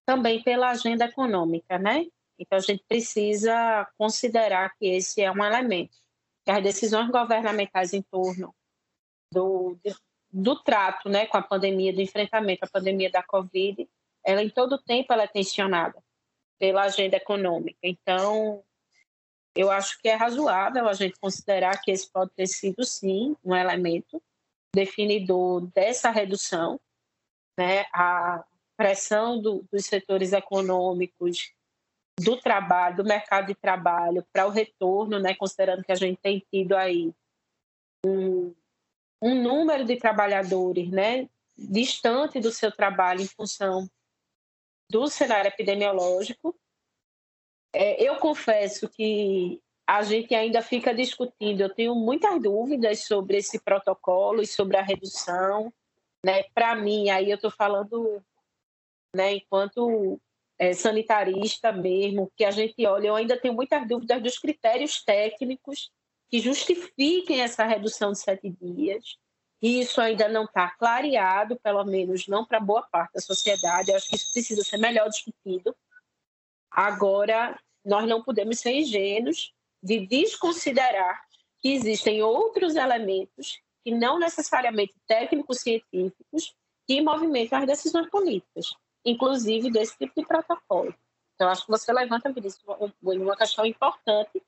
também 0.05 0.41
pela 0.43 0.69
agenda 0.69 1.05
econômica, 1.05 1.77
né? 1.77 2.05
Então, 2.37 2.57
a 2.57 2.61
gente 2.61 2.83
precisa 2.87 3.87
considerar 3.97 4.75
que 4.77 4.85
esse 4.87 5.21
é 5.21 5.31
um 5.31 5.43
elemento, 5.43 5.97
que 6.43 6.51
as 6.51 6.61
decisões 6.61 7.09
governamentais 7.09 7.93
em 7.93 8.01
torno 8.01 8.53
do, 9.31 9.77
do 10.31 10.61
trato 10.61 11.09
né, 11.09 11.25
com 11.25 11.37
a 11.37 11.41
pandemia, 11.41 11.93
do 11.93 12.01
enfrentamento 12.01 12.65
à 12.65 12.67
pandemia 12.67 13.09
da 13.09 13.23
Covid, 13.23 13.87
ela 14.23 14.43
em 14.43 14.49
todo 14.49 14.81
tempo 14.81 15.13
ela 15.13 15.23
é 15.23 15.27
tensionada 15.27 16.01
pela 16.59 16.83
agenda 16.83 17.17
econômica. 17.17 17.79
Então, 17.83 18.63
eu 19.55 19.71
acho 19.71 19.99
que 20.01 20.09
é 20.09 20.15
razoável 20.15 20.87
a 20.87 20.93
gente 20.93 21.19
considerar 21.19 21.81
que 21.81 21.91
esse 21.91 22.11
pode 22.11 22.31
ter 22.31 22.47
sido, 22.47 22.83
sim, 22.83 23.35
um 23.43 23.55
elemento 23.55 24.21
definidor 24.73 25.61
dessa 25.67 26.09
redução, 26.09 26.79
né? 27.57 27.85
a 27.93 28.43
pressão 28.75 29.41
do, 29.41 29.65
dos 29.71 29.85
setores 29.85 30.33
econômicos, 30.33 31.53
do 32.19 32.37
trabalho, 32.39 32.97
do 32.97 33.03
mercado 33.03 33.47
de 33.47 33.55
trabalho, 33.55 34.25
para 34.31 34.47
o 34.47 34.49
retorno, 34.49 35.19
né? 35.19 35.35
considerando 35.35 35.83
que 35.83 35.91
a 35.91 35.95
gente 35.95 36.19
tem 36.21 36.45
tido 36.51 36.73
aí 36.75 37.13
um, 38.05 38.53
um 39.21 39.41
número 39.41 39.83
de 39.83 39.97
trabalhadores 39.97 40.89
né, 40.89 41.29
distante 41.57 42.39
do 42.39 42.51
seu 42.51 42.71
trabalho 42.71 43.21
em 43.21 43.27
função 43.27 43.89
do 44.89 45.07
cenário 45.07 45.49
epidemiológico. 45.49 46.55
É, 47.73 48.01
eu 48.01 48.17
confesso 48.17 48.87
que 48.87 49.61
a 49.87 50.01
gente 50.01 50.33
ainda 50.33 50.61
fica 50.61 50.93
discutindo, 50.93 51.61
eu 51.61 51.73
tenho 51.73 51.93
muitas 51.93 52.41
dúvidas 52.41 53.05
sobre 53.05 53.37
esse 53.37 53.59
protocolo 53.59 54.41
e 54.41 54.47
sobre 54.47 54.77
a 54.77 54.81
redução. 54.81 55.71
Né? 56.25 56.43
Para 56.53 56.75
mim, 56.75 57.09
aí 57.09 57.29
eu 57.29 57.35
estou 57.35 57.51
falando 57.51 58.23
né, 59.15 59.35
enquanto 59.35 60.19
é, 60.59 60.73
sanitarista 60.73 61.71
mesmo, 61.71 62.31
que 62.35 62.45
a 62.45 62.51
gente 62.51 62.85
olha, 62.85 63.07
eu 63.07 63.15
ainda 63.15 63.39
tenho 63.39 63.53
muitas 63.53 63.87
dúvidas 63.87 64.21
dos 64.21 64.37
critérios 64.37 65.03
técnicos 65.03 65.91
que 66.29 66.39
justifiquem 66.39 67.41
essa 67.41 67.63
redução 67.65 68.11
de 68.11 68.19
sete 68.19 68.49
dias. 68.49 69.17
E 69.61 69.79
isso 69.79 69.99
ainda 69.99 70.27
não 70.27 70.43
está 70.43 70.69
clareado, 70.77 71.57
pelo 71.63 71.83
menos 71.85 72.27
não 72.27 72.45
para 72.45 72.59
boa 72.59 72.83
parte 72.83 73.13
da 73.13 73.21
sociedade. 73.21 73.89
Eu 73.89 73.95
acho 73.95 74.09
que 74.09 74.15
isso 74.15 74.31
precisa 74.33 74.63
ser 74.63 74.77
melhor 74.77 75.09
discutido. 75.09 75.75
Agora, 76.69 77.59
nós 77.83 78.07
não 78.07 78.21
podemos 78.21 78.59
ser 78.59 78.73
ingênuos 78.73 79.53
de 79.81 80.05
desconsiderar 80.05 81.23
que 81.59 81.69
existem 81.69 82.21
outros 82.21 82.75
elementos 82.75 83.59
que 83.83 83.91
não 83.91 84.19
necessariamente 84.19 84.93
técnicos 85.07 85.61
científicos 85.61 86.53
que 86.87 87.01
movimentam 87.01 87.59
as 87.59 87.65
decisões 87.65 88.09
políticas, 88.09 88.75
inclusive 89.05 89.71
desse 89.71 89.97
tipo 89.97 90.13
de 90.19 90.25
protocolo. 90.25 90.93
Então, 91.35 91.49
acho 91.49 91.65
que 91.65 91.71
você 91.71 91.91
levanta, 91.93 92.31
Vinícius, 92.31 92.63
uma 93.01 93.35
questão 93.35 93.65
importante 93.65 94.41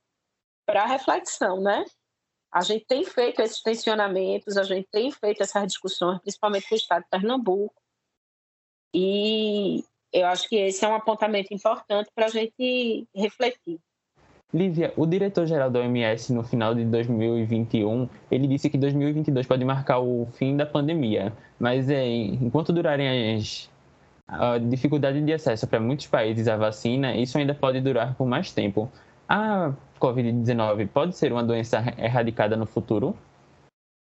para 0.65 0.85
reflexão, 0.85 1.61
né? 1.61 1.85
A 2.51 2.61
gente 2.61 2.85
tem 2.85 3.03
feito 3.03 3.41
esses 3.41 3.61
tensionamentos, 3.61 4.57
a 4.57 4.63
gente 4.63 4.87
tem 4.89 5.11
feito 5.11 5.43
essas 5.43 5.67
discussões, 5.67 6.19
principalmente 6.21 6.67
com 6.67 6.75
o 6.75 6.77
Estado 6.77 7.03
de 7.03 7.09
Pernambuco, 7.09 7.75
e 8.93 9.83
eu 10.13 10.25
acho 10.27 10.47
que 10.47 10.55
esse 10.55 10.83
é 10.83 10.87
um 10.87 10.95
apontamento 10.95 11.53
importante 11.53 12.09
para 12.15 12.25
a 12.25 12.29
gente 12.29 13.07
refletir. 13.13 13.79
Lívia, 14.53 14.93
o 14.95 15.05
diretor-geral 15.05 15.69
da 15.69 15.81
OMS 15.81 16.31
no 16.31 16.41
final 16.41 16.73
de 16.73 16.85
2021, 16.85 18.09
ele 18.31 18.47
disse 18.47 18.69
que 18.69 18.77
2022 18.77 19.45
pode 19.45 19.65
marcar 19.65 19.99
o 19.99 20.25
fim 20.33 20.55
da 20.55 20.65
pandemia, 20.65 21.35
mas 21.59 21.89
é, 21.89 22.07
enquanto 22.07 22.71
durarem 22.71 23.35
as 23.35 23.69
a 24.27 24.57
dificuldade 24.57 25.21
de 25.21 25.33
acesso 25.33 25.67
para 25.67 25.79
muitos 25.79 26.07
países 26.07 26.47
à 26.47 26.57
vacina, 26.57 27.15
isso 27.15 27.37
ainda 27.37 27.55
pode 27.55 27.79
durar 27.81 28.15
por 28.15 28.27
mais 28.27 28.51
tempo. 28.51 28.91
A 29.27 29.73
COVID-19 29.99 30.87
pode 30.89 31.15
ser 31.15 31.31
uma 31.31 31.43
doença 31.43 31.77
erradicada 31.97 32.55
no 32.55 32.65
futuro? 32.65 33.17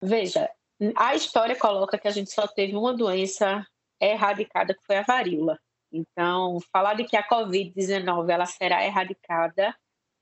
Veja, 0.03 0.49
a 0.97 1.15
história 1.15 1.57
coloca 1.57 1.99
que 1.99 2.09
a 2.09 2.11
gente 2.11 2.31
só 2.31 2.47
teve 2.47 2.77
uma 2.77 2.95
doença 2.95 3.67
erradicada, 4.01 4.75
que 4.75 4.85
foi 4.85 4.97
a 4.97 5.03
varíola. 5.03 5.59
Então, 5.93 6.59
falar 6.73 6.95
de 6.95 7.05
que 7.05 7.17
a 7.17 7.27
COVID-19 7.27 8.29
ela 8.29 8.47
será 8.47 8.85
erradicada 8.85 9.75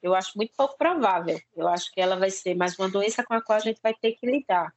eu 0.02 0.14
acho 0.14 0.32
muito 0.36 0.52
pouco 0.56 0.76
provável. 0.76 1.38
Eu 1.54 1.68
acho 1.68 1.90
que 1.92 2.00
ela 2.00 2.16
vai 2.16 2.30
ser 2.30 2.54
mais 2.54 2.76
uma 2.78 2.90
doença 2.90 3.24
com 3.24 3.34
a 3.34 3.40
qual 3.42 3.56
a 3.56 3.60
gente 3.60 3.80
vai 3.80 3.94
ter 3.94 4.12
que 4.12 4.26
lidar. 4.26 4.74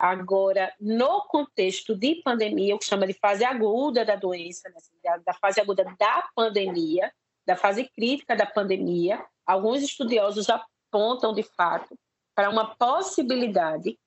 Agora, 0.00 0.74
no 0.80 1.26
contexto 1.26 1.94
de 1.94 2.22
pandemia, 2.24 2.74
o 2.74 2.78
que 2.78 2.86
chama 2.86 3.06
de 3.06 3.12
fase 3.12 3.44
aguda 3.44 4.02
da 4.02 4.16
doença, 4.16 4.66
né, 4.70 4.76
assim, 4.78 4.96
da 5.22 5.34
fase 5.34 5.60
aguda 5.60 5.84
da 5.98 6.26
pandemia, 6.34 7.12
da 7.46 7.54
fase 7.54 7.84
crítica 7.84 8.34
da 8.34 8.46
pandemia, 8.46 9.22
alguns 9.44 9.82
estudiosos 9.82 10.48
apontam, 10.48 11.34
de 11.34 11.42
fato, 11.42 11.98
para 12.34 12.48
uma 12.48 12.74
possibilidade 12.76 13.98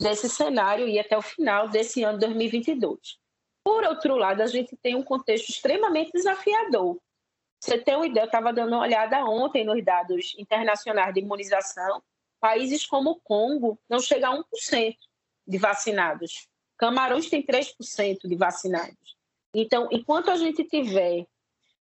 desse 0.00 0.26
cenário 0.26 0.88
ir 0.88 1.00
até 1.00 1.18
o 1.18 1.22
final 1.22 1.68
desse 1.68 2.02
ano 2.02 2.18
2022. 2.18 3.18
Por 3.62 3.84
outro 3.84 4.16
lado, 4.16 4.40
a 4.40 4.46
gente 4.46 4.74
tem 4.78 4.94
um 4.94 5.02
contexto 5.02 5.50
extremamente 5.50 6.12
desafiador, 6.12 6.98
você 7.60 7.76
tem 7.76 7.94
uma 7.94 8.06
ideia, 8.06 8.24
eu 8.24 8.26
estava 8.26 8.54
dando 8.54 8.72
uma 8.72 8.80
olhada 8.80 9.22
ontem 9.24 9.64
nos 9.64 9.84
dados 9.84 10.34
internacionais 10.38 11.12
de 11.12 11.20
imunização. 11.20 12.02
Países 12.40 12.86
como 12.86 13.10
o 13.10 13.20
Congo 13.20 13.78
não 13.86 13.98
chega 13.98 14.28
a 14.28 14.34
1% 14.34 14.96
de 15.46 15.58
vacinados. 15.58 16.48
Camarões 16.76 17.28
tem 17.28 17.44
3% 17.44 18.18
de 18.24 18.36
vacinados. 18.36 19.16
Então, 19.54 19.88
enquanto 19.90 20.30
a 20.30 20.36
gente 20.36 20.64
tiver, 20.64 21.26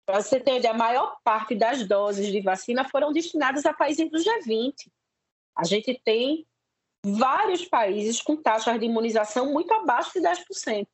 para 0.05 0.21
você 0.21 0.39
ter 0.39 0.59
ideia, 0.59 0.75
a 0.75 0.77
maior 0.77 1.17
parte 1.25 1.55
das 1.55 1.87
doses 1.87 2.27
de 2.27 2.41
vacina 2.41 2.89
foram 2.89 3.13
destinadas 3.13 3.65
a 3.65 3.73
países 3.73 4.11
do 4.11 4.19
G20. 4.19 4.91
A 5.57 5.65
gente 5.65 6.01
tem 6.05 6.47
vários 7.05 7.65
países 7.65 8.21
com 8.21 8.37
taxas 8.37 8.79
de 8.79 8.87
imunização 8.87 9.53
muito 9.53 9.73
abaixo 9.73 10.13
de 10.13 10.21
10%. 10.21 10.87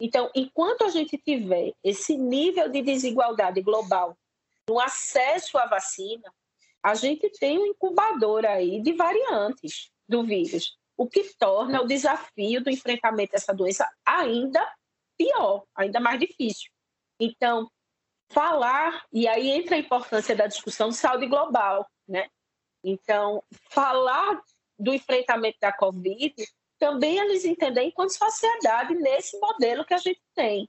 Então, 0.00 0.30
enquanto 0.34 0.84
a 0.84 0.88
gente 0.88 1.16
tiver 1.18 1.72
esse 1.82 2.16
nível 2.16 2.68
de 2.68 2.82
desigualdade 2.82 3.60
global 3.62 4.16
no 4.68 4.78
acesso 4.78 5.56
à 5.58 5.66
vacina, 5.66 6.32
a 6.82 6.94
gente 6.94 7.28
tem 7.38 7.58
um 7.58 7.66
incubador 7.66 8.44
aí 8.44 8.80
de 8.80 8.92
variantes 8.92 9.90
do 10.08 10.22
vírus, 10.22 10.76
o 10.96 11.08
que 11.08 11.24
torna 11.38 11.82
o 11.82 11.86
desafio 11.86 12.62
do 12.62 12.70
enfrentamento 12.70 13.32
dessa 13.32 13.52
doença 13.52 13.88
ainda 14.04 14.66
pior, 15.16 15.64
ainda 15.74 16.00
mais 16.00 16.18
difícil. 16.18 16.70
Então, 17.20 17.70
falar, 18.30 19.04
e 19.12 19.26
aí 19.28 19.50
entra 19.50 19.76
a 19.76 19.78
importância 19.78 20.34
da 20.34 20.46
discussão 20.46 20.88
de 20.88 20.96
saúde 20.96 21.26
global, 21.26 21.86
né? 22.08 22.28
Então, 22.82 23.42
falar 23.70 24.40
do 24.78 24.92
enfrentamento 24.94 25.58
da 25.60 25.72
Covid 25.72 26.34
também 26.78 27.18
eles 27.18 27.44
entendem 27.44 27.88
enquanto 27.88 28.10
sociedade 28.10 28.94
nesse 28.94 29.38
modelo 29.40 29.84
que 29.84 29.94
a 29.94 29.98
gente 29.98 30.20
tem, 30.34 30.68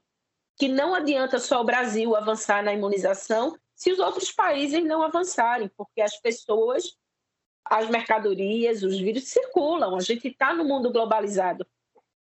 que 0.56 0.66
não 0.66 0.94
adianta 0.94 1.38
só 1.38 1.60
o 1.60 1.64
Brasil 1.64 2.16
avançar 2.16 2.62
na 2.62 2.72
imunização 2.72 3.56
se 3.74 3.92
os 3.92 3.98
outros 3.98 4.32
países 4.32 4.82
não 4.84 5.02
avançarem, 5.02 5.70
porque 5.76 6.00
as 6.00 6.16
pessoas, 6.20 6.96
as 7.70 7.88
mercadorias, 7.88 8.82
os 8.82 8.98
vírus 8.98 9.24
circulam, 9.28 9.96
a 9.96 10.00
gente 10.00 10.28
está 10.28 10.54
no 10.54 10.64
mundo 10.64 10.90
globalizado. 10.90 11.66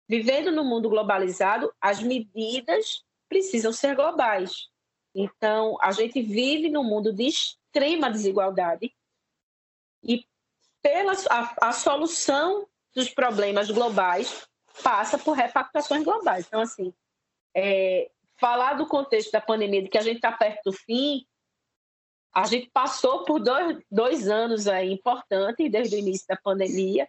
Vivendo 0.08 0.52
no 0.52 0.64
mundo 0.64 0.90
globalizado, 0.90 1.74
as 1.82 2.02
medidas 2.02 3.04
precisam 3.28 3.74
ser 3.74 3.96
globais. 3.96 4.70
Então, 5.14 5.78
a 5.82 5.92
gente 5.92 6.22
vive 6.22 6.70
num 6.70 6.84
mundo 6.84 7.12
de 7.14 7.28
extrema 7.28 8.12
desigualdade 8.12 8.94
e 10.04 10.26
pela 10.82 11.14
a, 11.30 11.70
a 11.70 11.72
solução 11.72 12.68
dos 12.94 13.10
problemas 13.10 13.72
globais 13.72 14.48
passa 14.84 15.18
por 15.18 15.34
repactações 15.34 16.04
globais. 16.04 16.46
Então, 16.46 16.62
assim, 16.62 16.94
é, 17.56 18.12
falar 18.38 18.74
do 18.74 18.86
contexto 18.86 19.32
da 19.32 19.42
pandemia, 19.42 19.82
de 19.82 19.90
que 19.90 19.98
a 19.98 20.02
gente 20.02 20.18
está 20.18 20.32
perto 20.32 20.66
do 20.66 20.74
fim, 20.74 21.26
a 22.36 22.46
gente 22.46 22.70
passou 22.74 23.24
por 23.24 23.40
dois, 23.40 23.82
dois 23.90 24.28
anos 24.28 24.68
aí 24.68 24.92
importantes, 24.92 25.72
desde 25.72 25.96
o 25.96 26.00
início 26.00 26.28
da 26.28 26.36
pandemia. 26.36 27.08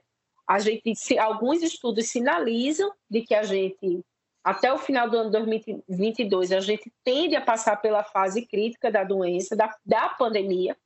A 0.48 0.60
gente, 0.60 1.18
alguns 1.18 1.64
estudos 1.64 2.08
sinalizam 2.08 2.92
de 3.10 3.22
que 3.22 3.34
a 3.34 3.42
gente, 3.42 4.04
até 4.44 4.72
o 4.72 4.78
final 4.78 5.10
do 5.10 5.18
ano 5.18 5.30
2022, 5.32 6.52
a 6.52 6.60
gente 6.60 6.92
tende 7.02 7.34
a 7.34 7.40
passar 7.40 7.76
pela 7.78 8.04
fase 8.04 8.46
crítica 8.46 8.88
da 8.88 9.02
doença, 9.02 9.56
da, 9.56 9.74
da 9.84 10.10
pandemia. 10.10 10.76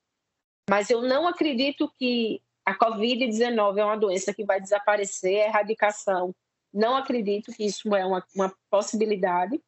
Mas 0.71 0.89
eu 0.89 1.03
não 1.03 1.29
acredito 1.29 1.93
que 1.99 2.41
a 2.65 2.75
Covid-19 2.75 3.77
é 3.77 3.85
uma 3.85 3.99
doença 3.99 4.33
que 4.33 4.45
vai 4.45 4.59
desaparecer, 4.59 5.43
a 5.43 5.49
erradicação. 5.49 6.35
Não 6.73 6.97
acredito 6.97 7.53
que 7.53 7.67
isso 7.67 7.95
é 7.95 8.07
uma, 8.07 8.25
uma 8.35 8.55
possibilidade. 8.71 9.61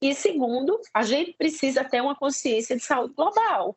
E 0.00 0.14
segundo, 0.14 0.80
a 0.94 1.02
gente 1.02 1.34
precisa 1.34 1.84
ter 1.84 2.00
uma 2.00 2.16
consciência 2.16 2.74
de 2.74 2.82
saúde 2.82 3.12
global. 3.12 3.76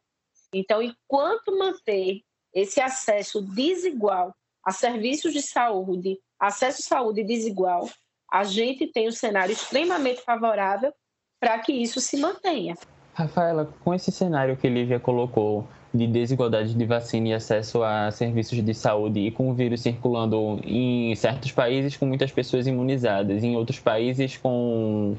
Então, 0.53 0.81
enquanto 0.81 1.57
manter 1.57 2.21
esse 2.53 2.79
acesso 2.79 3.41
desigual 3.41 4.33
a 4.65 4.71
serviços 4.71 5.33
de 5.33 5.41
saúde, 5.41 6.17
acesso 6.39 6.81
à 6.85 6.97
saúde 6.97 7.23
desigual, 7.23 7.89
a 8.31 8.43
gente 8.43 8.87
tem 8.87 9.07
um 9.07 9.11
cenário 9.11 9.53
extremamente 9.53 10.21
favorável 10.21 10.93
para 11.39 11.59
que 11.59 11.71
isso 11.71 12.01
se 12.01 12.17
mantenha. 12.17 12.75
Rafaela, 13.13 13.73
com 13.83 13.93
esse 13.93 14.11
cenário 14.11 14.57
que 14.57 14.67
Lívia 14.67 14.99
colocou, 14.99 15.67
de 15.93 16.05
desigualdade 16.05 16.73
de 16.73 16.85
vacina 16.85 17.29
e 17.29 17.33
acesso 17.33 17.81
a 17.83 18.11
serviços 18.11 18.63
de 18.63 18.73
saúde 18.73 19.19
e 19.21 19.31
com 19.31 19.49
o 19.49 19.53
vírus 19.53 19.81
circulando 19.81 20.59
em 20.63 21.15
certos 21.15 21.51
países 21.51 21.95
com 21.95 22.05
muitas 22.05 22.31
pessoas 22.31 22.67
imunizadas, 22.67 23.43
em 23.43 23.55
outros 23.55 23.79
países 23.79 24.37
com 24.37 25.15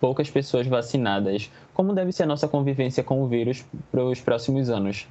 poucas 0.00 0.30
pessoas 0.30 0.66
vacinadas. 0.66 1.50
Como 1.74 1.94
deve 1.94 2.12
ser 2.12 2.24
a 2.24 2.26
nossa 2.26 2.48
convivência 2.48 3.04
com 3.04 3.22
o 3.22 3.28
vírus 3.28 3.64
para 3.90 4.02
os 4.04 4.20
próximos 4.20 4.70
anos? 4.70 5.06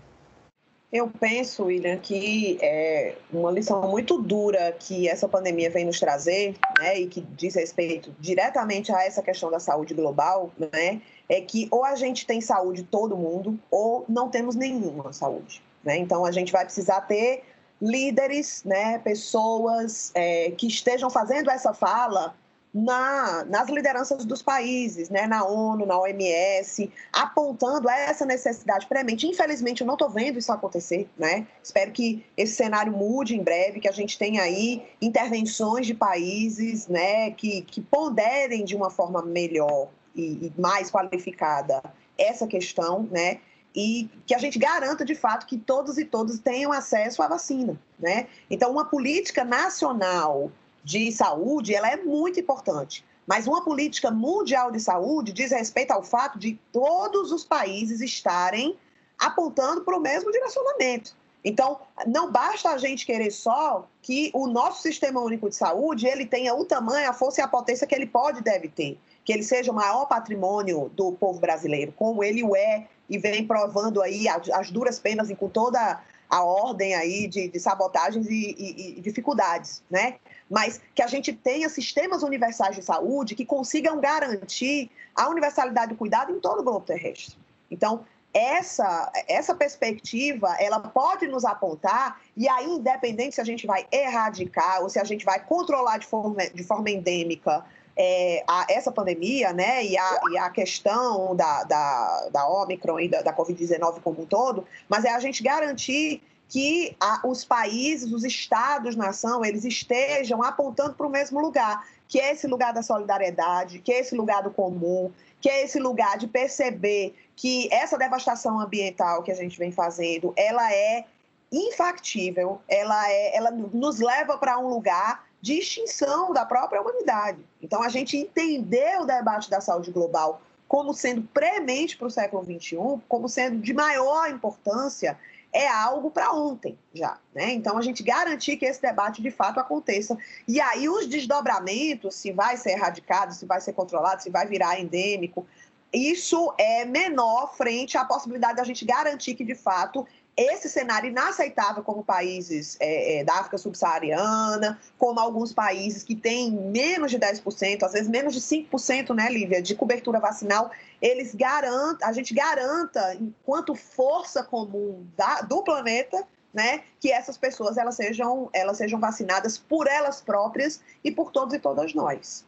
Eu 0.91 1.07
penso, 1.07 1.65
William, 1.65 1.97
que 1.97 2.57
é 2.59 3.15
uma 3.31 3.51
lição 3.51 3.87
muito 3.87 4.19
dura 4.19 4.71
que 4.71 5.07
essa 5.07 5.27
pandemia 5.27 5.69
vem 5.69 5.85
nos 5.85 5.99
trazer, 5.99 6.55
né, 6.79 6.99
e 6.99 7.07
que 7.07 7.21
diz 7.21 7.53
respeito 7.53 8.11
diretamente 8.19 8.91
a 8.91 9.03
essa 9.03 9.21
questão 9.21 9.51
da 9.51 9.59
saúde 9.59 9.93
global, 9.93 10.51
né, 10.57 10.99
é 11.29 11.41
que 11.41 11.67
ou 11.69 11.85
a 11.85 11.95
gente 11.95 12.25
tem 12.25 12.41
saúde 12.41 12.81
todo 12.81 13.15
mundo 13.15 13.59
ou 13.69 14.03
não 14.09 14.29
temos 14.29 14.55
nenhuma 14.55 15.13
saúde, 15.13 15.61
né? 15.83 15.95
Então 15.95 16.25
a 16.25 16.31
gente 16.31 16.51
vai 16.51 16.65
precisar 16.65 17.01
ter 17.01 17.43
líderes, 17.79 18.63
né, 18.65 18.97
pessoas 18.97 20.11
é, 20.15 20.49
que 20.51 20.65
estejam 20.65 21.09
fazendo 21.09 21.51
essa 21.51 21.71
fala 21.71 22.33
na, 22.73 23.43
nas 23.45 23.67
lideranças 23.67 24.25
dos 24.25 24.41
países, 24.41 25.09
né, 25.09 25.25
na 25.25 25.43
ONU, 25.43 25.85
na 25.85 25.99
OMS, 25.99 26.91
apontando 27.11 27.89
essa 27.89 28.25
necessidade 28.25 28.85
premente. 28.85 29.27
Infelizmente, 29.27 29.81
eu 29.81 29.87
não 29.87 29.95
estou 29.95 30.09
vendo 30.09 30.37
isso 30.37 30.51
acontecer. 30.51 31.09
Né? 31.17 31.47
Espero 31.63 31.91
que 31.91 32.23
esse 32.37 32.53
cenário 32.53 32.91
mude 32.91 33.35
em 33.35 33.43
breve, 33.43 33.79
que 33.79 33.87
a 33.87 33.91
gente 33.91 34.17
tenha 34.17 34.43
aí 34.43 34.83
intervenções 35.01 35.87
de 35.87 35.95
países 35.95 36.87
né, 36.87 37.31
que, 37.31 37.61
que 37.63 37.81
ponderem 37.81 38.63
de 38.63 38.75
uma 38.75 38.89
forma 38.89 39.21
melhor 39.23 39.89
e, 40.15 40.47
e 40.47 40.53
mais 40.61 40.91
qualificada 40.91 41.81
essa 42.17 42.45
questão, 42.45 43.07
né? 43.09 43.39
e 43.75 44.09
que 44.25 44.33
a 44.33 44.37
gente 44.39 44.57
garanta 44.57 45.05
de 45.05 45.13
fato 45.13 45.45
que 45.45 45.57
todos 45.57 45.97
e 45.97 46.03
todas 46.05 46.39
tenham 46.39 46.71
acesso 46.71 47.21
à 47.21 47.27
vacina, 47.27 47.79
né? 47.99 48.27
Então, 48.49 48.71
uma 48.71 48.85
política 48.85 49.45
nacional 49.45 50.51
de 50.89 51.11
saúde, 51.11 51.75
ela 51.75 51.87
é 51.87 51.97
muito 51.97 52.39
importante. 52.39 53.05
Mas 53.27 53.45
uma 53.45 53.63
política 53.63 54.09
mundial 54.09 54.71
de 54.71 54.79
saúde 54.79 55.31
diz 55.31 55.51
respeito 55.51 55.91
ao 55.91 56.01
fato 56.01 56.39
de 56.39 56.59
todos 56.71 57.31
os 57.31 57.45
países 57.45 58.01
estarem 58.01 58.75
apontando 59.19 59.81
para 59.81 59.95
o 59.95 60.01
mesmo 60.01 60.31
direcionamento. 60.31 61.15
Então, 61.45 61.79
não 62.07 62.31
basta 62.31 62.71
a 62.71 62.77
gente 62.79 63.05
querer 63.05 63.29
só 63.29 63.87
que 64.01 64.31
o 64.33 64.47
nosso 64.47 64.81
sistema 64.81 65.21
único 65.21 65.47
de 65.47 65.55
saúde 65.55 66.07
ele 66.07 66.25
tenha 66.25 66.55
o 66.55 66.65
tamanho, 66.65 67.07
a 67.07 67.13
força 67.13 67.39
e 67.39 67.43
a 67.43 67.47
potência 67.47 67.85
que 67.85 67.93
ele 67.93 68.07
pode 68.07 68.39
e 68.39 68.43
deve 68.43 68.67
ter, 68.67 68.97
que 69.23 69.31
ele 69.31 69.43
seja 69.43 69.71
o 69.71 69.75
maior 69.75 70.07
patrimônio 70.07 70.89
do 70.95 71.11
povo 71.11 71.39
brasileiro, 71.39 71.93
como 71.95 72.23
ele 72.23 72.43
o 72.43 72.55
é 72.55 72.87
e 73.07 73.19
vem 73.19 73.45
provando 73.45 74.01
aí 74.01 74.27
as, 74.27 74.71
duras 74.71 74.99
penas 74.99 75.29
e 75.29 75.35
com 75.35 75.47
toda 75.47 76.01
a 76.29 76.43
ordem 76.43 76.93
aí 76.93 77.27
de, 77.27 77.47
de 77.47 77.59
sabotagens 77.59 78.27
e, 78.27 78.55
e, 78.57 78.97
e, 78.97 79.01
dificuldades, 79.01 79.81
né? 79.89 80.15
Mas 80.49 80.81
que 80.95 81.01
a 81.01 81.07
gente 81.07 81.31
tenha 81.31 81.69
sistemas 81.69 82.23
universais 82.23 82.75
de 82.75 82.81
saúde 82.81 83.35
que 83.35 83.45
consigam 83.45 83.99
garantir 83.99 84.89
a 85.15 85.29
universalidade 85.29 85.89
do 85.89 85.97
cuidado 85.97 86.31
em 86.31 86.39
todo 86.39 86.61
o 86.61 86.63
globo 86.63 86.85
terrestre. 86.85 87.37
Então, 87.69 88.03
essa, 88.33 89.11
essa 89.27 89.55
perspectiva, 89.55 90.55
ela 90.59 90.79
pode 90.79 91.27
nos 91.27 91.45
apontar, 91.45 92.19
e 92.37 92.47
aí, 92.47 92.65
independente 92.65 93.35
se 93.35 93.41
a 93.41 93.43
gente 93.43 93.65
vai 93.65 93.87
erradicar 93.91 94.81
ou 94.81 94.89
se 94.89 94.99
a 94.99 95.03
gente 95.03 95.25
vai 95.25 95.43
controlar 95.43 95.97
de 95.97 96.05
forma, 96.05 96.47
de 96.47 96.63
forma 96.63 96.89
endêmica 96.89 97.65
é, 97.97 98.43
a, 98.47 98.65
essa 98.69 98.91
pandemia, 98.91 99.51
né, 99.51 99.83
e 99.83 99.97
a, 99.97 100.21
e 100.31 100.37
a 100.37 100.49
questão 100.49 101.35
da, 101.35 101.63
da, 101.63 102.29
da 102.31 102.47
Omicron 102.47 102.99
e 102.99 103.09
da, 103.09 103.21
da 103.21 103.35
Covid-19 103.35 103.99
como 104.01 104.21
um 104.21 104.25
todo, 104.25 104.65
mas 104.87 105.03
é 105.03 105.13
a 105.13 105.19
gente 105.19 105.43
garantir 105.43 106.21
que 106.49 106.97
a, 106.99 107.21
os 107.25 107.45
países, 107.45 108.11
os 108.11 108.23
estados, 108.23 108.95
nação, 108.95 109.45
eles 109.45 109.63
estejam 109.63 110.41
apontando 110.43 110.95
para 110.95 111.05
o 111.05 111.09
mesmo 111.09 111.39
lugar, 111.39 111.87
que 112.07 112.19
é 112.19 112.31
esse 112.31 112.47
lugar 112.47 112.73
da 112.73 112.81
solidariedade, 112.81 113.79
que 113.79 113.93
é 113.93 113.99
esse 113.99 114.15
lugar 114.15 114.41
do 114.41 114.49
comum, 114.49 115.11
que 115.39 115.47
é 115.47 115.63
esse 115.63 115.79
lugar 115.79 116.17
de 116.17 116.27
perceber 116.27 117.15
que 117.35 117.71
essa 117.71 117.97
devastação 117.97 118.59
ambiental 118.59 119.21
que 119.21 119.31
a 119.31 119.35
gente 119.35 119.57
vem 119.59 119.71
fazendo, 119.71 120.33
ela 120.35 120.73
é 120.73 121.05
infactível, 121.51 122.59
ela, 122.67 123.09
é, 123.09 123.37
ela 123.37 123.51
nos 123.51 123.99
leva 123.99 124.37
para 124.37 124.57
um 124.57 124.67
lugar 124.67 125.23
de 125.39 125.53
extinção 125.53 126.33
da 126.33 126.45
própria 126.45 126.81
humanidade. 126.81 127.39
Então, 127.61 127.81
a 127.81 127.89
gente 127.89 128.17
entender 128.17 128.99
o 128.99 129.05
debate 129.05 129.49
da 129.49 129.61
saúde 129.61 129.91
global 129.91 130.41
como 130.67 130.93
sendo 130.93 131.23
premente 131.33 131.97
para 131.97 132.07
o 132.07 132.11
século 132.11 132.43
XXI, 132.43 132.77
como 133.07 133.27
sendo 133.27 133.59
de 133.59 133.73
maior 133.73 134.29
importância, 134.29 135.17
é 135.51 135.67
algo 135.67 136.11
para 136.11 136.31
ontem 136.31 136.77
já. 136.93 137.17
Né? 137.33 137.53
Então, 137.53 137.77
a 137.77 137.81
gente 137.81 138.03
garantir 138.03 138.57
que 138.57 138.65
esse 138.65 138.81
debate 138.81 139.21
de 139.21 139.31
fato 139.31 139.59
aconteça. 139.59 140.17
E 140.47 140.59
aí, 140.61 140.87
os 140.87 141.07
desdobramentos, 141.07 142.15
se 142.15 142.31
vai 142.31 142.57
ser 142.57 142.71
erradicado, 142.71 143.33
se 143.33 143.45
vai 143.45 143.59
ser 143.59 143.73
controlado, 143.73 144.21
se 144.21 144.29
vai 144.29 144.45
virar 144.45 144.79
endêmico, 144.79 145.45
isso 145.91 146.53
é 146.57 146.85
menor 146.85 147.55
frente 147.55 147.97
à 147.97 148.05
possibilidade 148.05 148.57
da 148.57 148.63
gente 148.63 148.85
garantir 148.85 149.33
que, 149.33 149.43
de 149.43 149.55
fato, 149.55 150.05
esse 150.39 150.69
cenário 150.69 151.09
inaceitável 151.09 151.83
como 151.83 152.01
países 152.01 152.77
é, 152.79 153.19
é, 153.19 153.23
da 153.25 153.33
África 153.33 153.57
subsaariana, 153.57 154.79
como 154.97 155.19
alguns 155.19 155.51
países 155.51 156.01
que 156.01 156.15
têm 156.15 156.49
menos 156.49 157.11
de 157.11 157.19
10%, 157.19 157.83
às 157.83 157.91
vezes 157.91 158.07
menos 158.07 158.33
de 158.33 158.39
5%, 158.39 159.13
né, 159.13 159.29
Lívia, 159.29 159.61
de 159.61 159.75
cobertura 159.75 160.17
vacinal, 160.17 160.71
eles 161.01 161.35
garantam, 161.35 162.07
a 162.07 162.13
gente 162.13 162.33
garanta, 162.33 163.15
enquanto 163.15 163.75
força 163.75 164.41
comum 164.41 165.05
da, 165.17 165.41
do 165.41 165.61
planeta, 165.61 166.23
né, 166.53 166.83
que 167.01 167.11
essas 167.11 167.37
pessoas 167.37 167.77
elas 167.77 167.95
sejam, 167.95 168.49
elas 168.53 168.77
sejam 168.77 168.97
vacinadas 168.97 169.57
por 169.57 169.87
elas 169.87 170.21
próprias 170.21 170.81
e 171.03 171.11
por 171.11 171.31
todos 171.31 171.53
e 171.53 171.59
todas 171.59 171.93
nós. 171.93 172.45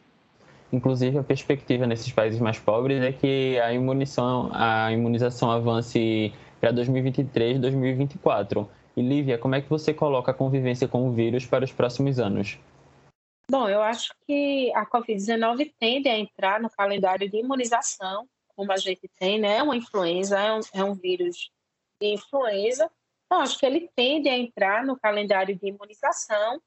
Inclusive, 0.72 1.18
a 1.18 1.22
perspectiva 1.22 1.86
nesses 1.86 2.10
países 2.10 2.40
mais 2.40 2.58
pobres 2.58 3.02
é 3.02 3.12
que 3.12 3.60
a 3.60 3.70
imunização, 3.74 4.50
a 4.54 4.90
imunização 4.90 5.50
avance 5.50 6.32
para 6.62 6.70
2023 6.70 7.58
2024. 7.58 8.70
E 8.96 9.02
Lívia, 9.02 9.36
como 9.36 9.56
é 9.56 9.60
que 9.60 9.68
você 9.68 9.92
coloca 9.92 10.30
a 10.30 10.34
convivência 10.34 10.86
com 10.86 11.08
o 11.08 11.12
vírus 11.12 11.44
para 11.44 11.64
os 11.64 11.72
próximos 11.72 12.20
anos? 12.20 12.56
Bom, 13.50 13.68
eu 13.68 13.82
acho 13.82 14.14
que 14.24 14.72
a 14.72 14.86
Covid-19 14.86 15.72
tende 15.80 16.08
a 16.08 16.16
entrar 16.16 16.60
no 16.60 16.70
calendário 16.70 17.28
de 17.28 17.38
imunização, 17.38 18.28
como 18.54 18.70
a 18.70 18.76
gente 18.76 19.10
tem, 19.18 19.40
né? 19.40 19.60
Uma 19.60 19.74
influenza 19.74 20.38
é 20.38 20.52
um, 20.52 20.60
é 20.72 20.84
um 20.84 20.94
vírus 20.94 21.50
de 22.00 22.14
influenza. 22.14 22.88
Então, 23.26 23.40
acho 23.40 23.58
que 23.58 23.66
ele 23.66 23.90
tende 23.96 24.28
a 24.28 24.38
entrar 24.38 24.84
no 24.84 24.96
calendário 24.96 25.58
de 25.58 25.66
imunização, 25.66 26.62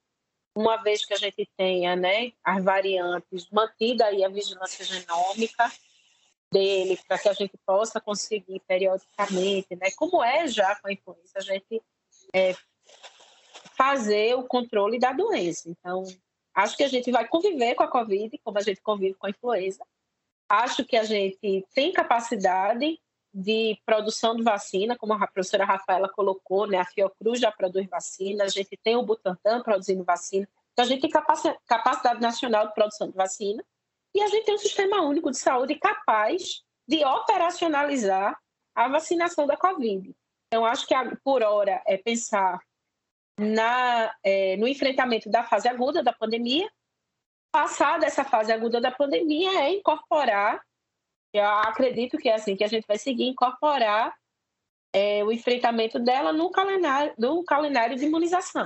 uma 0.53 0.75
vez 0.75 1.05
que 1.05 1.13
a 1.13 1.17
gente 1.17 1.49
tenha 1.55 1.95
né, 1.95 2.33
as 2.43 2.61
variantes, 2.61 3.49
mantida 3.49 4.07
aí 4.07 4.25
a 4.25 4.29
vigilância 4.29 4.83
genômica, 4.83 5.71
dele, 6.51 6.99
para 7.07 7.17
que 7.17 7.29
a 7.29 7.33
gente 7.33 7.57
possa 7.65 7.99
conseguir 7.99 8.61
periodicamente, 8.67 9.75
né, 9.75 9.91
como 9.95 10.23
é 10.23 10.47
já 10.47 10.75
com 10.75 10.87
a 10.87 10.93
influenza, 10.93 11.33
a 11.35 11.41
gente 11.41 11.81
é, 12.33 12.55
fazer 13.77 14.35
o 14.35 14.43
controle 14.43 14.99
da 14.99 15.11
doença. 15.11 15.69
Então, 15.69 16.03
acho 16.53 16.77
que 16.77 16.83
a 16.83 16.87
gente 16.87 17.11
vai 17.11 17.27
conviver 17.27 17.75
com 17.75 17.83
a 17.83 17.87
Covid, 17.87 18.37
como 18.43 18.57
a 18.57 18.61
gente 18.61 18.81
convive 18.81 19.15
com 19.15 19.27
a 19.27 19.29
influenza. 19.29 19.85
Acho 20.47 20.85
que 20.85 20.95
a 20.95 21.03
gente 21.03 21.65
tem 21.73 21.91
capacidade 21.91 22.99
de 23.33 23.77
produção 23.85 24.35
de 24.35 24.43
vacina, 24.43 24.97
como 24.97 25.11
a 25.13 25.27
professora 25.27 25.65
Rafaela 25.65 26.07
colocou, 26.07 26.65
né? 26.67 26.77
A 26.77 26.85
Fiocruz 26.85 27.39
já 27.39 27.51
produz 27.51 27.85
vacina, 27.87 28.45
a 28.45 28.47
gente 28.47 28.77
tem 28.81 28.95
o 28.95 29.03
Butantan 29.03 29.61
produzindo 29.61 30.05
vacina, 30.05 30.47
então 30.71 30.85
a 30.85 30.87
gente 30.87 31.01
tem 31.01 31.09
capacidade 31.09 32.21
nacional 32.21 32.67
de 32.67 32.73
produção 32.73 33.09
de 33.09 33.15
vacina. 33.15 33.63
E 34.15 34.21
a 34.21 34.27
gente 34.27 34.45
tem 34.45 34.55
um 34.55 34.59
sistema 34.59 35.01
único 35.01 35.29
de 35.29 35.37
saúde 35.37 35.75
capaz 35.75 36.63
de 36.87 37.03
operacionalizar 37.03 38.39
a 38.73 38.87
vacinação 38.87 39.45
da 39.45 39.57
Covid. 39.57 40.15
Então, 40.47 40.65
acho 40.65 40.87
que 40.87 40.95
por 41.21 41.43
hora 41.43 41.83
é 41.85 41.97
pensar 41.97 42.57
na, 43.37 44.15
é, 44.23 44.55
no 44.55 44.69
enfrentamento 44.69 45.29
da 45.29 45.43
fase 45.43 45.67
aguda 45.67 46.01
da 46.01 46.13
pandemia. 46.13 46.71
Passada 47.51 48.05
essa 48.05 48.23
fase 48.23 48.53
aguda 48.53 48.79
da 48.79 48.91
pandemia, 48.91 49.61
é 49.61 49.73
incorporar, 49.73 50.61
eu 51.33 51.43
acredito 51.43 52.17
que 52.17 52.29
é 52.29 52.35
assim 52.35 52.55
que 52.55 52.63
a 52.63 52.67
gente 52.67 52.85
vai 52.87 52.97
seguir, 52.97 53.27
incorporar 53.27 54.15
é, 54.93 55.23
o 55.25 55.31
enfrentamento 55.31 55.99
dela 55.99 56.31
no 56.31 56.49
calendário, 56.51 57.13
no 57.17 57.43
calendário 57.43 57.97
de 57.97 58.05
imunização. 58.05 58.65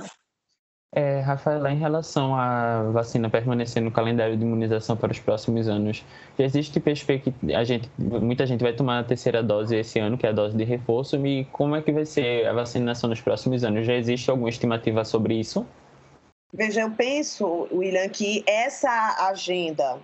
É, 0.92 1.20
Rafaela, 1.20 1.70
em 1.70 1.78
relação 1.78 2.34
à 2.34 2.82
vacina 2.90 3.30
permanecer 3.30 3.80
no 3.80 3.92
calendário 3.92 4.36
de 4.36 4.42
imunização 4.42 4.96
para 4.96 5.12
os 5.12 5.20
próximos 5.20 5.68
anos, 5.68 6.04
existe 6.36 6.80
perspectiva, 6.80 7.64
gente, 7.64 7.88
muita 7.96 8.44
gente 8.44 8.60
vai 8.60 8.72
tomar 8.72 8.98
a 8.98 9.04
terceira 9.04 9.40
dose 9.40 9.76
esse 9.76 10.00
ano, 10.00 10.18
que 10.18 10.26
é 10.26 10.30
a 10.30 10.32
dose 10.32 10.56
de 10.56 10.64
reforço, 10.64 11.24
e 11.24 11.44
como 11.52 11.76
é 11.76 11.82
que 11.82 11.92
vai 11.92 12.04
ser 12.04 12.44
a 12.44 12.52
vacinação 12.52 13.08
nos 13.08 13.20
próximos 13.20 13.62
anos? 13.62 13.86
Já 13.86 13.94
existe 13.94 14.28
alguma 14.30 14.48
estimativa 14.48 15.04
sobre 15.04 15.34
isso? 15.34 15.64
Veja, 16.52 16.80
eu 16.80 16.90
penso, 16.90 17.68
William, 17.70 18.08
que 18.08 18.42
essa 18.44 19.28
agenda, 19.28 20.00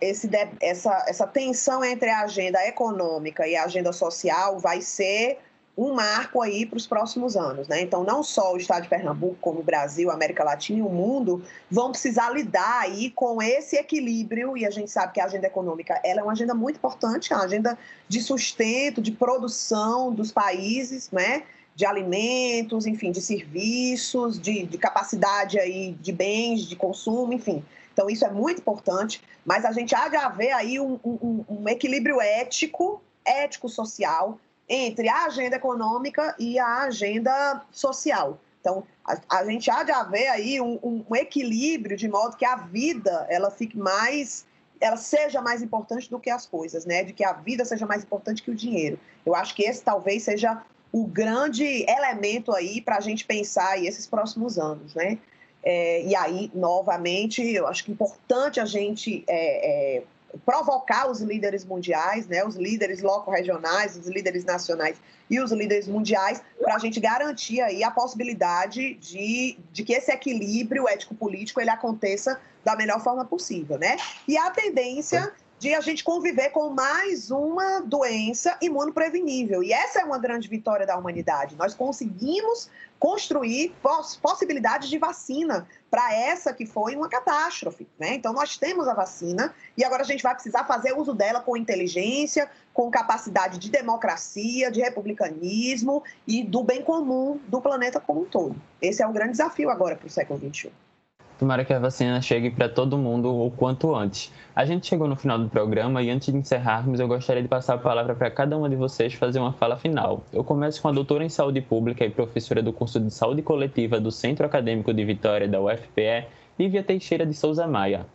esse, 0.00 0.30
essa, 0.62 1.04
essa 1.06 1.26
tensão 1.26 1.84
entre 1.84 2.08
a 2.08 2.20
agenda 2.20 2.66
econômica 2.66 3.46
e 3.46 3.54
a 3.54 3.64
agenda 3.64 3.92
social 3.92 4.58
vai 4.58 4.80
ser 4.80 5.38
um 5.76 5.92
marco 5.92 6.40
aí 6.40 6.64
para 6.64 6.76
os 6.76 6.86
próximos 6.86 7.36
anos, 7.36 7.66
né? 7.66 7.80
Então, 7.80 8.04
não 8.04 8.22
só 8.22 8.54
o 8.54 8.56
estado 8.56 8.84
de 8.84 8.88
Pernambuco, 8.88 9.36
como 9.40 9.58
o 9.60 9.62
Brasil, 9.62 10.10
a 10.10 10.14
América 10.14 10.44
Latina 10.44 10.78
e 10.78 10.82
o 10.82 10.88
mundo 10.88 11.42
vão 11.68 11.90
precisar 11.90 12.30
lidar 12.30 12.82
aí 12.82 13.10
com 13.10 13.42
esse 13.42 13.76
equilíbrio, 13.76 14.56
e 14.56 14.64
a 14.64 14.70
gente 14.70 14.90
sabe 14.90 15.12
que 15.12 15.20
a 15.20 15.24
agenda 15.24 15.48
econômica 15.48 16.00
ela 16.04 16.20
é 16.20 16.22
uma 16.22 16.32
agenda 16.32 16.54
muito 16.54 16.76
importante, 16.76 17.32
é 17.32 17.36
uma 17.36 17.44
agenda 17.44 17.76
de 18.08 18.20
sustento, 18.20 19.02
de 19.02 19.10
produção 19.10 20.12
dos 20.12 20.30
países, 20.30 21.10
né? 21.10 21.42
De 21.74 21.84
alimentos, 21.84 22.86
enfim, 22.86 23.10
de 23.10 23.20
serviços, 23.20 24.40
de, 24.40 24.64
de 24.64 24.78
capacidade 24.78 25.58
aí 25.58 25.92
de 26.00 26.12
bens, 26.12 26.68
de 26.68 26.76
consumo, 26.76 27.32
enfim. 27.32 27.64
Então, 27.92 28.08
isso 28.08 28.24
é 28.24 28.30
muito 28.30 28.60
importante, 28.60 29.20
mas 29.44 29.64
a 29.64 29.72
gente 29.72 29.92
há 29.92 30.08
de 30.08 30.16
haver 30.16 30.52
aí 30.52 30.78
um, 30.78 31.00
um, 31.04 31.44
um 31.48 31.68
equilíbrio 31.68 32.20
ético, 32.20 33.02
ético-social, 33.24 34.38
entre 34.68 35.08
a 35.08 35.26
agenda 35.26 35.56
econômica 35.56 36.34
e 36.38 36.58
a 36.58 36.82
agenda 36.82 37.62
social. 37.70 38.38
Então, 38.60 38.82
a, 39.04 39.40
a 39.40 39.44
gente 39.44 39.70
há 39.70 39.82
de 39.82 39.92
haver 39.92 40.28
aí 40.28 40.60
um, 40.60 40.78
um, 40.82 41.14
equilíbrio 41.14 41.96
de 41.96 42.08
modo 42.08 42.36
que 42.36 42.46
a 42.46 42.56
vida 42.56 43.26
ela 43.28 43.50
fique 43.50 43.76
mais, 43.76 44.46
ela 44.80 44.96
seja 44.96 45.42
mais 45.42 45.62
importante 45.62 46.08
do 46.10 46.18
que 46.18 46.30
as 46.30 46.46
coisas, 46.46 46.86
né? 46.86 47.04
De 47.04 47.12
que 47.12 47.22
a 47.22 47.34
vida 47.34 47.64
seja 47.64 47.86
mais 47.86 48.02
importante 48.02 48.42
que 48.42 48.50
o 48.50 48.54
dinheiro. 48.54 48.98
Eu 49.24 49.34
acho 49.34 49.54
que 49.54 49.64
esse 49.64 49.82
talvez 49.82 50.22
seja 50.22 50.62
o 50.90 51.06
grande 51.06 51.84
elemento 51.88 52.52
aí 52.52 52.80
para 52.80 52.96
a 52.96 53.00
gente 53.00 53.26
pensar 53.26 53.70
aí 53.70 53.86
esses 53.86 54.06
próximos 54.06 54.58
anos, 54.58 54.94
né? 54.94 55.18
É, 55.62 56.02
e 56.02 56.14
aí, 56.14 56.50
novamente, 56.54 57.42
eu 57.42 57.66
acho 57.66 57.84
que 57.84 57.90
é 57.90 57.94
importante 57.94 58.60
a 58.60 58.66
gente 58.66 59.24
é, 59.26 59.96
é, 59.96 60.02
provocar 60.44 61.10
os 61.10 61.20
líderes 61.20 61.64
mundiais, 61.64 62.26
né, 62.26 62.44
os 62.44 62.56
líderes 62.56 63.02
loco-regionais, 63.02 63.96
os 63.96 64.06
líderes 64.06 64.44
nacionais 64.44 64.96
e 65.28 65.40
os 65.40 65.52
líderes 65.52 65.88
mundiais, 65.88 66.42
para 66.60 66.74
a 66.74 66.78
gente 66.78 67.00
garantir 67.00 67.60
aí 67.60 67.82
a 67.82 67.90
possibilidade 67.90 68.94
de, 68.94 69.58
de 69.72 69.82
que 69.82 69.92
esse 69.92 70.12
equilíbrio 70.12 70.88
ético-político 70.88 71.60
ele 71.60 71.70
aconteça 71.70 72.40
da 72.64 72.76
melhor 72.76 73.02
forma 73.02 73.24
possível, 73.24 73.78
né? 73.78 73.96
E 74.26 74.36
a 74.36 74.50
tendência 74.50 75.32
de 75.58 75.74
a 75.74 75.80
gente 75.80 76.04
conviver 76.04 76.50
com 76.50 76.70
mais 76.70 77.30
uma 77.30 77.80
doença 77.80 78.56
imunoprevenível. 78.60 79.62
E 79.62 79.72
essa 79.72 80.00
é 80.00 80.04
uma 80.04 80.18
grande 80.18 80.48
vitória 80.48 80.86
da 80.86 80.96
humanidade. 80.96 81.56
Nós 81.56 81.74
conseguimos 81.74 82.68
construir 82.98 83.74
poss 83.82 84.16
possibilidades 84.16 84.88
de 84.88 84.98
vacina 84.98 85.66
para 85.90 86.12
essa 86.12 86.52
que 86.52 86.66
foi 86.66 86.96
uma 86.96 87.08
catástrofe. 87.08 87.86
Né? 87.98 88.14
Então, 88.14 88.32
nós 88.32 88.56
temos 88.56 88.88
a 88.88 88.94
vacina 88.94 89.54
e 89.76 89.84
agora 89.84 90.02
a 90.02 90.06
gente 90.06 90.22
vai 90.22 90.34
precisar 90.34 90.64
fazer 90.64 90.92
uso 90.92 91.14
dela 91.14 91.40
com 91.40 91.56
inteligência, 91.56 92.50
com 92.72 92.90
capacidade 92.90 93.58
de 93.58 93.70
democracia, 93.70 94.70
de 94.70 94.80
republicanismo 94.80 96.02
e 96.26 96.42
do 96.42 96.62
bem 96.62 96.82
comum 96.82 97.38
do 97.46 97.60
planeta 97.60 98.00
como 98.00 98.22
um 98.22 98.24
todo. 98.24 98.56
Esse 98.82 99.02
é 99.02 99.06
o 99.06 99.12
grande 99.12 99.32
desafio 99.32 99.70
agora 99.70 99.96
para 99.96 100.06
o 100.06 100.10
século 100.10 100.38
XXI. 100.38 100.72
Tomara 101.38 101.64
que 101.64 101.72
a 101.72 101.78
vacina 101.80 102.22
chegue 102.22 102.50
para 102.50 102.68
todo 102.68 102.96
mundo 102.96 103.34
o 103.34 103.50
quanto 103.50 103.94
antes. 103.94 104.32
A 104.54 104.64
gente 104.64 104.86
chegou 104.86 105.08
no 105.08 105.16
final 105.16 105.36
do 105.36 105.48
programa 105.48 106.00
e 106.00 106.08
antes 106.08 106.32
de 106.32 106.38
encerrarmos, 106.38 107.00
eu 107.00 107.08
gostaria 107.08 107.42
de 107.42 107.48
passar 107.48 107.74
a 107.74 107.78
palavra 107.78 108.14
para 108.14 108.30
cada 108.30 108.56
uma 108.56 108.68
de 108.68 108.76
vocês 108.76 109.14
fazer 109.14 109.40
uma 109.40 109.52
fala 109.52 109.76
final. 109.76 110.24
Eu 110.32 110.44
começo 110.44 110.80
com 110.80 110.88
a 110.88 110.92
doutora 110.92 111.24
em 111.24 111.28
saúde 111.28 111.60
pública 111.60 112.04
e 112.04 112.10
professora 112.10 112.62
do 112.62 112.72
curso 112.72 113.00
de 113.00 113.10
saúde 113.10 113.42
coletiva 113.42 113.98
do 113.98 114.12
Centro 114.12 114.46
Acadêmico 114.46 114.94
de 114.94 115.04
Vitória 115.04 115.48
da 115.48 115.60
UFPE, 115.60 116.28
Lívia 116.56 116.84
Teixeira 116.84 117.26
de 117.26 117.34
Souza 117.34 117.66
Maia. 117.66 118.06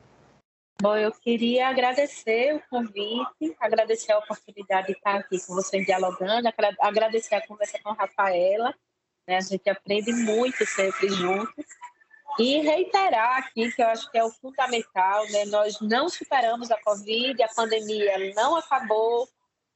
Bom, 0.81 0.95
eu 0.95 1.11
queria 1.11 1.67
agradecer 1.67 2.55
o 2.55 2.61
convite, 2.69 3.53
agradecer 3.59 4.13
a 4.13 4.19
oportunidade 4.19 4.87
de 4.87 4.93
estar 4.93 5.15
aqui 5.15 5.37
com 5.45 5.53
vocês 5.55 5.85
dialogando, 5.85 6.47
agradecer 6.79 7.35
a 7.35 7.45
conversa 7.45 7.77
com 7.83 7.89
a 7.89 7.93
Rafaela. 7.93 8.73
Né? 9.27 9.35
A 9.35 9.41
gente 9.41 9.69
aprende 9.69 10.13
muito 10.13 10.65
sempre 10.65 11.09
juntos. 11.09 11.65
E 12.39 12.61
reiterar 12.61 13.37
aqui 13.39 13.69
que 13.69 13.81
eu 13.81 13.87
acho 13.87 14.09
que 14.09 14.17
é 14.17 14.23
o 14.23 14.31
fundamental, 14.31 15.29
né? 15.29 15.43
Nós 15.47 15.77
não 15.81 16.07
superamos 16.07 16.71
a 16.71 16.81
Covid, 16.81 17.43
a 17.43 17.49
pandemia 17.49 18.33
não 18.33 18.55
acabou. 18.55 19.27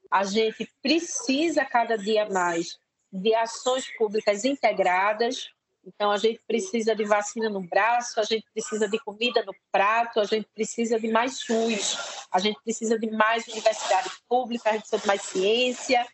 A 0.09 0.24
gente 0.24 0.72
precisa 0.82 1.66
cada 1.66 1.97
dia 1.97 2.26
mais 2.30 2.80
de 3.11 3.36
ações 3.36 3.86
públicas 3.97 4.45
integradas. 4.45 5.49
Então, 5.86 6.09
a 6.09 6.16
gente 6.16 6.39
precisa 6.47 6.95
de 6.95 7.03
vacina 7.03 7.49
no 7.49 7.61
braço, 7.61 8.18
a 8.18 8.24
gente 8.24 8.45
precisa 8.53 8.88
de 8.88 8.97
comida 8.99 9.43
no 9.43 9.53
prato, 9.70 10.22
a 10.22 10.24
gente 10.24 10.47
precisa 10.55 10.97
de 10.97 11.09
mais 11.09 11.39
SUS, 11.39 12.26
a 12.32 12.39
gente 12.39 12.57
precisa 12.64 12.97
de 12.97 13.11
mais 13.11 13.45
universidade 13.45 14.09
pública, 14.30 14.70
a 14.70 14.74
gente 14.74 14.84
precisa 14.84 15.01
de 15.01 15.07
mais 15.07 15.22
ciência. 15.22 16.07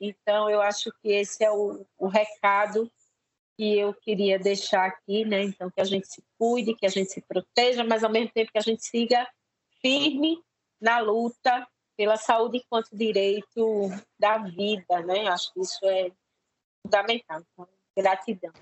Então, 0.00 0.48
eu 0.48 0.62
acho 0.62 0.92
que 1.02 1.08
esse 1.08 1.42
é 1.42 1.50
o, 1.50 1.84
o 1.98 2.06
recado 2.06 2.88
que 3.56 3.78
eu 3.78 3.94
queria 3.94 4.38
deixar 4.38 4.86
aqui, 4.86 5.24
né? 5.24 5.42
Então, 5.42 5.70
que 5.70 5.80
a 5.80 5.84
gente 5.84 6.06
se 6.06 6.22
cuide, 6.38 6.74
que 6.74 6.86
a 6.86 6.90
gente 6.90 7.10
se 7.10 7.22
proteja, 7.22 7.82
mas 7.82 8.04
ao 8.04 8.10
mesmo 8.10 8.30
tempo 8.32 8.52
que 8.52 8.58
a 8.58 8.62
gente 8.62 8.84
siga 8.84 9.26
firme 9.80 10.38
na 10.80 10.98
luta 10.98 11.66
pela 11.96 12.16
saúde 12.16 12.58
enquanto 12.58 12.96
direito 12.96 13.88
da 14.18 14.38
vida, 14.38 15.00
né? 15.04 15.26
Acho 15.28 15.52
que 15.52 15.60
isso 15.60 15.84
é 15.84 16.10
fundamental. 16.82 17.42
Então, 17.52 17.68
gratidão. 17.96 18.52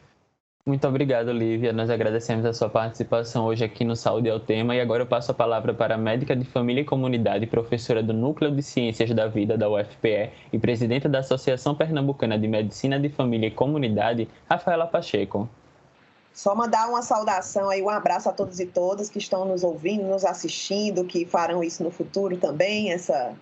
Muito 0.66 0.88
obrigado, 0.88 1.30
Lívia. 1.30 1.74
Nós 1.74 1.90
agradecemos 1.90 2.42
a 2.46 2.54
sua 2.54 2.70
participação 2.70 3.44
hoje 3.44 3.62
aqui 3.62 3.84
no 3.84 3.94
Saúde 3.94 4.30
ao 4.30 4.40
Tema 4.40 4.74
e 4.74 4.80
agora 4.80 5.02
eu 5.02 5.06
passo 5.06 5.30
a 5.30 5.34
palavra 5.34 5.74
para 5.74 5.94
a 5.94 5.98
médica 5.98 6.34
de 6.34 6.46
família 6.46 6.80
e 6.80 6.84
comunidade, 6.86 7.46
professora 7.46 8.02
do 8.02 8.14
Núcleo 8.14 8.50
de 8.50 8.62
Ciências 8.62 9.10
da 9.10 9.26
Vida 9.26 9.58
da 9.58 9.68
UFPE 9.68 10.30
e 10.50 10.58
presidenta 10.58 11.06
da 11.06 11.18
Associação 11.18 11.74
Pernambucana 11.74 12.38
de 12.38 12.48
Medicina 12.48 12.98
de 12.98 13.10
Família 13.10 13.48
e 13.48 13.50
Comunidade, 13.50 14.26
Rafaela 14.48 14.86
Pacheco. 14.86 15.46
Só 16.32 16.54
mandar 16.54 16.88
uma 16.88 17.02
saudação 17.02 17.68
aí, 17.68 17.82
um 17.82 17.90
abraço 17.90 18.30
a 18.30 18.32
todos 18.32 18.58
e 18.58 18.64
todas 18.64 19.10
que 19.10 19.18
estão 19.18 19.44
nos 19.44 19.62
ouvindo, 19.62 20.04
nos 20.04 20.24
assistindo, 20.24 21.04
que 21.04 21.26
farão 21.26 21.62
isso 21.62 21.84
no 21.84 21.90
futuro 21.90 22.38
também, 22.38 22.90
essa, 22.90 23.34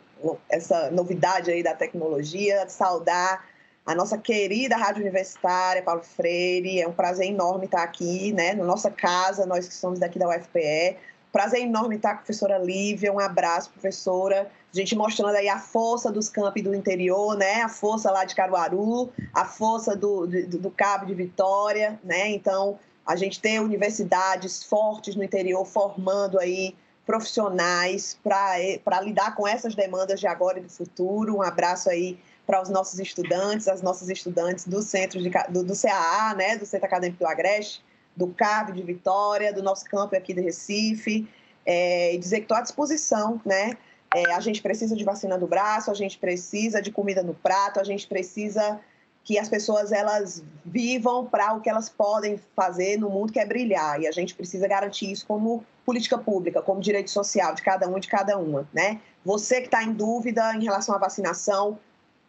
essa 0.49 0.91
novidade 0.91 1.53
aí 1.53 1.62
da 1.62 1.73
tecnologia, 1.73 2.68
saudar 2.68 3.51
a 3.85 3.95
nossa 3.95 4.16
querida 4.16 4.76
Rádio 4.76 5.03
Universitária, 5.03 5.83
Paulo 5.83 6.03
Freire. 6.03 6.80
É 6.80 6.87
um 6.87 6.93
prazer 6.93 7.26
enorme 7.26 7.64
estar 7.64 7.83
aqui, 7.83 8.33
né, 8.33 8.55
na 8.55 8.64
nossa 8.64 8.91
casa, 8.91 9.45
nós 9.45 9.66
que 9.66 9.74
somos 9.74 9.99
daqui 9.99 10.18
da 10.18 10.28
UFPE. 10.28 10.97
Prazer 11.33 11.62
enorme 11.62 11.97
estar 11.97 12.11
com 12.11 12.14
a 12.16 12.18
professora 12.18 12.59
Lívia. 12.59 13.12
Um 13.12 13.18
abraço, 13.18 13.70
professora. 13.70 14.51
A 14.72 14.76
gente 14.76 14.95
mostrando 14.95 15.35
aí 15.35 15.49
a 15.49 15.59
força 15.59 16.12
dos 16.12 16.28
campos 16.28 16.62
do 16.62 16.74
interior, 16.74 17.37
né? 17.37 17.62
A 17.62 17.70
força 17.70 18.11
lá 18.11 18.24
de 18.24 18.35
Caruaru, 18.35 19.11
a 19.33 19.47
força 19.47 19.97
do, 19.97 20.26
do, 20.26 20.59
do 20.59 20.70
Cabo 20.70 21.07
de 21.07 21.14
Vitória, 21.14 21.99
né? 22.05 22.28
Então, 22.30 22.78
a 23.07 23.16
gente 23.16 23.41
tem 23.41 23.59
universidades 23.59 24.62
fortes 24.62 25.16
no 25.16 25.24
interior 25.24 25.64
formando 25.64 26.39
aí 26.39 26.74
profissionais 27.07 28.18
para 28.22 29.01
lidar 29.01 29.35
com 29.35 29.49
essas 29.49 29.74
demandas 29.74 30.20
de 30.20 30.26
agora 30.26 30.59
e 30.59 30.62
do 30.62 30.68
futuro. 30.68 31.37
Um 31.37 31.43
abraço 31.43 31.89
aí 31.89 32.18
para 32.53 32.61
os 32.61 32.68
nossos 32.68 32.98
estudantes, 32.98 33.66
as 33.66 33.80
nossas 33.80 34.11
estudantes 34.11 34.66
do 34.66 34.82
centro 34.82 35.18
de, 35.22 35.30
do, 35.48 35.64
do 35.64 35.72
CAA, 35.74 36.34
né, 36.34 36.59
do 36.59 36.66
Centro 36.66 36.84
Acadêmico 36.84 37.20
do 37.20 37.26
Agreste, 37.26 37.82
do 38.14 38.26
CAB 38.28 38.72
de 38.72 38.82
Vitória, 38.82 39.55
do 39.55 39.62
nosso 39.62 39.86
campo 39.86 40.14
aqui 40.14 40.34
de 40.34 40.42
Recife, 40.42 41.26
é, 41.64 42.14
e 42.14 42.18
dizer 42.18 42.40
que 42.40 42.42
estou 42.42 42.59
à 42.59 42.61
disposição, 42.61 43.40
né? 43.42 43.78
É, 44.14 44.34
a 44.34 44.40
gente 44.40 44.61
precisa 44.61 44.94
de 44.94 45.03
vacina 45.03 45.38
no 45.38 45.46
braço, 45.46 45.90
a 45.90 45.94
gente 45.94 46.18
precisa 46.18 46.82
de 46.82 46.92
comida 46.92 47.22
no 47.22 47.32
prato, 47.32 47.80
a 47.80 47.84
gente 47.84 48.07
precisa 48.07 48.78
que 49.24 49.38
as 49.38 49.48
pessoas 49.48 49.90
elas 49.90 50.44
vivam 50.62 51.24
para 51.24 51.55
o 51.55 51.61
que 51.62 51.70
elas 51.70 51.88
podem 51.88 52.38
fazer 52.55 52.98
no 52.98 53.09
mundo 53.09 53.32
que 53.32 53.40
é 53.40 53.46
brilhar 53.46 53.98
e 53.98 54.07
a 54.07 54.12
gente 54.12 54.34
precisa 54.34 54.68
garantir 54.68 55.11
isso 55.11 55.26
como 55.26 55.64
política 55.86 56.18
pública, 56.18 56.61
como 56.61 56.82
direito 56.82 57.11
social 57.11 57.55
de 57.55 57.62
cada 57.62 57.88
um 57.88 57.96
e 57.96 58.00
de 58.00 58.09
cada 58.09 58.36
uma, 58.36 58.68
né? 58.74 59.00
Você 59.24 59.62
que 59.62 59.68
está 59.68 59.82
em 59.82 59.94
dúvida 59.94 60.55
em 60.55 60.62
relação 60.62 60.94
à 60.94 60.98
vacinação, 60.98 61.78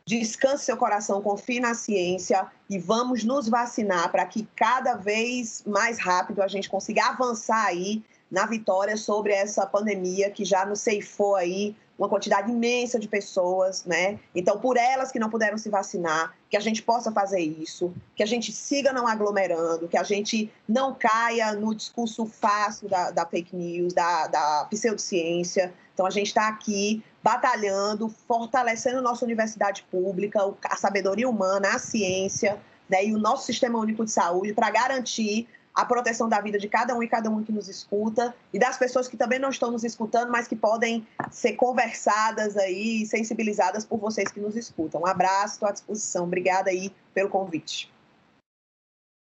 Descanse 0.06 0.66
seu 0.66 0.76
coração, 0.76 1.22
confie 1.22 1.62
na 1.62 1.74
ciência 1.74 2.52
e 2.70 2.78
vamos 2.78 3.24
nos 3.24 3.48
vacinar 3.48 4.12
para 4.12 4.26
que 4.26 4.46
cada 4.54 4.96
vez 4.96 5.64
mais 5.66 5.98
rápido 5.98 6.42
a 6.42 6.48
gente 6.48 6.70
consiga 6.70 7.06
avançar 7.06 7.66
aí 7.66 8.04
na 8.30 8.46
vitória 8.46 8.98
sobre 8.98 9.32
essa 9.32 9.66
pandemia 9.66 10.30
que 10.30 10.44
já 10.44 10.66
nos 10.66 10.82
ceifou 10.82 11.36
aí 11.36 11.74
uma 11.98 12.10
quantidade 12.10 12.52
imensa 12.52 13.00
de 13.00 13.08
pessoas, 13.08 13.86
né? 13.86 14.20
Então, 14.34 14.60
por 14.60 14.78
elas 14.78 15.12
que 15.12 15.20
não 15.20 15.30
puderam 15.30 15.58
se 15.58 15.70
vacinar, 15.70 16.36
que 16.50 16.58
a 16.58 16.60
gente 16.60 16.82
possa 16.82 17.12
fazer 17.12 17.40
isso, 17.40 17.94
que 18.16 18.24
a 18.24 18.26
gente 18.26 18.52
siga 18.52 18.92
não 18.92 19.08
aglomerando, 19.08 19.88
que 19.88 19.98
a 19.98 20.04
gente 20.04 20.52
não 20.68 20.94
caia 20.94 21.54
no 21.54 21.74
discurso 21.74 22.26
fácil 22.26 22.90
da, 22.90 23.12
da 23.12 23.26
fake 23.26 23.56
news, 23.56 23.94
da, 23.94 24.28
da 24.28 24.68
pseudociência. 24.70 25.74
Então, 25.94 26.06
a 26.06 26.10
gente 26.10 26.28
está 26.28 26.48
aqui 26.48 27.04
batalhando, 27.22 28.10
fortalecendo 28.28 29.02
nossa 29.02 29.24
universidade 29.24 29.84
pública, 29.90 30.40
a 30.66 30.76
sabedoria 30.76 31.30
humana, 31.30 31.76
a 31.76 31.80
ciência, 31.80 32.60
né, 32.90 33.06
e 33.06 33.14
o 33.14 33.18
nosso 33.18 33.46
sistema 33.46 33.80
único 33.80 34.04
de 34.04 34.12
saúde 34.12 34.54
para 34.54 34.70
garantir 34.70 35.48
a 35.74 35.86
proteção 35.86 36.30
da 36.30 36.40
vida 36.40 36.60
de 36.60 36.68
cada 36.68 36.96
um 36.96 37.02
e 37.02 37.08
cada 37.08 37.30
um 37.30 37.44
que 37.44 37.52
nos 37.52 37.68
escuta 37.68 38.34
e 38.54 38.60
das 38.60 38.78
pessoas 38.78 39.08
que 39.08 39.18
também 39.18 39.40
não 39.40 39.50
estão 39.50 39.72
nos 39.72 39.84
escutando, 39.84 40.32
mas 40.32 40.48
que 40.48 40.56
podem 40.56 41.06
ser 41.32 41.54
conversadas 41.54 42.56
aí, 42.56 43.06
sensibilizadas 43.06 43.86
por 43.86 43.98
vocês 43.98 44.32
que 44.32 44.40
nos 44.40 44.56
escutam. 44.56 45.02
Um 45.02 45.08
abraço, 45.08 45.56
estou 45.56 45.70
à 45.70 45.72
disposição. 45.72 46.26
Obrigada 46.26 46.70
aí 46.70 46.92
pelo 47.14 47.30
convite. 47.30 47.92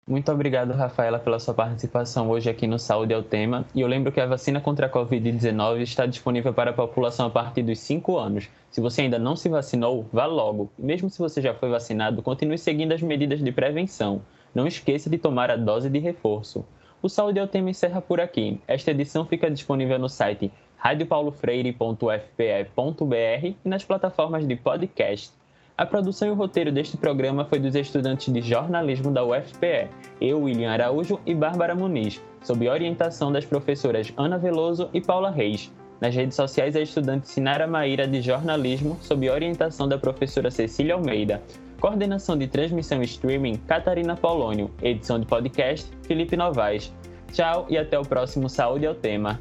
Muito 0.05 0.33
obrigado, 0.33 0.73
Rafaela, 0.73 1.21
pela 1.21 1.39
sua 1.39 1.55
participação 1.55 2.29
hoje 2.29 2.51
aqui 2.51 2.67
no 2.67 2.77
Saúde 2.77 3.15
é 3.15 3.17
o 3.17 3.23
Tema. 3.23 3.65
E 3.73 3.81
eu 3.81 3.87
lembro 3.87 4.11
que 4.11 4.21
a 4.21 4.27
vacina 4.27 4.61
contra 4.61 4.87
a 4.87 4.91
Covid-19 4.91 5.81
está 5.81 6.07
disponível 6.07 6.53
para 6.53 6.71
a 6.71 6.75
população 6.75 7.27
a 7.27 7.31
partir 7.31 7.63
dos 7.63 7.79
5 7.79 8.19
anos. 8.19 8.49
Se 8.69 8.81
você 8.81 9.03
ainda 9.03 9.17
não 9.17 9.37
se 9.37 9.49
vacinou, 9.49 10.09
vá 10.13 10.27
logo. 10.27 10.73
E 10.77 10.83
mesmo 10.83 11.09
se 11.09 11.21
você 11.21 11.41
já 11.41 11.55
foi 11.55 11.71
vacinado, 11.71 12.21
continue 12.21 12.59
seguindo 12.59 12.91
as 12.91 13.01
medidas 13.01 13.39
de 13.39 13.53
prevenção. 13.53 14.21
Não 14.55 14.67
esqueça 14.67 15.09
de 15.09 15.19
tomar 15.19 15.51
a 15.51 15.57
dose 15.57 15.89
de 15.89 15.99
reforço. 15.99 16.65
O 17.03 17.09
Saúde 17.09 17.39
é 17.39 17.43
o 17.43 17.49
Tema 17.49 17.71
encerra 17.71 18.01
por 18.01 18.21
aqui. 18.21 18.61
Esta 18.69 18.91
edição 18.91 19.25
fica 19.25 19.51
disponível 19.51 19.99
no 19.99 20.09
site 20.09 20.53
radiopaulofreire.fpe.br 20.77 23.55
e 23.65 23.69
nas 23.69 23.85
plataformas 23.85 24.47
de 24.47 24.57
podcast. 24.57 25.33
A 25.77 25.87
produção 25.87 26.29
e 26.29 26.31
o 26.31 26.35
roteiro 26.35 26.71
deste 26.71 26.97
programa 26.97 27.45
foi 27.45 27.59
dos 27.59 27.75
estudantes 27.75 28.33
de 28.33 28.43
jornalismo 28.43 29.11
da 29.11 29.25
UFPE, 29.25 29.89
eu, 30.21 30.43
William 30.43 30.71
Araújo 30.71 31.19
e 31.25 31.35
Bárbara 31.35 31.75
Muniz, 31.75 32.21
sob 32.43 32.69
orientação 32.69 33.33
das 33.33 33.45
professoras 33.45 34.13
Ana 34.17 34.37
Veloso 34.37 34.91
e 34.93 35.01
Paula 35.01 35.31
Reis. 35.31 35.73
Nas 36.01 36.15
redes 36.15 36.35
sociais, 36.35 36.77
a 36.77 36.81
estudante 36.81 37.29
Sinara 37.29 37.67
Maíra 37.67 38.07
de 38.07 38.21
jornalismo, 38.21 38.99
sob 39.01 39.31
orientação 39.31 39.89
da 39.89 39.97
professora 39.97 40.51
Cecília 40.51 40.95
Almeida. 40.95 41.41
Coordenação 41.83 42.39
de 42.39 42.47
transmissão 42.47 43.03
e 43.03 43.07
streaming, 43.07 43.57
Catarina 43.67 44.15
Polônio. 44.15 44.71
Edição 44.81 45.19
de 45.19 45.27
podcast, 45.27 45.91
Felipe 46.05 46.37
Novaes. 46.37 46.95
Tchau 47.33 47.67
e 47.69 47.77
até 47.77 47.99
o 47.99 48.03
próximo 48.03 48.49
Saúde 48.49 48.87
ao 48.87 48.95
Tema. 48.95 49.41